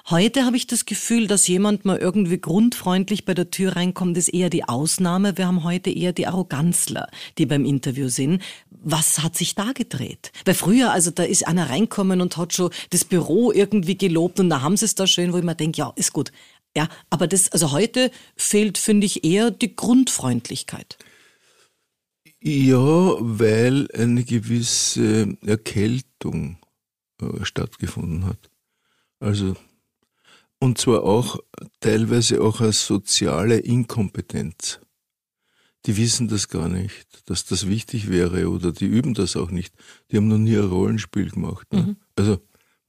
Heute 0.09 0.45
habe 0.45 0.57
ich 0.57 0.65
das 0.65 0.85
Gefühl, 0.85 1.27
dass 1.27 1.47
jemand 1.47 1.85
mal 1.85 1.97
irgendwie 1.97 2.39
grundfreundlich 2.39 3.25
bei 3.25 3.35
der 3.35 3.51
Tür 3.51 3.75
reinkommt, 3.75 4.17
ist 4.17 4.29
eher 4.29 4.49
die 4.49 4.67
Ausnahme. 4.67 5.37
Wir 5.37 5.45
haben 5.45 5.63
heute 5.63 5.91
eher 5.91 6.13
die 6.13 6.25
Arroganzler, 6.25 7.09
die 7.37 7.45
beim 7.45 7.63
Interview 7.63 8.07
sind. 8.07 8.41
Was 8.69 9.21
hat 9.21 9.35
sich 9.35 9.55
da 9.55 9.71
gedreht? 9.71 10.31
Weil 10.45 10.55
früher, 10.55 10.91
also 10.91 11.11
da 11.11 11.23
ist 11.23 11.47
einer 11.47 11.69
reinkommen 11.69 12.21
und 12.21 12.37
hat 12.37 12.53
schon 12.53 12.71
das 12.89 13.05
Büro 13.05 13.51
irgendwie 13.51 13.97
gelobt 13.97 14.39
und 14.39 14.49
da 14.49 14.61
haben 14.61 14.77
sie 14.77 14.85
es 14.85 14.95
da 14.95 15.05
schön, 15.05 15.31
wo 15.31 15.37
ich 15.37 15.43
mir 15.43 15.55
denke, 15.55 15.77
ja, 15.77 15.93
ist 15.95 16.13
gut. 16.13 16.31
Ja, 16.75 16.89
aber 17.09 17.27
das, 17.27 17.51
also 17.51 17.71
heute 17.71 18.11
fehlt, 18.35 18.77
finde 18.77 19.05
ich, 19.05 19.23
eher 19.23 19.51
die 19.51 19.75
Grundfreundlichkeit. 19.75 20.97
Ja, 22.41 23.15
weil 23.19 23.87
eine 23.93 24.23
gewisse 24.23 25.37
Erkältung 25.45 26.57
äh, 27.21 27.45
stattgefunden 27.45 28.25
hat. 28.25 28.49
Also, 29.19 29.55
und 30.59 30.77
zwar 30.77 31.03
auch 31.03 31.39
teilweise 31.79 32.41
auch 32.41 32.59
als 32.59 32.85
soziale 32.85 33.59
Inkompetenz. 33.59 34.79
Die 35.85 35.95
wissen 35.95 36.27
das 36.27 36.47
gar 36.47 36.67
nicht, 36.67 37.29
dass 37.29 37.45
das 37.45 37.67
wichtig 37.67 38.09
wäre 38.09 38.49
oder 38.49 38.71
die 38.71 38.85
üben 38.85 39.13
das 39.13 39.35
auch 39.35 39.51
nicht. 39.51 39.73
Die 40.11 40.17
haben 40.17 40.27
noch 40.27 40.37
nie 40.37 40.57
ein 40.57 40.67
Rollenspiel 40.67 41.29
gemacht. 41.29 41.71
Ne? 41.71 41.81
Mhm. 41.81 41.95
Also, 42.15 42.39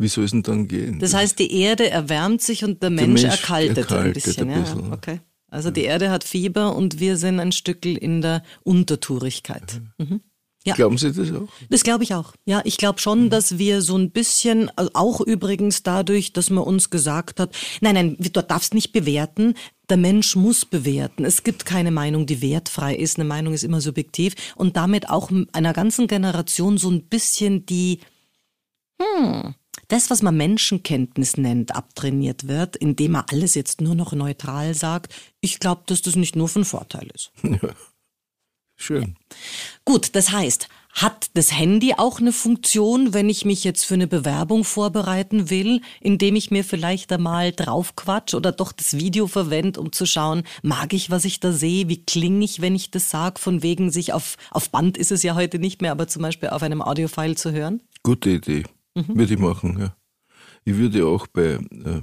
wie 0.05 0.09
soll 0.09 0.25
es 0.25 0.31
denn 0.31 0.43
dann 0.43 0.69
gehen? 0.69 1.01
Das 1.01 1.15
heißt, 1.15 1.39
die 1.39 1.53
Erde 1.53 1.91
erwärmt 1.91 2.43
sich 2.43 2.63
und 2.63 2.83
der, 2.83 2.91
der 2.91 3.07
Mensch, 3.07 3.23
Mensch, 3.23 3.41
erkaltet, 3.41 3.79
erkaltet 3.79 4.07
ein 4.07 4.13
bisschen. 4.13 4.51
Ein 4.51 4.63
bisschen. 4.63 4.87
Ja, 4.87 4.93
okay. 4.93 5.21
Also 5.49 5.71
die 5.71 5.85
Erde 5.85 6.11
hat 6.11 6.25
Fieber 6.25 6.77
und 6.77 7.01
wir 7.01 7.17
sind 7.17 7.41
ein 7.41 7.53
Stückel 7.53 7.97
in 7.97 8.21
der 8.21 8.43
Untertourigkeit. 8.65 9.81
Mhm. 9.99 10.21
Ja. 10.67 10.75
Glauben 10.75 10.97
Sie 10.97 11.13
das 11.13 11.31
auch? 11.31 11.49
Das 11.69 11.83
glaube 11.83 12.05
ich 12.05 12.15
auch. 12.15 12.33
Ja, 12.47 12.63
ich 12.65 12.79
glaube 12.79 12.99
schon, 12.99 13.25
mhm. 13.25 13.31
dass 13.31 13.59
wir 13.59 13.83
so 13.83 13.97
ein 13.97 14.11
bisschen, 14.11 14.71
also 14.77 14.91
auch 14.95 15.21
übrigens 15.21 15.83
dadurch, 15.83 16.33
dass 16.33 16.49
man 16.49 16.65
uns 16.65 16.89
gesagt 16.89 17.39
hat, 17.39 17.55
nein, 17.83 17.95
nein, 17.95 18.17
du 18.19 18.43
darfst 18.43 18.73
nicht 18.73 18.93
bewerten, 18.93 19.55
der 19.91 19.99
Mensch 19.99 20.37
muss 20.37 20.65
bewerten. 20.65 21.25
Es 21.25 21.45
gibt 21.45 21.67
keine 21.67 21.91
Meinung, 21.91 22.27
die 22.27 22.41
wertfrei 22.41 22.95
ist. 22.97 23.19
Eine 23.19 23.29
Meinung 23.29 23.53
ist 23.53 23.63
immer 23.63 23.83
subjektiv 23.83 24.35
und 24.57 24.77
damit 24.77 25.11
auch 25.11 25.31
einer 25.53 25.75
ganzen 25.75 26.07
Generation 26.07 26.79
so 26.79 26.91
ein 26.91 27.09
bisschen 27.09 27.67
die, 27.67 28.01
hm, 29.01 29.55
das, 29.89 30.11
was 30.11 30.23
man 30.23 30.37
Menschenkenntnis 30.37 31.37
nennt, 31.37 31.75
abtrainiert 31.75 32.49
wird, 32.49 32.77
indem 32.77 33.13
man 33.13 33.25
alles 33.31 33.55
jetzt 33.55 33.81
nur 33.81 33.95
noch 33.95 34.13
neutral 34.13 34.75
sagt, 34.75 35.15
ich 35.41 35.61
glaube, 35.61 35.83
dass 35.87 36.03
das 36.03 36.17
nicht 36.17 36.37
nur 36.37 36.49
von 36.49 36.65
Vorteil 36.65 37.09
ist. 37.15 37.33
Ja. 37.45 37.71
Schön. 38.77 39.15
Gut, 39.85 40.17
das 40.17 40.33
heißt, 40.33 40.69
hat 40.95 41.31
das 41.35 41.53
Handy 41.53 41.95
auch 41.97 42.21
eine 42.21 42.33
Funktion, 42.33 43.13
wenn 43.15 43.29
ich 43.29 43.45
mich 43.45 43.65
jetzt 43.65 43.85
für 43.85 43.95
eine 43.95 44.07
Bewerbung 44.07 44.65
vorbereiten 44.65 45.51
will, 45.51 45.81
indem 46.01 46.37
ich 46.37 46.51
mir 46.51 46.65
vielleicht 46.65 47.13
einmal 47.13 47.53
draufquatsch 47.53 48.35
oder 48.35 48.53
doch 48.53 48.73
das 48.73 48.97
Video 48.97 49.27
verwende, 49.27 49.81
um 49.81 49.93
zu 49.93 50.07
schauen, 50.07 50.45
mag 50.63 50.93
ich, 50.93 51.11
was 51.11 51.25
ich 51.25 51.41
da 51.41 51.53
sehe, 51.53 51.89
wie 51.89 52.05
klinge 52.05 52.45
ich, 52.45 52.61
wenn 52.61 52.75
ich 52.75 52.91
das 52.91 53.11
sage, 53.11 53.41
von 53.41 53.63
wegen 53.63 53.91
sich 53.91 54.13
auf, 54.13 54.37
auf 54.51 54.71
Band 54.71 54.97
ist 54.97 55.13
es 55.13 55.23
ja 55.23 55.35
heute 55.35 55.59
nicht 55.59 55.83
mehr, 55.83 55.93
aber 55.93 56.07
zum 56.07 56.23
Beispiel 56.23 56.51
auf 56.51 56.63
einem 56.63 56.83
Audiofile 56.83 57.35
zu 57.35 57.53
hören? 57.53 57.81
Gute 58.03 58.31
Idee. 58.31 58.65
Mhm. 58.95 59.19
Würde 59.19 59.35
ich 59.35 59.41
machen, 59.41 59.79
ja. 59.79 59.97
Ich 60.65 60.77
würde 60.77 61.07
auch 61.07 61.27
bei, 61.27 61.55
äh, 61.55 62.03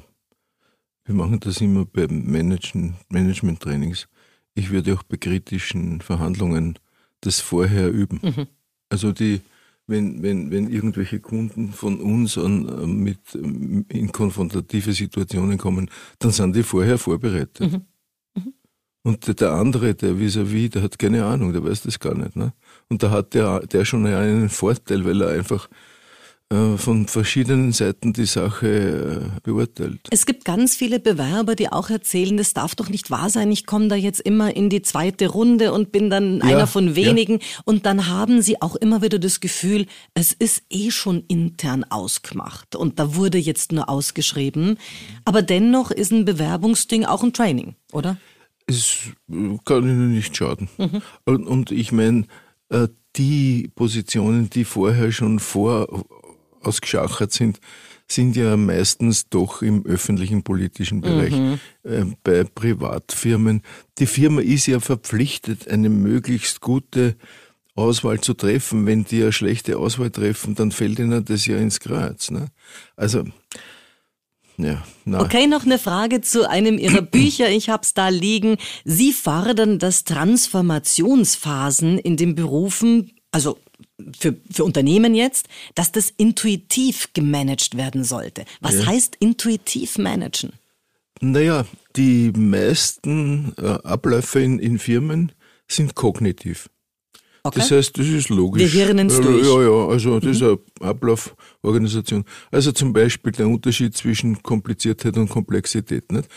wir 1.05 1.15
machen 1.15 1.39
das 1.39 1.61
immer 1.61 1.85
bei 1.85 2.07
Management-Trainings, 2.07 4.07
ich 4.53 4.69
würde 4.69 4.93
auch 4.93 5.03
bei 5.03 5.15
kritischen 5.17 6.01
Verhandlungen 6.01 6.77
das 7.21 7.39
vorher 7.39 7.91
üben. 7.91 8.19
Mhm. 8.21 8.47
Also 8.89 9.13
die, 9.13 9.41
wenn, 9.87 10.21
wenn, 10.21 10.51
wenn 10.51 10.69
irgendwelche 10.69 11.19
Kunden 11.19 11.71
von 11.71 11.99
uns 11.99 12.37
an, 12.37 12.67
äh, 12.67 12.85
mit, 12.85 13.19
ähm, 13.35 13.85
in 13.87 14.11
konfrontative 14.11 14.93
Situationen 14.93 15.57
kommen, 15.57 15.89
dann 16.19 16.31
sind 16.31 16.55
die 16.55 16.63
vorher 16.63 16.97
vorbereitet. 16.97 17.71
Mhm. 17.71 17.85
mhm. 18.35 18.53
Und 19.03 19.39
der 19.39 19.53
andere, 19.53 19.95
der 19.95 20.19
vis-à-vis, 20.19 20.67
-vis, 20.67 20.71
der 20.73 20.83
hat 20.83 20.99
keine 20.99 21.25
Ahnung, 21.25 21.53
der 21.53 21.63
weiß 21.63 21.83
das 21.83 21.99
gar 21.99 22.13
nicht. 22.13 22.35
Ne? 22.35 22.53
Und 22.89 23.01
da 23.01 23.09
hat 23.09 23.33
der, 23.33 23.61
der 23.61 23.85
schon 23.85 24.05
einen 24.05 24.49
Vorteil, 24.49 25.05
weil 25.05 25.21
er 25.21 25.29
einfach 25.29 25.67
äh, 25.67 25.69
von 26.51 27.07
verschiedenen 27.07 27.71
Seiten 27.71 28.11
die 28.11 28.25
Sache 28.25 28.67
äh, 28.67 29.39
beurteilt. 29.41 30.01
Es 30.09 30.25
gibt 30.25 30.43
ganz 30.43 30.75
viele 30.75 30.99
Bewerber, 30.99 31.55
die 31.55 31.71
auch 31.71 31.89
erzählen, 31.89 32.35
das 32.35 32.53
darf 32.53 32.75
doch 32.75 32.89
nicht 32.89 33.09
wahr 33.09 33.29
sein, 33.29 33.51
ich 33.51 33.65
komme 33.65 33.87
da 33.87 33.95
jetzt 33.95 34.19
immer 34.19 34.53
in 34.53 34.69
die 34.69 34.81
zweite 34.81 35.29
Runde 35.29 35.71
und 35.71 35.93
bin 35.93 36.09
dann 36.09 36.39
ja, 36.39 36.43
einer 36.43 36.67
von 36.67 36.95
wenigen. 36.97 37.39
Ja. 37.39 37.45
Und 37.63 37.85
dann 37.85 38.07
haben 38.07 38.41
sie 38.41 38.61
auch 38.61 38.75
immer 38.75 39.01
wieder 39.01 39.17
das 39.17 39.39
Gefühl, 39.39 39.85
es 40.13 40.33
ist 40.33 40.63
eh 40.69 40.91
schon 40.91 41.23
intern 41.29 41.85
ausgemacht 41.85 42.75
und 42.75 42.99
da 42.99 43.15
wurde 43.15 43.37
jetzt 43.37 43.71
nur 43.71 43.87
ausgeschrieben. 43.87 44.77
Aber 45.23 45.41
dennoch 45.41 45.89
ist 45.89 46.11
ein 46.11 46.25
Bewerbungsding 46.25 47.05
auch 47.05 47.23
ein 47.23 47.31
Training, 47.31 47.75
oder? 47.93 48.17
Es 48.67 49.09
kann 49.63 49.83
ihnen 49.83 50.13
nicht 50.13 50.35
schaden. 50.35 50.67
Mhm. 50.77 51.01
Und, 51.23 51.47
und 51.47 51.71
ich 51.71 51.93
meine, 51.93 52.25
äh, 52.67 52.89
die 53.15 53.69
Positionen, 53.75 54.49
die 54.49 54.63
vorher 54.63 55.11
schon 55.11 55.39
vor 55.39 56.05
ausgeschachert 56.61 57.31
sind, 57.31 57.59
sind 58.07 58.35
ja 58.35 58.57
meistens 58.57 59.29
doch 59.29 59.61
im 59.61 59.85
öffentlichen 59.85 60.43
politischen 60.43 61.01
Bereich. 61.01 61.31
Mhm. 61.31 61.59
Äh, 61.83 62.05
bei 62.23 62.43
Privatfirmen. 62.43 63.61
Die 63.99 64.05
Firma 64.05 64.41
ist 64.41 64.67
ja 64.67 64.79
verpflichtet, 64.79 65.67
eine 65.67 65.89
möglichst 65.89 66.61
gute 66.61 67.15
Auswahl 67.75 68.19
zu 68.19 68.33
treffen. 68.33 68.85
Wenn 68.85 69.05
die 69.05 69.21
eine 69.21 69.31
schlechte 69.31 69.77
Auswahl 69.77 70.11
treffen, 70.11 70.55
dann 70.55 70.71
fällt 70.71 70.99
ihnen 70.99 71.23
das 71.23 71.45
ja 71.45 71.57
ins 71.57 71.79
Kreuz. 71.79 72.31
Ne? 72.31 72.47
Also, 72.95 73.23
ja. 74.57 74.83
Okay, 75.05 75.47
noch 75.47 75.65
eine 75.65 75.79
Frage 75.79 76.21
zu 76.21 76.47
einem 76.49 76.77
Ihrer 76.77 77.01
Bücher. 77.11 77.49
Ich 77.49 77.69
habe 77.69 77.83
es 77.83 77.93
da 77.93 78.09
liegen. 78.09 78.57
Sie 78.83 79.13
fordern, 79.13 79.79
dass 79.79 80.03
Transformationsphasen 80.03 81.97
in 81.97 82.17
den 82.17 82.35
Berufen, 82.35 83.11
also 83.31 83.57
für, 84.17 84.35
für 84.51 84.63
Unternehmen 84.63 85.15
jetzt, 85.15 85.47
dass 85.75 85.91
das 85.91 86.11
intuitiv 86.17 87.09
gemanagt 87.13 87.77
werden 87.77 88.03
sollte. 88.03 88.45
Was 88.59 88.75
ja. 88.75 88.85
heißt 88.87 89.17
intuitiv 89.19 89.97
managen? 89.97 90.53
Naja, 91.21 91.65
die 91.95 92.31
meisten 92.31 93.53
äh, 93.57 93.67
Abläufe 93.83 94.39
in, 94.41 94.59
in 94.59 94.79
Firmen 94.79 95.31
sind 95.67 95.95
kognitiv. 95.95 96.69
Okay. 97.43 97.59
Das 97.59 97.71
heißt, 97.71 97.97
das 97.97 98.07
ist 98.07 98.29
logisch. 98.29 98.61
Wir 98.61 98.85
hirnen 98.85 99.07
es 99.07 99.19
durch. 99.19 99.45
Ja, 99.45 99.61
ja, 99.63 99.87
also 99.87 100.19
das 100.19 100.25
mhm. 100.25 100.31
ist 100.31 100.43
eine 100.43 100.59
Ablauforganisation. 100.89 102.23
Also 102.51 102.71
zum 102.71 102.93
Beispiel 102.93 103.31
der 103.31 103.47
Unterschied 103.47 103.95
zwischen 103.95 104.43
Kompliziertheit 104.43 105.17
und 105.17 105.27
Komplexität. 105.29 106.11
Nicht? 106.11 106.27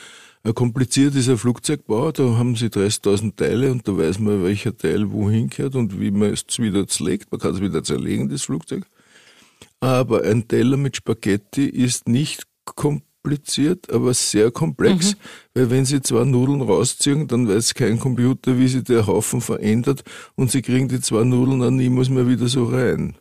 Kompliziert 0.53 1.15
ist 1.15 1.31
ein 1.31 1.39
Flugzeugbau, 1.39 2.13
da 2.13 2.37
haben 2.37 2.55
sie 2.55 2.67
30.000 2.67 3.35
Teile 3.35 3.73
und 3.73 3.89
da 3.89 3.97
weiß 3.97 4.19
man, 4.19 4.43
welcher 4.43 4.77
Teil 4.77 5.11
wohin 5.11 5.49
gehört 5.49 5.75
und 5.75 5.99
wie 5.99 6.11
man 6.11 6.35
es 6.35 6.59
wieder 6.59 6.87
zerlegt. 6.87 7.33
Man 7.33 7.41
kann 7.41 7.55
es 7.55 7.63
wieder 7.63 7.83
zerlegen, 7.83 8.29
das 8.29 8.43
Flugzeug. 8.43 8.85
Aber 9.81 10.23
ein 10.25 10.47
Teller 10.47 10.77
mit 10.77 10.97
Spaghetti 10.97 11.65
ist 11.65 12.09
nicht 12.09 12.45
kompliziert, 12.65 13.91
aber 13.91 14.13
sehr 14.13 14.51
komplex, 14.51 15.15
mhm. 15.15 15.19
weil 15.55 15.71
wenn 15.71 15.85
sie 15.87 16.03
zwei 16.03 16.25
Nudeln 16.25 16.61
rausziehen, 16.61 17.27
dann 17.27 17.49
weiß 17.49 17.73
kein 17.73 17.99
Computer, 17.99 18.59
wie 18.59 18.69
sich 18.69 18.85
der 18.85 19.07
Haufen 19.07 19.41
verändert 19.41 20.05
und 20.35 20.51
sie 20.51 20.61
kriegen 20.61 20.89
die 20.89 21.01
zwei 21.01 21.25
Nudeln 21.25 21.61
dann 21.61 21.77
niemals 21.77 22.11
mehr 22.11 22.29
wieder 22.29 22.49
so 22.49 22.65
rein. 22.65 23.17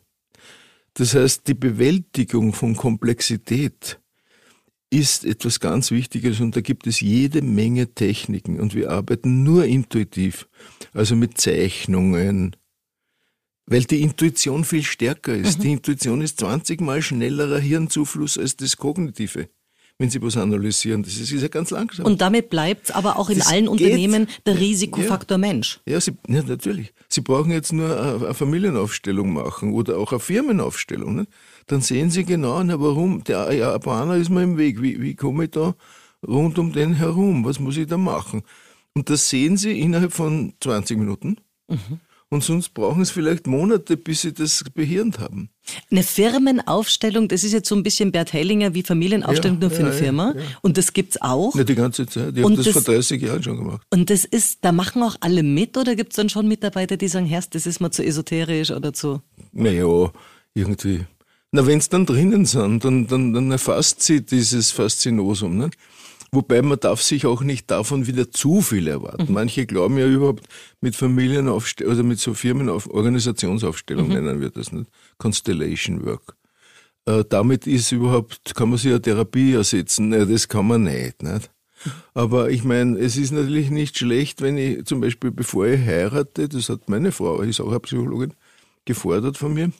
Das 0.92 1.14
heißt, 1.14 1.48
die 1.48 1.54
Bewältigung 1.54 2.52
von 2.52 2.76
Komplexität 2.76 3.98
ist 4.94 5.24
etwas 5.24 5.60
ganz 5.60 5.90
Wichtiges 5.90 6.40
und 6.40 6.54
da 6.54 6.60
gibt 6.60 6.86
es 6.86 7.00
jede 7.00 7.42
Menge 7.42 7.94
Techniken 7.94 8.60
und 8.60 8.74
wir 8.74 8.90
arbeiten 8.90 9.42
nur 9.42 9.64
intuitiv, 9.64 10.48
also 10.92 11.16
mit 11.16 11.38
Zeichnungen, 11.38 12.56
Weil 13.66 13.84
die 13.84 14.02
Intuition 14.02 14.64
viel 14.64 14.82
stärker 14.82 15.34
ist. 15.34 15.58
Mhm. 15.58 15.62
Die 15.62 15.72
Intuition 15.72 16.20
ist 16.20 16.38
20 16.40 16.80
mal 16.80 17.00
schnellerer 17.02 17.58
Hirnzufluss 17.58 18.38
als 18.38 18.56
das 18.56 18.76
Kognitive 18.76 19.48
wenn 19.98 20.10
Sie 20.10 20.20
was 20.20 20.36
analysieren. 20.36 21.02
Das 21.02 21.16
ist, 21.16 21.30
ja 21.30 21.48
ganz 21.48 21.70
langsam. 21.70 22.04
Und 22.06 22.20
damit 22.20 22.50
bleibt 22.50 22.94
aber 22.94 23.18
auch 23.18 23.30
in 23.30 23.38
das 23.38 23.46
allen 23.46 23.68
Unternehmen 23.68 24.26
der 24.44 24.58
Risikofaktor 24.58 25.36
ja. 25.36 25.38
Mensch. 25.38 25.80
Ja, 25.86 26.00
Sie, 26.00 26.12
ja, 26.28 26.42
natürlich. 26.42 26.92
Sie 27.08 27.20
brauchen 27.20 27.52
jetzt 27.52 27.72
nur 27.72 28.00
eine 28.00 28.34
Familienaufstellung 28.34 29.32
machen 29.32 29.72
oder 29.72 29.98
auch 29.98 30.10
eine 30.10 30.20
Firmenaufstellung. 30.20 31.14
Ne? 31.14 31.26
Dann 31.66 31.80
sehen 31.80 32.10
Sie 32.10 32.24
genau, 32.24 32.62
na, 32.62 32.80
warum, 32.80 33.24
der 33.24 33.52
Japaner 33.52 34.16
ist 34.16 34.30
mir 34.30 34.42
im 34.42 34.56
Weg. 34.56 34.82
Wie, 34.82 35.00
wie 35.00 35.14
komme 35.14 35.44
ich 35.44 35.50
da 35.50 35.74
rund 36.26 36.58
um 36.58 36.72
den 36.72 36.94
herum? 36.94 37.44
Was 37.44 37.58
muss 37.60 37.76
ich 37.76 37.86
da 37.86 37.96
machen? 37.96 38.42
Und 38.94 39.10
das 39.10 39.28
sehen 39.28 39.56
Sie 39.56 39.80
innerhalb 39.80 40.12
von 40.12 40.54
20 40.60 40.98
Minuten. 40.98 41.38
Mhm 41.68 42.00
und 42.34 42.42
sonst 42.42 42.74
brauchen 42.74 43.00
es 43.00 43.10
vielleicht 43.10 43.46
Monate, 43.46 43.96
bis 43.96 44.22
sie 44.22 44.32
das 44.32 44.64
behirnt 44.74 45.18
haben. 45.18 45.48
Eine 45.90 46.02
Firmenaufstellung, 46.02 47.28
das 47.28 47.44
ist 47.44 47.52
jetzt 47.52 47.68
so 47.68 47.74
ein 47.74 47.82
bisschen 47.82 48.12
Bert 48.12 48.32
Hellinger 48.32 48.74
wie 48.74 48.82
Familienaufstellung 48.82 49.58
ja, 49.58 49.68
nur 49.68 49.70
für 49.70 49.82
ja, 49.82 49.88
eine 49.88 49.96
Firma. 49.96 50.34
Ja, 50.36 50.42
und 50.60 50.76
das 50.76 50.92
gibt 50.92 51.14
es 51.14 51.22
auch. 51.22 51.54
Ja, 51.54 51.64
die 51.64 51.74
ganze 51.74 52.06
Zeit. 52.06 52.36
Ich 52.36 52.44
habe 52.44 52.56
das, 52.56 52.66
das, 52.66 52.72
vor 52.74 52.82
30 52.82 53.22
Jahren 53.22 53.42
schon 53.42 53.56
gemacht. 53.56 53.86
Und 53.90 54.10
das 54.10 54.24
ist, 54.24 54.58
da 54.62 54.72
machen 54.72 55.02
auch 55.02 55.16
alle 55.20 55.42
mit 55.42 55.76
oder 55.78 55.94
gibt 55.94 56.12
es 56.12 56.16
dann 56.16 56.28
schon 56.28 56.48
Mitarbeiter, 56.48 56.96
die 56.96 57.08
sagen, 57.08 57.26
Herr, 57.26 57.42
das 57.48 57.66
ist 57.66 57.80
mal 57.80 57.90
zu 57.90 58.04
esoterisch 58.04 58.70
oder 58.70 58.92
zu. 58.92 59.22
Naja, 59.52 60.10
irgendwie. 60.54 61.06
Na, 61.54 61.64
wenn 61.68 61.78
es 61.78 61.88
dann 61.88 62.04
drinnen 62.04 62.46
sind, 62.46 62.84
dann, 62.84 63.06
dann, 63.06 63.32
dann 63.32 63.52
erfasst 63.52 64.02
sie 64.02 64.22
dieses 64.22 64.72
Faszinosum. 64.72 65.56
Nicht? 65.56 65.78
Wobei 66.32 66.62
man 66.62 66.80
darf 66.80 67.00
sich 67.00 67.26
auch 67.26 67.42
nicht 67.42 67.70
davon 67.70 68.08
wieder 68.08 68.28
zu 68.32 68.60
viel 68.60 68.88
erwarten. 68.88 69.26
Mhm. 69.28 69.34
Manche 69.34 69.64
glauben 69.64 69.96
ja 69.96 70.08
überhaupt 70.08 70.48
mit 70.80 70.96
Familienaufstellung, 70.96 71.92
oder 71.92 72.02
mit 72.02 72.18
so 72.18 72.34
Firmen 72.34 72.68
auf 72.68 72.90
Organisationsaufstellung 72.90 74.08
mhm. 74.08 74.14
nennen 74.14 74.40
wir 74.40 74.50
das 74.50 74.72
nicht. 74.72 74.90
Constellation 75.16 76.04
Work. 76.04 76.34
Äh, 77.06 77.22
damit 77.28 77.68
ist 77.68 77.92
überhaupt, 77.92 78.56
kann 78.56 78.70
man 78.70 78.78
sich 78.78 78.90
eine 78.90 79.00
Therapie 79.00 79.52
ersetzen. 79.52 80.08
Nein, 80.08 80.28
das 80.28 80.48
kann 80.48 80.66
man 80.66 80.82
nicht, 80.82 81.22
nicht? 81.22 81.50
Aber 82.14 82.50
ich 82.50 82.64
meine, 82.64 82.98
es 82.98 83.16
ist 83.16 83.30
natürlich 83.30 83.70
nicht 83.70 83.96
schlecht, 83.96 84.42
wenn 84.42 84.58
ich 84.58 84.86
zum 84.86 85.00
Beispiel, 85.00 85.30
bevor 85.30 85.66
ich 85.68 85.78
heirate, 85.78 86.48
das 86.48 86.68
hat 86.68 86.88
meine 86.88 87.12
Frau, 87.12 87.42
ist 87.42 87.60
auch 87.60 87.68
eine 87.68 87.78
Psychologin, 87.78 88.34
gefordert 88.86 89.36
von 89.36 89.54
mir, 89.54 89.70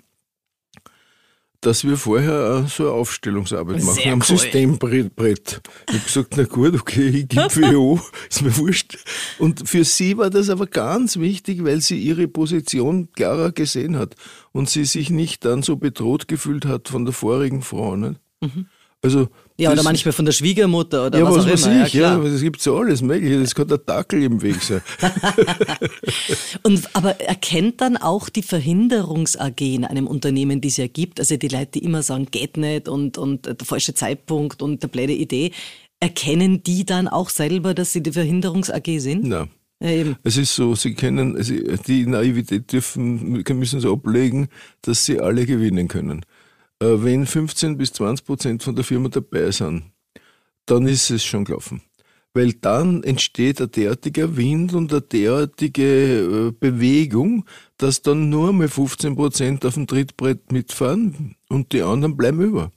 dass 1.67 1.85
wir 1.85 1.97
vorher 1.97 2.67
so 2.69 2.85
eine 2.85 2.93
Aufstellungsarbeit 2.93 3.83
machen 3.83 3.95
Sehr 3.95 4.12
am 4.12 4.19
cool. 4.21 4.39
Systembrett. 4.39 5.61
Ich 5.89 5.95
habe 5.95 6.05
gesagt, 6.05 6.35
na 6.37 6.45
gut, 6.45 6.75
okay, 6.75 7.09
ich 7.09 7.29
gebe 7.29 7.51
für 7.51 8.01
ist 8.29 8.43
mir 8.43 8.57
wurscht. 8.57 8.99
Und 9.39 9.69
für 9.69 9.85
sie 9.85 10.17
war 10.19 10.31
das 10.31 10.51
aber 10.51 10.67
ganz 10.67 11.19
wichtig, 11.19 11.65
weil 11.65 11.81
sie 11.81 11.99
ihre 11.99 12.29
Position 12.29 13.11
klarer 13.12 13.53
gesehen 13.53 13.97
hat 13.97 14.15
und 14.53 14.69
sie 14.69 14.85
sich 14.85 15.11
nicht 15.11 15.45
dann 15.45 15.62
so 15.62 15.77
bedroht 15.77 16.29
gefühlt 16.29 16.67
hat 16.67 16.89
von 16.89 17.05
der 17.05 17.15
vorigen 17.15 17.62
Frau. 17.62 17.97
Ne? 17.97 18.17
Mhm. 18.41 18.67
Also 19.05 19.29
ja, 19.59 19.71
oder 19.71 19.83
manchmal 19.83 20.13
von 20.13 20.25
der 20.25 20.33
Schwiegermutter 20.33 21.07
oder 21.07 21.19
ja, 21.19 21.25
was, 21.27 21.47
was 21.47 21.65
auch 21.65 21.71
immer. 21.71 21.87
Ich, 21.87 21.93
ja, 21.93 22.19
es 22.23 22.41
gibt 22.41 22.63
so 22.63 22.77
alles 22.79 23.03
Mögliche. 23.03 23.39
Das 23.39 23.55
kann 23.55 23.69
der 23.69 23.77
Dackel 23.77 24.23
im 24.23 24.41
Weg 24.41 24.63
sein. 24.63 24.81
Und, 26.63 26.89
aber 26.95 27.21
erkennt 27.21 27.83
dann 27.83 27.99
auch 27.99 28.31
die 28.31 28.43
Verhinderungs-AG 28.43 29.61
in 29.61 29.85
einem 29.85 30.07
Unternehmen, 30.07 30.63
die 30.63 30.69
es 30.69 30.79
ja 30.79 30.87
gibt, 30.87 31.21
also 31.21 31.37
die 31.37 31.49
Leute, 31.49 31.73
die 31.75 31.85
immer 31.85 32.03
sagen, 32.03 32.29
geht 32.31 32.57
nicht 32.57 32.89
und, 32.89 33.19
und 33.19 33.47
der 33.47 33.57
falsche 33.63 33.93
Zeitpunkt 33.93 34.63
und 34.63 34.83
der 34.83 34.89
blöde 34.89 35.13
Idee, 35.13 35.53
erkennen 36.01 36.63
die 36.63 36.87
dann 36.87 37.07
auch 37.07 37.29
selber, 37.29 37.75
dass 37.75 37.93
sie 37.93 38.03
die 38.03 38.13
Verhinderungs-AG 38.13 39.01
sind? 39.01 39.25
Nein. 39.25 39.51
Ja, 39.81 39.91
eben. 39.91 40.17
Es 40.23 40.39
ist 40.39 40.55
so, 40.55 40.75
sie 40.75 40.95
können, 40.95 41.37
also 41.37 41.53
die 41.87 42.07
Naivität 42.07 42.73
dürfen, 42.73 43.43
müssen 43.43 43.81
sie 43.81 43.91
ablegen, 43.91 44.49
dass 44.81 45.05
sie 45.05 45.21
alle 45.21 45.45
gewinnen 45.45 45.89
können. 45.89 46.25
Äh, 46.81 46.87
wenn 47.03 47.27
15 47.27 47.77
bis 47.77 47.93
20 47.93 48.27
Prozent 48.27 48.62
von 48.62 48.75
der 48.75 48.85
Firma 48.85 49.09
dabei 49.09 49.51
sind, 49.51 49.85
dann 50.66 50.87
ist 50.87 51.11
es 51.11 51.25
schon 51.25 51.45
gelaufen. 51.45 51.83
Weil 52.33 52.53
dann 52.55 53.05
entsteht 53.05 53.61
ein 53.61 53.70
derartiger 53.70 54.37
Wind 54.37 54.75
und 54.75 54.93
eine 54.93 55.03
derartige 55.03 56.49
äh, 56.49 56.53
Bewegung, 56.53 57.45
dass 57.77 58.03
dann 58.03 58.29
nur 58.29 58.53
mal 58.53 58.68
15 58.68 59.14
Prozent 59.14 59.64
auf 59.64 59.75
dem 59.75 59.87
Trittbrett 59.87 60.51
mitfahren 60.51 61.37
und 61.49 61.72
die 61.72 61.83
anderen 61.83 62.16
bleiben 62.16 62.41
über. 62.41 62.72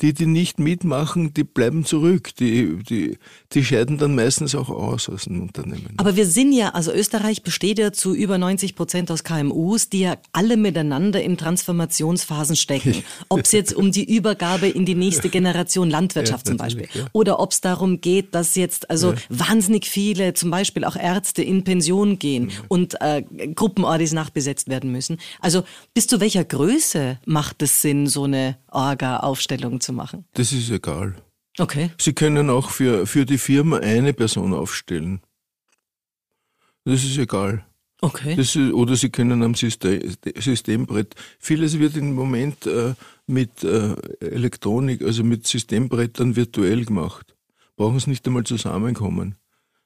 Die, 0.00 0.14
die 0.14 0.26
nicht 0.26 0.58
mitmachen, 0.58 1.34
die 1.34 1.44
bleiben 1.44 1.84
zurück. 1.84 2.34
Die, 2.36 2.76
die, 2.84 3.18
die 3.52 3.64
scheiden 3.64 3.98
dann 3.98 4.14
meistens 4.14 4.54
auch 4.54 4.68
aus 4.68 5.08
aus 5.08 5.24
dem 5.24 5.42
Unternehmen. 5.42 5.94
Aber 5.96 6.16
wir 6.16 6.26
sind 6.26 6.52
ja, 6.52 6.70
also 6.70 6.92
Österreich 6.92 7.42
besteht 7.42 7.78
ja 7.78 7.92
zu 7.92 8.14
über 8.14 8.38
90 8.38 8.74
Prozent 8.74 9.10
aus 9.10 9.24
KMUs, 9.24 9.88
die 9.88 10.00
ja 10.00 10.16
alle 10.32 10.56
miteinander 10.56 11.22
in 11.22 11.36
Transformationsphasen 11.36 12.56
stecken. 12.56 13.02
Ob 13.28 13.40
es 13.40 13.52
jetzt 13.52 13.74
um 13.74 13.92
die 13.92 14.04
Übergabe 14.04 14.68
in 14.68 14.84
die 14.84 14.94
nächste 14.94 15.28
Generation 15.28 15.90
Landwirtschaft 15.90 16.46
ja, 16.46 16.50
zum 16.50 16.56
Beispiel 16.56 16.88
ja. 16.94 17.06
oder 17.12 17.40
ob 17.40 17.52
es 17.52 17.60
darum 17.60 18.00
geht, 18.00 18.34
dass 18.34 18.54
jetzt 18.54 18.90
also 18.90 19.12
ja. 19.12 19.18
wahnsinnig 19.28 19.86
viele, 19.86 20.34
zum 20.34 20.50
Beispiel 20.50 20.84
auch 20.84 20.96
Ärzte 20.96 21.42
in 21.42 21.64
Pension 21.64 22.18
gehen 22.18 22.50
und 22.68 23.00
äh, 23.00 23.22
Gruppenordis 23.54 24.12
nachbesetzt 24.12 24.68
werden 24.68 24.92
müssen. 24.92 25.18
Also 25.40 25.64
bis 25.94 26.06
zu 26.06 26.20
welcher 26.20 26.44
Größe 26.44 27.18
macht 27.24 27.62
es 27.62 27.82
Sinn, 27.82 28.06
so 28.06 28.24
eine 28.24 28.56
Orga-Aufstellung 29.58 29.80
zu 29.80 29.92
machen? 29.92 30.24
Das 30.34 30.52
ist 30.52 30.70
egal. 30.70 31.14
Okay. 31.58 31.90
Sie 31.98 32.12
können 32.12 32.50
auch 32.50 32.70
für, 32.70 33.06
für 33.06 33.26
die 33.26 33.38
Firma 33.38 33.78
eine 33.78 34.12
Person 34.12 34.54
aufstellen. 34.54 35.20
Das 36.84 37.04
ist 37.04 37.18
egal. 37.18 37.64
Okay. 38.00 38.36
Das 38.36 38.54
oder 38.54 38.94
Sie 38.94 39.10
können 39.10 39.42
am 39.42 39.54
System, 39.54 40.00
Systembrett. 40.36 41.16
Vieles 41.40 41.80
wird 41.80 41.96
im 41.96 42.14
Moment 42.14 42.64
äh, 42.66 42.94
mit 43.26 43.64
äh, 43.64 43.96
Elektronik, 44.20 45.02
also 45.02 45.24
mit 45.24 45.48
Systembrettern 45.48 46.36
virtuell 46.36 46.84
gemacht. 46.84 47.34
Brauchen 47.76 47.98
Sie 47.98 48.10
nicht 48.10 48.24
einmal 48.26 48.44
zusammenkommen. 48.44 49.34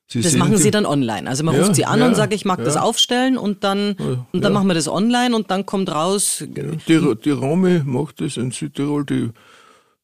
Sie 0.09 0.21
das 0.21 0.37
machen 0.37 0.59
Sie 0.59 0.71
dann 0.71 0.85
online. 0.85 1.29
Also 1.29 1.43
man 1.43 1.55
ja, 1.55 1.63
ruft 1.63 1.75
Sie 1.75 1.87
an 1.87 2.01
ja, 2.01 2.07
und 2.07 2.15
sagt, 2.15 2.35
ich 2.35 2.45
mag 2.45 2.59
ja. 2.59 2.67
das 2.67 2.77
aufstellen 2.77 3.39
und 3.39 3.65
dann, 3.65 3.95
und 4.33 4.45
dann 4.45 4.53
machen 4.53 4.67
wir 4.67 4.75
das 4.75 4.89
online 4.89 5.35
und 5.35 5.51
dann 5.51 5.65
kommt 5.65 5.91
raus. 5.91 6.45
Die, 6.47 7.15
die 7.25 7.31
Rome 7.31 7.83
macht 7.87 8.21
das 8.21 8.37
in 8.37 8.51
Südtirol, 8.51 9.07
die, 9.07 9.31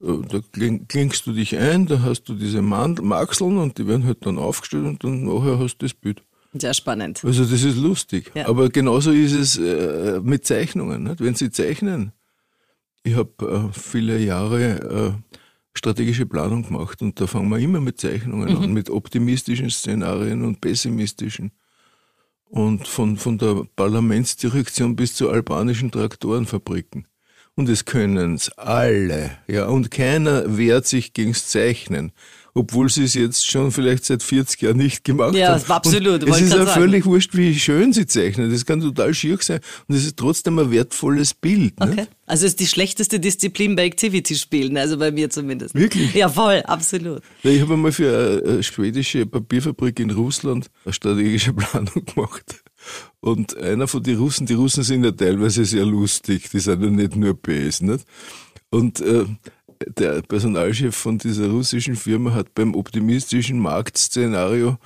da 0.01 0.41
klingst 0.89 1.27
du 1.27 1.33
dich 1.33 1.57
ein, 1.57 1.87
da 1.87 2.03
hast 2.03 2.25
du 2.25 2.35
diese 2.35 2.63
Maxeln 2.63 3.59
und 3.59 3.79
die 3.79 3.87
werden 3.87 4.05
halt 4.05 4.25
dann 4.25 4.39
aufgestellt 4.39 4.85
und 4.85 5.05
dann 5.05 5.25
nachher 5.25 5.59
hast 5.59 5.79
du 5.79 5.87
das 5.87 5.95
Bild. 5.95 6.23
Sehr 6.55 6.75
spannend. 6.75 7.25
Also 7.25 7.45
das 7.45 7.63
ist 7.63 7.77
lustig. 7.77 8.33
Aber 8.45 8.69
genauso 8.69 9.11
ist 9.11 9.33
es 9.33 9.59
äh, 9.59 10.21
mit 10.23 10.47
Zeichnungen. 10.47 11.05
Nicht? 11.05 11.21
Wenn 11.21 11.35
Sie 11.35 11.51
zeichnen, 11.51 12.13
ich 13.03 13.17
habe 13.17 13.71
äh, 13.71 13.79
viele 13.79 14.19
Jahre 14.19 15.17
äh, 15.19 15.37
strategische 15.75 16.27
Planung 16.27 16.65
gemacht 16.65 17.03
und 17.03 17.21
da 17.21 17.27
fangen 17.27 17.49
wir 17.51 17.59
immer 17.59 17.81
mit 17.81 18.01
Zeichnungen 18.01 18.51
mhm. 18.51 18.63
an, 18.63 18.73
mit 18.73 18.91
optimistischen 18.91 19.71
Szenarien 19.71 20.45
und 20.45 20.61
pessimistischen. 20.61 21.53
Und 22.51 22.89
von, 22.89 23.19
von 23.19 23.37
der 23.37 23.67
Parlamentsdirektion 23.77 24.97
bis 24.97 25.15
zu 25.15 25.29
albanischen 25.29 25.91
Traktorenfabriken. 25.91 27.07
Und 27.59 27.69
es 27.69 27.85
können 27.85 28.37
es 28.37 28.51
alle, 28.57 29.33
ja, 29.49 29.67
und 29.67 29.91
keiner 29.91 30.57
wehrt 30.57 30.87
sich 30.87 31.13
gegens 31.13 31.49
Zeichnen 31.49 32.13
obwohl 32.59 32.89
sie 32.89 33.05
es 33.05 33.15
jetzt 33.15 33.49
schon 33.49 33.71
vielleicht 33.71 34.05
seit 34.05 34.23
40 34.23 34.61
Jahren 34.63 34.77
nicht 34.77 35.05
gemacht 35.05 35.35
ja, 35.35 35.53
haben. 35.53 35.63
Ja, 35.67 35.75
absolut. 35.75 36.25
Und 36.25 36.31
es 36.31 36.41
ist 36.41 36.53
ja 36.53 36.67
völlig 36.67 37.07
wurscht, 37.07 37.37
wie 37.37 37.59
schön 37.59 37.93
sie 37.93 38.07
zeichnen. 38.07 38.51
Das 38.51 38.67
kann 38.67 38.81
total 38.81 39.15
schier 39.15 39.39
sein 39.41 39.61
und 39.87 39.95
es 39.95 40.05
ist 40.05 40.17
trotzdem 40.17 40.59
ein 40.59 40.71
wertvolles 40.71 41.35
Bild. 41.35 41.75
Okay. 41.79 41.95
Nicht? 41.95 42.11
Also 42.27 42.47
es 42.47 42.53
ist 42.53 42.61
die 42.61 42.67
schlechteste 42.67 43.21
Disziplin 43.21 43.77
bei 43.77 43.85
Activity 43.85 44.35
spielen, 44.35 44.77
also 44.77 44.99
bei 44.99 45.13
mir 45.13 45.31
zumindest. 45.31 45.75
Wirklich? 45.75 46.15
Ja, 46.15 46.29
voll, 46.29 46.63
absolut. 46.63 47.23
Ich 47.43 47.61
habe 47.61 47.75
einmal 47.75 47.93
für 47.93 48.43
eine 48.45 48.63
schwedische 48.63 49.25
Papierfabrik 49.25 50.01
in 50.01 50.11
Russland 50.11 50.69
eine 50.85 50.93
strategische 50.93 51.53
Planung 51.55 52.05
gemacht. 52.05 52.63
Und 53.21 53.57
einer 53.57 53.89
von 53.89 54.03
den 54.03 54.19
Russen, 54.19 54.47
die 54.47 54.55
Russen 54.55 54.85
sind 54.85 55.05
ja 55.05 55.11
teilweise 55.11 55.65
sehr 55.65 55.85
lustig, 55.85 56.51
die 56.51 56.61
sind 56.61 56.83
ja 56.83 56.91
nicht 56.91 57.17
nur 57.17 57.35
PS, 57.35 57.81
nicht? 57.81 58.05
Und 58.71 59.01
äh, 59.01 59.25
der 59.99 60.23
Personalchef 60.23 60.95
von 60.95 61.19
dieser 61.19 61.49
russischen 61.49 61.97
Firma 61.97 62.35
hat 62.35 62.55
beim 62.55 62.75
optimistischen 62.75 63.59
Marktszenario, 63.59 64.79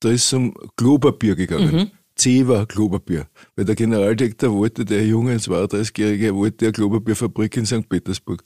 da 0.00 0.10
ist 0.10 0.26
es 0.26 0.32
um 0.32 0.54
Klopapier 0.76 1.34
gegangen. 1.34 1.74
Mhm. 1.74 1.90
Zewa 2.14 2.66
Klopapier. 2.66 3.28
Weil 3.54 3.64
der 3.64 3.76
Generaldirektor 3.76 4.52
wollte, 4.52 4.84
der 4.84 5.06
junge 5.06 5.36
32-Jährige, 5.36 6.34
wollte 6.34 6.66
eine 6.66 6.72
Klopapierfabrik 6.72 7.56
in 7.56 7.66
St. 7.66 7.88
Petersburg. 7.88 8.42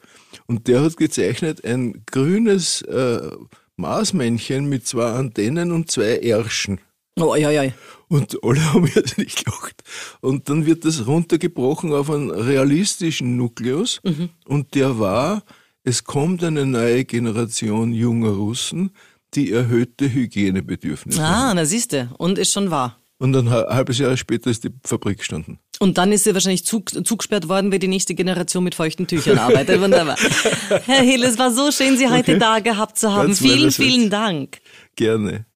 Und 0.46 0.68
der 0.68 0.82
hat 0.82 0.96
gezeichnet 0.96 1.64
ein 1.64 2.04
grünes 2.06 2.82
äh, 2.82 3.30
Marsmännchen 3.76 4.68
mit 4.68 4.86
zwei 4.86 5.12
Antennen 5.12 5.72
und 5.72 5.90
zwei 5.90 6.18
Ärschen. 6.18 6.80
Oh, 7.18 7.34
ja, 7.34 7.50
ja. 7.50 7.64
Und 8.12 8.36
alle 8.42 8.72
haben 8.72 8.86
jetzt 8.94 9.16
nicht 9.18 9.44
gelacht. 9.44 9.82
Und 10.20 10.48
dann 10.48 10.66
wird 10.66 10.84
das 10.84 11.06
runtergebrochen 11.06 11.92
auf 11.92 12.10
einen 12.10 12.30
realistischen 12.30 13.36
Nukleus. 13.36 14.00
Mhm. 14.04 14.28
Und 14.44 14.74
der 14.74 14.98
war 14.98 15.42
es 15.84 16.04
kommt 16.04 16.44
eine 16.44 16.64
neue 16.64 17.04
Generation 17.04 17.92
junger 17.92 18.30
Russen, 18.30 18.90
die 19.34 19.50
erhöhte 19.50 20.12
Hygienebedürfnisse 20.12 21.20
ah, 21.20 21.26
haben. 21.26 21.50
Ah, 21.50 21.54
na 21.54 21.64
siehst 21.64 21.92
du. 21.92 22.08
Und 22.18 22.38
ist 22.38 22.52
schon 22.52 22.70
wahr. 22.70 22.98
Und 23.18 23.32
dann 23.32 23.48
ein 23.48 23.54
halbes 23.54 23.98
Jahr 23.98 24.16
später 24.16 24.50
ist 24.50 24.64
die 24.64 24.70
Fabrik 24.84 25.18
gestanden. 25.18 25.58
Und 25.78 25.98
dann 25.98 26.12
ist 26.12 26.24
sie 26.24 26.34
wahrscheinlich 26.34 26.64
zug, 26.64 26.90
zugesperrt 27.06 27.48
worden, 27.48 27.72
weil 27.72 27.78
die 27.78 27.88
nächste 27.88 28.14
Generation 28.14 28.62
mit 28.62 28.74
feuchten 28.74 29.06
Tüchern 29.06 29.38
arbeitet. 29.38 29.80
Wunderbar. 29.80 30.16
Herr 30.86 31.02
Hill, 31.02 31.22
es 31.24 31.38
war 31.38 31.50
so 31.50 31.70
schön, 31.70 31.96
Sie 31.96 32.08
heute 32.08 32.32
okay. 32.32 32.38
da 32.38 32.60
gehabt 32.60 32.98
zu 32.98 33.12
haben. 33.12 33.28
Ganz 33.28 33.40
vielen, 33.40 33.70
vielen 33.70 34.10
Dank. 34.10 34.58
Gerne. 34.96 35.46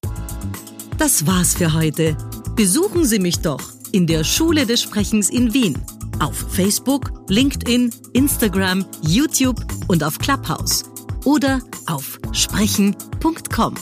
Das 0.97 1.27
war's 1.27 1.55
für 1.55 1.73
heute. 1.73 2.17
Besuchen 2.57 3.05
Sie 3.05 3.19
mich 3.19 3.37
doch 3.41 3.61
in 3.91 4.07
der 4.07 4.23
Schule 4.23 4.65
des 4.65 4.81
Sprechens 4.81 5.29
in 5.29 5.53
Wien. 5.53 5.77
Auf 6.19 6.35
Facebook, 6.51 7.11
LinkedIn, 7.29 7.91
Instagram, 8.13 8.83
YouTube 9.03 9.63
und 9.87 10.03
auf 10.03 10.17
Clubhouse. 10.17 10.83
Oder 11.23 11.61
auf 11.85 12.17
sprechen.com. 12.31 13.75